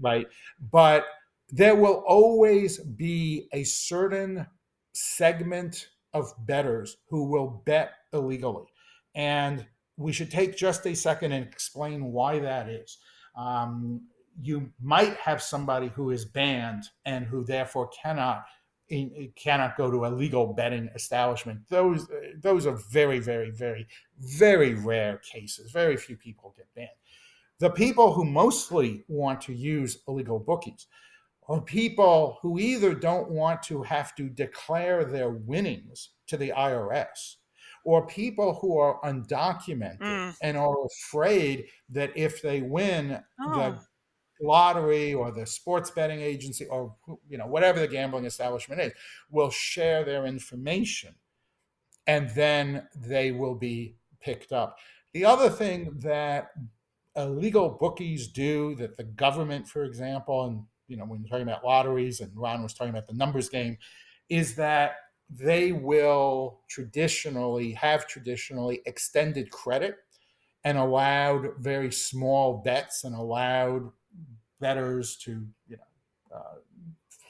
right, 0.00 0.26
but 0.70 1.06
there 1.48 1.76
will 1.76 2.04
always 2.06 2.78
be 2.78 3.48
a 3.52 3.64
certain 3.64 4.46
segment 4.92 5.88
of 6.12 6.32
bettors 6.46 6.98
who 7.08 7.24
will 7.24 7.62
bet 7.64 7.92
illegally, 8.12 8.66
and 9.14 9.64
we 9.96 10.12
should 10.12 10.30
take 10.30 10.56
just 10.56 10.86
a 10.86 10.94
second 10.94 11.32
and 11.32 11.46
explain 11.46 12.12
why 12.12 12.38
that 12.38 12.68
is. 12.68 12.98
Um, 13.34 14.02
you 14.40 14.72
might 14.80 15.14
have 15.16 15.42
somebody 15.42 15.88
who 15.88 16.10
is 16.10 16.24
banned 16.24 16.84
and 17.04 17.26
who 17.26 17.44
therefore 17.44 17.88
cannot 17.88 18.44
cannot 19.36 19.76
go 19.76 19.90
to 19.90 20.04
a 20.04 20.08
legal 20.08 20.52
betting 20.52 20.90
establishment. 20.94 21.60
Those 21.70 22.08
those 22.36 22.66
are 22.66 22.76
very 22.90 23.20
very 23.20 23.50
very 23.50 23.86
very 24.18 24.74
rare 24.74 25.18
cases. 25.18 25.70
Very 25.70 25.96
few 25.96 26.16
people 26.16 26.54
get 26.56 26.66
banned. 26.74 26.88
The 27.58 27.70
people 27.70 28.12
who 28.12 28.24
mostly 28.24 29.04
want 29.08 29.40
to 29.42 29.54
use 29.54 30.02
illegal 30.08 30.38
bookies 30.38 30.86
are 31.48 31.60
people 31.60 32.38
who 32.42 32.58
either 32.58 32.94
don't 32.94 33.30
want 33.30 33.62
to 33.64 33.82
have 33.82 34.14
to 34.16 34.28
declare 34.28 35.04
their 35.04 35.30
winnings 35.30 36.10
to 36.26 36.36
the 36.36 36.52
IRS 36.56 37.36
or 37.84 38.06
people 38.06 38.54
who 38.60 38.78
are 38.78 39.00
undocumented 39.02 39.98
mm. 39.98 40.34
and 40.42 40.56
are 40.56 40.86
afraid 40.86 41.66
that 41.90 42.10
if 42.16 42.42
they 42.42 42.62
win 42.62 43.20
oh. 43.40 43.58
the 43.58 43.78
lottery 44.40 45.14
or 45.14 45.30
the 45.30 45.46
sports 45.46 45.90
betting 45.90 46.20
agency 46.20 46.66
or 46.66 46.94
you 47.28 47.38
know 47.38 47.46
whatever 47.46 47.78
the 47.78 47.86
gambling 47.86 48.24
establishment 48.24 48.80
is 48.80 48.92
will 49.30 49.50
share 49.50 50.04
their 50.04 50.26
information 50.26 51.14
and 52.06 52.28
then 52.30 52.86
they 52.96 53.30
will 53.30 53.54
be 53.54 53.94
picked 54.20 54.52
up 54.52 54.76
the 55.12 55.24
other 55.24 55.48
thing 55.48 55.92
that 55.98 56.48
illegal 57.16 57.68
bookies 57.68 58.28
do 58.28 58.74
that 58.74 58.96
the 58.96 59.04
government 59.04 59.68
for 59.68 59.84
example 59.84 60.46
and 60.46 60.62
you 60.88 60.96
know 60.96 61.04
when 61.04 61.20
you're 61.20 61.28
talking 61.28 61.46
about 61.46 61.64
lotteries 61.64 62.20
and 62.20 62.30
ron 62.34 62.62
was 62.62 62.74
talking 62.74 62.90
about 62.90 63.06
the 63.06 63.14
numbers 63.14 63.48
game 63.48 63.76
is 64.28 64.56
that 64.56 64.96
they 65.34 65.72
will 65.72 66.60
traditionally 66.68 67.72
have 67.72 68.06
traditionally 68.06 68.82
extended 68.84 69.50
credit 69.50 69.96
and 70.64 70.76
allowed 70.76 71.56
very 71.58 71.90
small 71.90 72.58
bets 72.58 73.04
and 73.04 73.14
allowed 73.14 73.90
bettors 74.60 75.16
to 75.16 75.44
you 75.66 75.76
know 75.76 76.36
uh, 76.36 76.54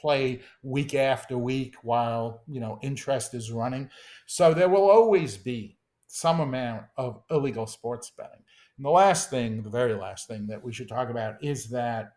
play 0.01 0.41
week 0.61 0.93
after 0.93 1.37
week 1.37 1.75
while 1.81 2.41
you 2.47 2.59
know 2.59 2.77
interest 2.81 3.33
is 3.33 3.51
running. 3.51 3.89
So 4.25 4.53
there 4.53 4.69
will 4.69 4.89
always 4.89 5.37
be 5.37 5.77
some 6.07 6.41
amount 6.41 6.83
of 6.97 7.23
illegal 7.31 7.65
sports 7.65 8.11
betting. 8.15 8.43
And 8.77 8.85
the 8.85 8.91
last 8.91 9.29
thing, 9.29 9.63
the 9.63 9.69
very 9.69 9.95
last 9.95 10.27
thing 10.27 10.47
that 10.47 10.63
we 10.63 10.73
should 10.73 10.89
talk 10.89 11.09
about 11.09 11.43
is 11.43 11.69
that, 11.69 12.13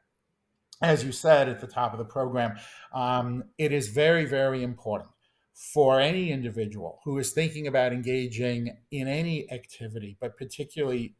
as 0.83 1.05
you 1.05 1.13
said 1.13 1.49
at 1.49 1.61
the 1.61 1.67
top 1.67 1.93
of 1.93 1.99
the 1.99 2.05
program, 2.05 2.57
um, 2.93 3.45
it 3.57 3.73
is 3.73 3.89
very, 3.89 4.27
very 4.27 4.63
important 4.63 5.11
for 5.57 5.99
any 5.99 6.31
individual 6.31 7.01
who 7.03 7.19
is 7.19 7.33
thinking 7.33 7.67
about 7.67 7.91
engaging 7.91 8.77
in 8.91 9.09
any 9.09 9.51
activity, 9.51 10.15
but 10.21 10.37
particularly 10.37 11.17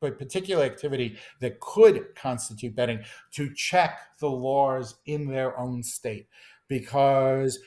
but 0.00 0.18
particular 0.18 0.64
activity 0.64 1.18
that 1.40 1.60
could 1.60 2.14
constitute 2.14 2.74
betting 2.74 3.00
to 3.32 3.52
check 3.54 3.98
the 4.20 4.30
laws 4.30 4.94
in 5.04 5.26
their 5.26 5.58
own 5.58 5.82
state. 5.82 6.28
Because 6.68 7.58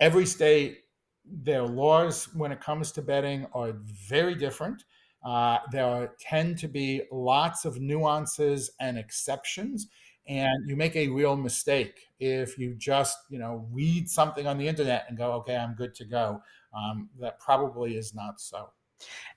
every 0.00 0.26
state 0.26 0.80
their 1.24 1.62
laws 1.62 2.28
when 2.34 2.52
it 2.52 2.60
comes 2.60 2.92
to 2.92 3.00
betting 3.00 3.46
are 3.54 3.72
very 4.08 4.34
different. 4.34 4.84
Uh, 5.24 5.58
there 5.72 6.12
tend 6.20 6.58
to 6.58 6.68
be 6.68 7.02
lots 7.10 7.64
of 7.64 7.80
nuances 7.80 8.70
and 8.80 8.98
exceptions 8.98 9.86
and 10.26 10.68
you 10.68 10.76
make 10.76 10.96
a 10.96 11.08
real 11.08 11.36
mistake 11.36 12.08
if 12.18 12.58
you 12.58 12.74
just 12.74 13.18
you 13.28 13.38
know 13.38 13.66
read 13.72 14.08
something 14.08 14.46
on 14.46 14.56
the 14.56 14.66
internet 14.66 15.04
and 15.08 15.18
go 15.18 15.32
okay 15.32 15.56
i'm 15.56 15.74
good 15.74 15.94
to 15.94 16.04
go. 16.04 16.40
Um, 16.74 17.08
that 17.20 17.38
probably 17.38 17.96
is 17.96 18.14
not 18.14 18.40
so. 18.40 18.70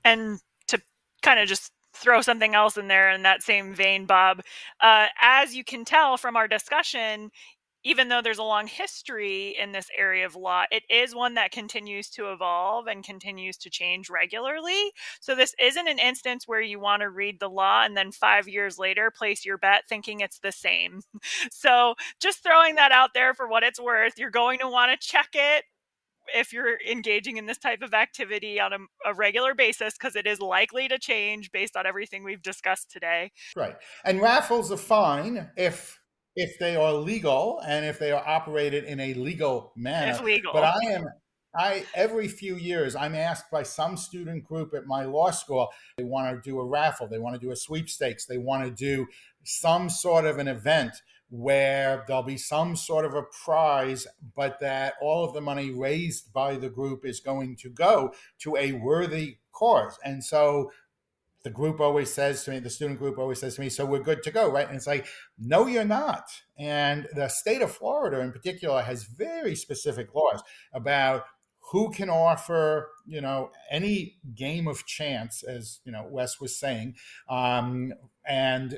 And 0.03 0.39
to 0.67 0.81
kind 1.21 1.39
of 1.39 1.47
just 1.47 1.71
throw 1.93 2.21
something 2.21 2.55
else 2.55 2.77
in 2.77 2.87
there 2.87 3.11
in 3.11 3.23
that 3.23 3.41
same 3.41 3.73
vein 3.73 4.05
bob 4.05 4.41
uh, 4.81 5.07
as 5.21 5.55
you 5.55 5.63
can 5.63 5.83
tell 5.83 6.15
from 6.15 6.37
our 6.37 6.47
discussion 6.47 7.31
even 7.87 8.09
though 8.09 8.21
there's 8.21 8.37
a 8.37 8.43
long 8.43 8.67
history 8.67 9.55
in 9.57 9.71
this 9.71 9.87
area 9.97 10.25
of 10.25 10.35
law, 10.35 10.63
it 10.69 10.83
is 10.89 11.15
one 11.15 11.35
that 11.35 11.53
continues 11.53 12.09
to 12.09 12.33
evolve 12.33 12.85
and 12.85 13.01
continues 13.01 13.55
to 13.55 13.69
change 13.69 14.09
regularly. 14.09 14.91
So, 15.21 15.35
this 15.35 15.55
isn't 15.57 15.87
an 15.87 15.97
instance 15.97 16.43
where 16.45 16.61
you 16.61 16.81
want 16.81 17.01
to 17.01 17.09
read 17.09 17.39
the 17.39 17.49
law 17.49 17.85
and 17.85 17.95
then 17.95 18.11
five 18.11 18.45
years 18.49 18.77
later 18.77 19.09
place 19.09 19.45
your 19.45 19.57
bet 19.57 19.83
thinking 19.87 20.19
it's 20.19 20.39
the 20.39 20.51
same. 20.51 21.01
So, 21.49 21.95
just 22.19 22.43
throwing 22.43 22.75
that 22.75 22.91
out 22.91 23.11
there 23.13 23.33
for 23.33 23.47
what 23.47 23.63
it's 23.63 23.79
worth, 23.79 24.13
you're 24.17 24.29
going 24.29 24.59
to 24.59 24.67
want 24.67 24.91
to 24.91 25.07
check 25.07 25.29
it 25.33 25.63
if 26.33 26.51
you're 26.51 26.77
engaging 26.81 27.37
in 27.37 27.45
this 27.45 27.57
type 27.57 27.81
of 27.81 27.93
activity 27.93 28.59
on 28.59 28.73
a, 28.73 28.77
a 29.05 29.13
regular 29.13 29.53
basis 29.53 29.93
because 29.93 30.15
it 30.15 30.27
is 30.27 30.39
likely 30.39 30.87
to 30.87 30.99
change 30.99 31.51
based 31.51 31.77
on 31.77 31.85
everything 31.85 32.23
we've 32.23 32.41
discussed 32.41 32.91
today. 32.91 33.31
Right. 33.55 33.75
And 34.03 34.21
raffles 34.21 34.71
are 34.71 34.77
fine 34.77 35.49
if 35.55 35.99
if 36.37 36.59
they 36.59 36.75
are 36.75 36.93
legal 36.93 37.59
and 37.67 37.83
if 37.83 37.97
they 37.97 38.11
are 38.11 38.25
operated 38.25 38.83
in 38.83 38.99
a 38.99 39.15
legal 39.15 39.73
manner. 39.75 40.11
It's 40.11 40.21
legal. 40.21 40.53
But 40.53 40.63
I 40.63 40.77
am 40.91 41.05
I 41.55 41.83
every 41.95 42.27
few 42.27 42.55
years 42.55 42.95
I'm 42.95 43.15
asked 43.15 43.49
by 43.49 43.63
some 43.63 43.97
student 43.97 44.45
group 44.45 44.75
at 44.75 44.85
my 44.85 45.05
law 45.05 45.31
school 45.31 45.69
they 45.97 46.03
want 46.03 46.31
to 46.35 46.49
do 46.49 46.59
a 46.59 46.65
raffle, 46.65 47.07
they 47.07 47.17
want 47.17 47.33
to 47.33 47.41
do 47.45 47.51
a 47.51 47.55
sweepstakes, 47.55 48.27
they 48.27 48.37
want 48.37 48.63
to 48.63 48.71
do 48.71 49.07
some 49.43 49.89
sort 49.89 50.25
of 50.25 50.37
an 50.37 50.47
event 50.47 50.91
where 51.29 52.05
there'll 52.07 52.23
be 52.23 52.37
some 52.37 52.75
sort 52.75 53.03
of 53.03 53.13
a 53.15 53.23
prize, 53.43 54.07
but 54.35 54.59
that 54.61 54.93
all 55.01 55.25
of 55.25 55.33
the 55.33 55.41
money 55.41 55.71
raised 55.71 56.31
by 56.31 56.55
the 56.55 56.69
group 56.69 57.03
is 57.03 57.19
going 57.19 57.55
to 57.55 57.69
go 57.69 58.13
to 58.39 58.55
a 58.55 58.73
worthy 58.73 59.37
cause. 59.51 59.97
And 60.05 60.23
so 60.23 60.71
the 61.47 61.53
group 61.53 61.79
always 61.79 62.13
says 62.13 62.43
to 62.43 62.51
me, 62.51 62.59
the 62.59 62.69
student 62.69 62.99
group 62.99 63.17
always 63.17 63.39
says 63.39 63.55
to 63.55 63.61
me, 63.61 63.69
so 63.69 63.85
we're 63.85 64.03
good 64.03 64.21
to 64.21 64.31
go, 64.31 64.51
right? 64.51 64.67
And 64.67 64.75
it's 64.75 64.85
like, 64.85 65.07
no, 65.39 65.65
you're 65.65 65.85
not. 65.85 66.25
And 66.59 67.07
the 67.15 67.29
state 67.29 67.61
of 67.61 67.71
Florida 67.71 68.19
in 68.19 68.33
particular 68.33 68.81
has 68.81 69.05
very 69.05 69.55
specific 69.55 70.13
laws 70.13 70.43
about 70.73 71.23
who 71.71 71.89
can 71.89 72.09
offer, 72.09 72.89
you 73.05 73.21
know, 73.21 73.51
any 73.71 74.17
game 74.35 74.67
of 74.67 74.85
chance, 74.85 75.41
as, 75.41 75.79
you 75.85 75.91
know, 75.93 76.05
Wes 76.09 76.41
was 76.41 76.59
saying, 76.59 76.95
um, 77.29 77.93
and 78.27 78.77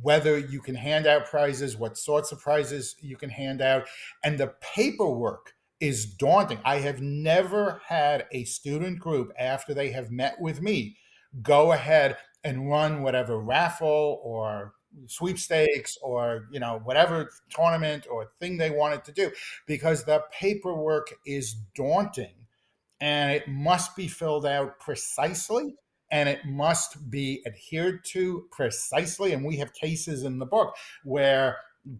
whether 0.00 0.38
you 0.38 0.60
can 0.60 0.76
hand 0.76 1.04
out 1.04 1.26
prizes, 1.26 1.76
what 1.76 1.98
sorts 1.98 2.30
of 2.30 2.38
prizes 2.38 2.94
you 3.00 3.16
can 3.16 3.30
hand 3.30 3.60
out. 3.60 3.88
And 4.22 4.38
the 4.38 4.54
paperwork 4.60 5.54
is 5.80 6.06
daunting. 6.06 6.60
I 6.64 6.76
have 6.76 7.02
never 7.02 7.82
had 7.88 8.26
a 8.30 8.44
student 8.44 9.00
group 9.00 9.32
after 9.36 9.74
they 9.74 9.90
have 9.90 10.12
met 10.12 10.40
with 10.40 10.62
me 10.62 10.96
go 11.42 11.72
ahead 11.72 12.16
and 12.44 12.70
run 12.70 13.02
whatever 13.02 13.38
raffle 13.38 14.20
or 14.22 14.74
sweepstakes 15.06 15.98
or 16.02 16.48
you 16.50 16.58
know 16.58 16.80
whatever 16.84 17.30
tournament 17.50 18.06
or 18.10 18.30
thing 18.40 18.56
they 18.56 18.70
wanted 18.70 19.04
to 19.04 19.12
do 19.12 19.30
because 19.66 20.04
the 20.04 20.22
paperwork 20.32 21.12
is 21.26 21.54
daunting 21.74 22.34
and 23.00 23.30
it 23.30 23.46
must 23.48 23.94
be 23.94 24.08
filled 24.08 24.46
out 24.46 24.78
precisely 24.80 25.76
and 26.10 26.28
it 26.28 26.44
must 26.46 27.10
be 27.10 27.42
adhered 27.46 28.04
to 28.04 28.46
precisely. 28.50 29.32
And 29.32 29.44
we 29.44 29.56
have 29.58 29.72
cases 29.72 30.24
in 30.24 30.38
the 30.38 30.46
book 30.46 30.74
where 31.04 31.58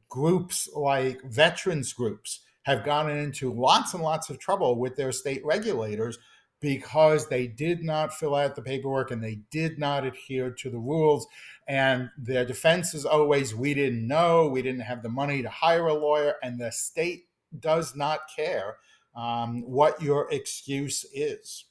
groups 0.09 0.69
like 0.75 1.23
veterans 1.25 1.93
groups 1.93 2.41
have 2.63 2.85
gotten 2.85 3.17
into 3.17 3.53
lots 3.53 3.95
and 3.95 4.03
lots 4.03 4.29
of 4.29 4.39
trouble 4.39 4.79
with 4.79 4.97
their 4.97 5.13
state 5.13 5.45
regulators 5.45 6.19
because 6.61 7.29
they 7.29 7.47
did 7.47 7.85
not 7.85 8.13
fill 8.13 8.35
out 8.35 8.57
the 8.57 8.63
paperwork 8.63 9.11
and 9.11 9.23
they 9.23 9.41
did 9.51 9.79
not 9.79 10.05
adhere 10.05 10.51
to 10.51 10.71
the 10.71 10.79
rules. 10.79 11.27
And 11.67 12.11
their 12.17 12.45
defense 12.45 12.95
is 12.95 13.05
always, 13.05 13.55
we 13.55 13.75
didn't 13.75 14.07
know, 14.07 14.49
we 14.49 14.63
didn't 14.63 14.81
have 14.81 15.03
the 15.03 15.09
money 15.09 15.43
to 15.43 15.51
hire 15.51 15.87
a 15.87 15.95
lawyer, 15.95 16.35
and 16.43 16.59
the 16.59 16.73
state 16.73 17.27
does 17.59 17.95
not 17.95 18.21
care 18.35 18.77
um, 19.15 19.63
what 19.63 20.01
your 20.01 20.31
excuse 20.31 21.05
is. 21.13 21.65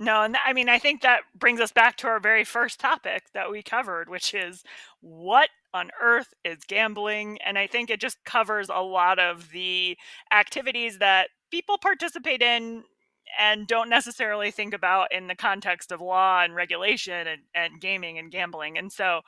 No, 0.00 0.22
and 0.22 0.36
I 0.44 0.52
mean, 0.52 0.68
I 0.68 0.78
think 0.78 1.02
that 1.02 1.20
brings 1.38 1.60
us 1.60 1.70
back 1.70 1.96
to 1.98 2.08
our 2.08 2.18
very 2.18 2.44
first 2.44 2.80
topic 2.80 3.24
that 3.34 3.50
we 3.50 3.62
covered, 3.62 4.08
which 4.08 4.34
is 4.34 4.64
what 5.00 5.50
on 5.74 5.90
earth 6.00 6.34
is 6.44 6.58
gambling? 6.66 7.38
And 7.44 7.58
I 7.58 7.66
think 7.66 7.90
it 7.90 8.00
just 8.00 8.24
covers 8.24 8.68
a 8.68 8.82
lot 8.82 9.18
of 9.18 9.50
the 9.50 9.96
activities 10.32 10.98
that 10.98 11.28
people 11.50 11.78
participate 11.78 12.42
in 12.42 12.84
and 13.38 13.66
don't 13.66 13.88
necessarily 13.88 14.50
think 14.50 14.74
about 14.74 15.12
in 15.12 15.26
the 15.26 15.34
context 15.34 15.92
of 15.92 16.00
law 16.00 16.42
and 16.42 16.54
regulation 16.54 17.26
and, 17.26 17.42
and 17.54 17.80
gaming 17.80 18.18
and 18.18 18.30
gambling. 18.30 18.78
And 18.78 18.92
so 18.92 19.20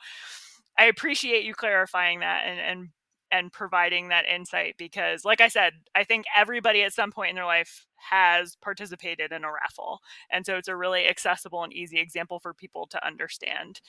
I 0.77 0.85
appreciate 0.85 1.45
you 1.45 1.53
clarifying 1.53 2.19
that 2.19 2.43
and, 2.45 2.59
and 2.59 2.89
and 3.31 3.51
providing 3.51 4.09
that 4.09 4.25
insight 4.25 4.75
because 4.77 5.25
like 5.25 5.41
I 5.41 5.47
said, 5.47 5.73
I 5.95 6.03
think 6.03 6.25
everybody 6.35 6.83
at 6.83 6.93
some 6.93 7.11
point 7.11 7.31
in 7.31 7.35
their 7.35 7.45
life 7.45 7.85
has 8.09 8.55
participated 8.61 9.31
in 9.31 9.43
a 9.43 9.51
raffle. 9.51 9.99
And 10.31 10.45
so 10.45 10.55
it's 10.57 10.67
a 10.67 10.75
really 10.75 11.07
accessible 11.07 11.63
and 11.63 11.73
easy 11.73 11.99
example 11.99 12.39
for 12.39 12.53
people 12.53 12.87
to 12.87 13.05
understand. 13.05 13.81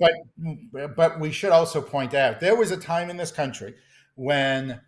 But 0.00 0.94
but 0.96 1.18
we 1.18 1.32
should 1.32 1.50
also 1.50 1.80
point 1.80 2.14
out 2.14 2.40
there 2.40 2.54
was 2.54 2.70
a 2.70 2.76
time 2.76 3.10
in 3.10 3.16
this 3.16 3.32
country 3.32 3.74
when 4.14 4.80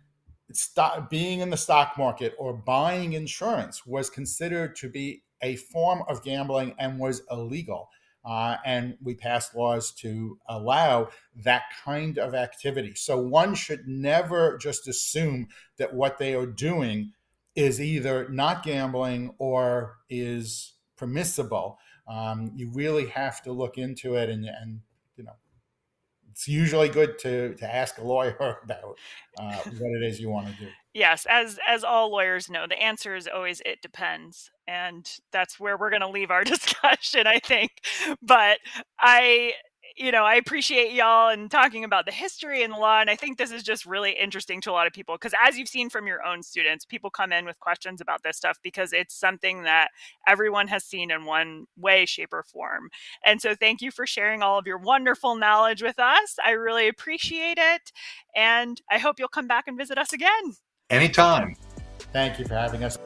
stock, 0.53 1.09
being 1.09 1.39
in 1.39 1.49
the 1.49 1.57
stock 1.57 1.97
market 1.97 2.33
or 2.37 2.53
buying 2.53 3.13
insurance 3.13 3.85
was 3.85 4.09
considered 4.09 4.75
to 4.77 4.89
be 4.89 5.23
a 5.41 5.55
form 5.55 6.03
of 6.07 6.23
gambling 6.23 6.73
and 6.79 6.99
was 6.99 7.21
illegal. 7.31 7.89
Uh, 8.23 8.57
and 8.65 8.97
we 9.03 9.13
passed 9.13 9.55
laws 9.55 9.91
to 9.91 10.39
allow 10.49 11.09
that 11.35 11.63
kind 11.83 12.17
of 12.17 12.33
activity. 12.33 12.93
So 12.95 13.19
one 13.19 13.53
should 13.53 13.87
never 13.87 14.57
just 14.57 14.87
assume 14.87 15.47
that 15.77 15.93
what 15.93 16.17
they 16.17 16.33
are 16.33 16.47
doing 16.47 17.11
is 17.55 17.79
either 17.79 18.27
not 18.29 18.63
gambling 18.63 19.35
or 19.37 19.97
is 20.09 20.73
permissible. 20.97 21.77
Um, 22.07 22.51
you 22.55 22.71
really 22.73 23.07
have 23.07 23.43
to 23.43 23.51
look 23.51 23.77
into 23.77 24.15
it 24.15 24.29
and, 24.29 24.45
and 24.45 24.79
it's 26.35 26.49
usually 26.49 26.89
good 26.89 27.17
to 27.19 27.55
to 27.55 27.75
ask 27.75 27.97
a 27.97 28.03
lawyer 28.03 28.59
about 28.63 28.97
uh, 29.39 29.55
what 29.55 30.01
it 30.01 30.03
is 30.03 30.19
you 30.19 30.29
want 30.29 30.47
to 30.47 30.65
do. 30.65 30.69
Yes, 30.93 31.25
as 31.29 31.57
as 31.65 31.85
all 31.85 32.11
lawyers 32.11 32.49
know, 32.49 32.67
the 32.67 32.77
answer 32.81 33.15
is 33.15 33.27
always 33.33 33.61
it 33.65 33.81
depends, 33.81 34.51
and 34.67 35.09
that's 35.31 35.59
where 35.61 35.77
we're 35.77 35.89
going 35.89 36.01
to 36.01 36.09
leave 36.09 36.31
our 36.31 36.43
discussion, 36.55 37.25
I 37.25 37.39
think. 37.39 37.71
But 38.21 38.59
I 38.99 39.53
you 39.95 40.11
know, 40.11 40.23
I 40.23 40.35
appreciate 40.35 40.91
y'all 40.91 41.29
and 41.29 41.49
talking 41.49 41.83
about 41.85 42.05
the 42.05 42.11
history 42.11 42.63
and 42.63 42.73
the 42.73 42.77
law. 42.77 42.99
And 42.99 43.09
I 43.09 43.15
think 43.15 43.37
this 43.37 43.51
is 43.51 43.63
just 43.63 43.85
really 43.85 44.11
interesting 44.11 44.59
to 44.61 44.71
a 44.71 44.73
lot 44.73 44.87
of 44.87 44.93
people 44.93 45.15
because, 45.15 45.33
as 45.41 45.57
you've 45.57 45.69
seen 45.69 45.89
from 45.89 46.05
your 46.05 46.25
own 46.25 46.43
students, 46.43 46.83
people 46.83 47.09
come 47.09 47.31
in 47.31 47.45
with 47.45 47.59
questions 47.59 48.01
about 48.01 48.21
this 48.23 48.35
stuff 48.35 48.57
because 48.61 48.91
it's 48.91 49.15
something 49.15 49.63
that 49.63 49.89
everyone 50.27 50.67
has 50.67 50.83
seen 50.83 51.11
in 51.11 51.25
one 51.25 51.65
way, 51.77 52.05
shape, 52.05 52.33
or 52.33 52.43
form. 52.43 52.89
And 53.23 53.41
so, 53.41 53.55
thank 53.55 53.81
you 53.81 53.89
for 53.89 54.05
sharing 54.05 54.41
all 54.41 54.59
of 54.59 54.67
your 54.67 54.77
wonderful 54.77 55.35
knowledge 55.35 55.81
with 55.81 55.99
us. 55.99 56.35
I 56.43 56.51
really 56.51 56.87
appreciate 56.89 57.57
it. 57.57 57.91
And 58.35 58.81
I 58.91 58.97
hope 58.97 59.17
you'll 59.17 59.27
come 59.29 59.47
back 59.47 59.67
and 59.67 59.77
visit 59.77 59.97
us 59.97 60.11
again. 60.11 60.55
Anytime. 60.89 61.55
Thank 62.11 62.37
you 62.37 62.45
for 62.45 62.55
having 62.55 62.83
us. 62.83 62.97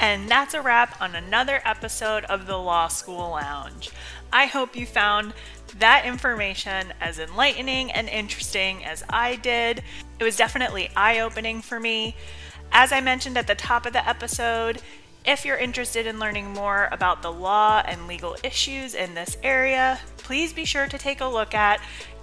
And 0.00 0.30
that's 0.30 0.54
a 0.54 0.62
wrap 0.62 0.98
on 0.98 1.14
another 1.14 1.60
episode 1.62 2.24
of 2.24 2.46
the 2.46 2.56
Law 2.56 2.88
School 2.88 3.32
Lounge. 3.32 3.90
I 4.32 4.46
hope 4.46 4.74
you 4.74 4.86
found 4.86 5.34
that 5.78 6.06
information 6.06 6.94
as 7.02 7.18
enlightening 7.18 7.92
and 7.92 8.08
interesting 8.08 8.82
as 8.82 9.04
I 9.10 9.36
did. 9.36 9.82
It 10.18 10.24
was 10.24 10.38
definitely 10.38 10.88
eye 10.96 11.20
opening 11.20 11.60
for 11.60 11.78
me. 11.78 12.16
As 12.72 12.92
I 12.92 13.02
mentioned 13.02 13.36
at 13.36 13.46
the 13.46 13.54
top 13.54 13.84
of 13.84 13.92
the 13.92 14.08
episode, 14.08 14.80
if 15.26 15.44
you're 15.44 15.58
interested 15.58 16.06
in 16.06 16.18
learning 16.18 16.54
more 16.54 16.88
about 16.90 17.20
the 17.20 17.30
law 17.30 17.82
and 17.84 18.08
legal 18.08 18.36
issues 18.42 18.94
in 18.94 19.12
this 19.12 19.36
area, 19.42 20.00
please 20.16 20.54
be 20.54 20.64
sure 20.64 20.86
to 20.86 20.96
take 20.96 21.20
a 21.20 21.26
look 21.26 21.54
at 21.54 21.78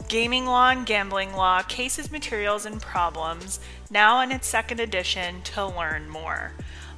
Gaming 0.08 0.48
Law 0.48 0.70
and 0.70 0.84
Gambling 0.84 1.34
Law 1.34 1.62
Cases, 1.62 2.12
Materials, 2.12 2.66
and 2.66 2.82
Problems, 2.82 3.60
now 3.92 4.20
in 4.22 4.32
its 4.32 4.48
second 4.48 4.80
edition, 4.80 5.44
to 5.44 5.68
learn 5.68 6.10
more. 6.10 6.54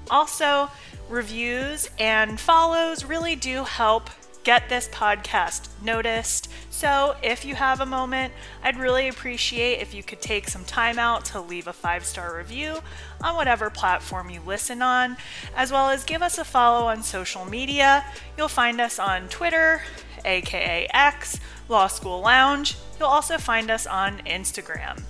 Also, 0.10 0.69
reviews 1.10 1.90
and 1.99 2.40
follows 2.40 3.03
really 3.06 3.36
do 3.36 3.64
help 3.64 4.10
get 4.44 4.69
this 4.69 4.88
podcast 4.90 5.68
noticed. 5.84 6.49
So, 6.69 7.15
if 7.22 7.44
you 7.44 7.56
have 7.56 7.81
a 7.81 7.86
moment, 7.86 8.34
I'd 8.64 8.77
really 8.77 9.07
appreciate 9.07 9.81
if 9.81 9.94
you 9.94 10.02
could 10.02 10.22
take 10.22 10.48
some 10.48 10.64
time 10.64 10.98
out 10.98 11.26
to 11.26 11.41
leave 11.41 11.68
a 11.68 11.73
five 11.73 12.06
star 12.06 12.36
review 12.36 12.77
on 13.22 13.36
whatever 13.36 13.69
platform 13.69 14.30
you 14.30 14.41
listen 14.45 14.81
on, 14.81 15.18
as 15.56 15.72
well 15.72 15.90
as 15.90 16.03
give 16.03 16.22
us 16.22 16.38
a 16.38 16.45
follow 16.45 16.88
on 16.88 17.03
social 17.03 17.45
media. 17.45 18.06
You'll 18.38 18.48
find 18.48 18.80
us 18.80 18.98
on 18.98 19.27
Twitter, 19.27 19.81
aka 20.26 20.88
X, 20.94 21.40
Law 21.68 21.88
School 21.88 22.22
Lounge. 22.22 22.76
You'll 22.98 23.10
also 23.10 23.38
find 23.38 23.69
us 23.69 23.86
on 23.86 24.19
Instagram. 24.19 25.03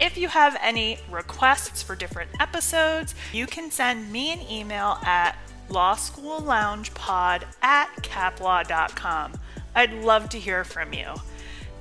If 0.00 0.16
you 0.16 0.28
have 0.28 0.56
any 0.62 0.98
requests 1.10 1.82
for 1.82 1.94
different 1.94 2.30
episodes, 2.40 3.14
you 3.32 3.46
can 3.46 3.70
send 3.70 4.10
me 4.10 4.32
an 4.32 4.40
email 4.50 4.98
at 5.04 5.36
lawschoolloungepod 5.68 7.42
at 7.60 7.94
caplaw.com. 7.96 9.32
I'd 9.74 9.92
love 9.92 10.30
to 10.30 10.38
hear 10.38 10.64
from 10.64 10.94
you. 10.94 11.14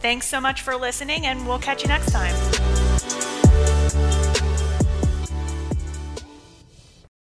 Thanks 0.01 0.27
so 0.27 0.41
much 0.41 0.61
for 0.61 0.75
listening, 0.75 1.25
and 1.25 1.47
we'll 1.47 1.59
catch 1.59 1.81
you 1.81 1.87
next 1.87 2.11
time. 2.11 2.35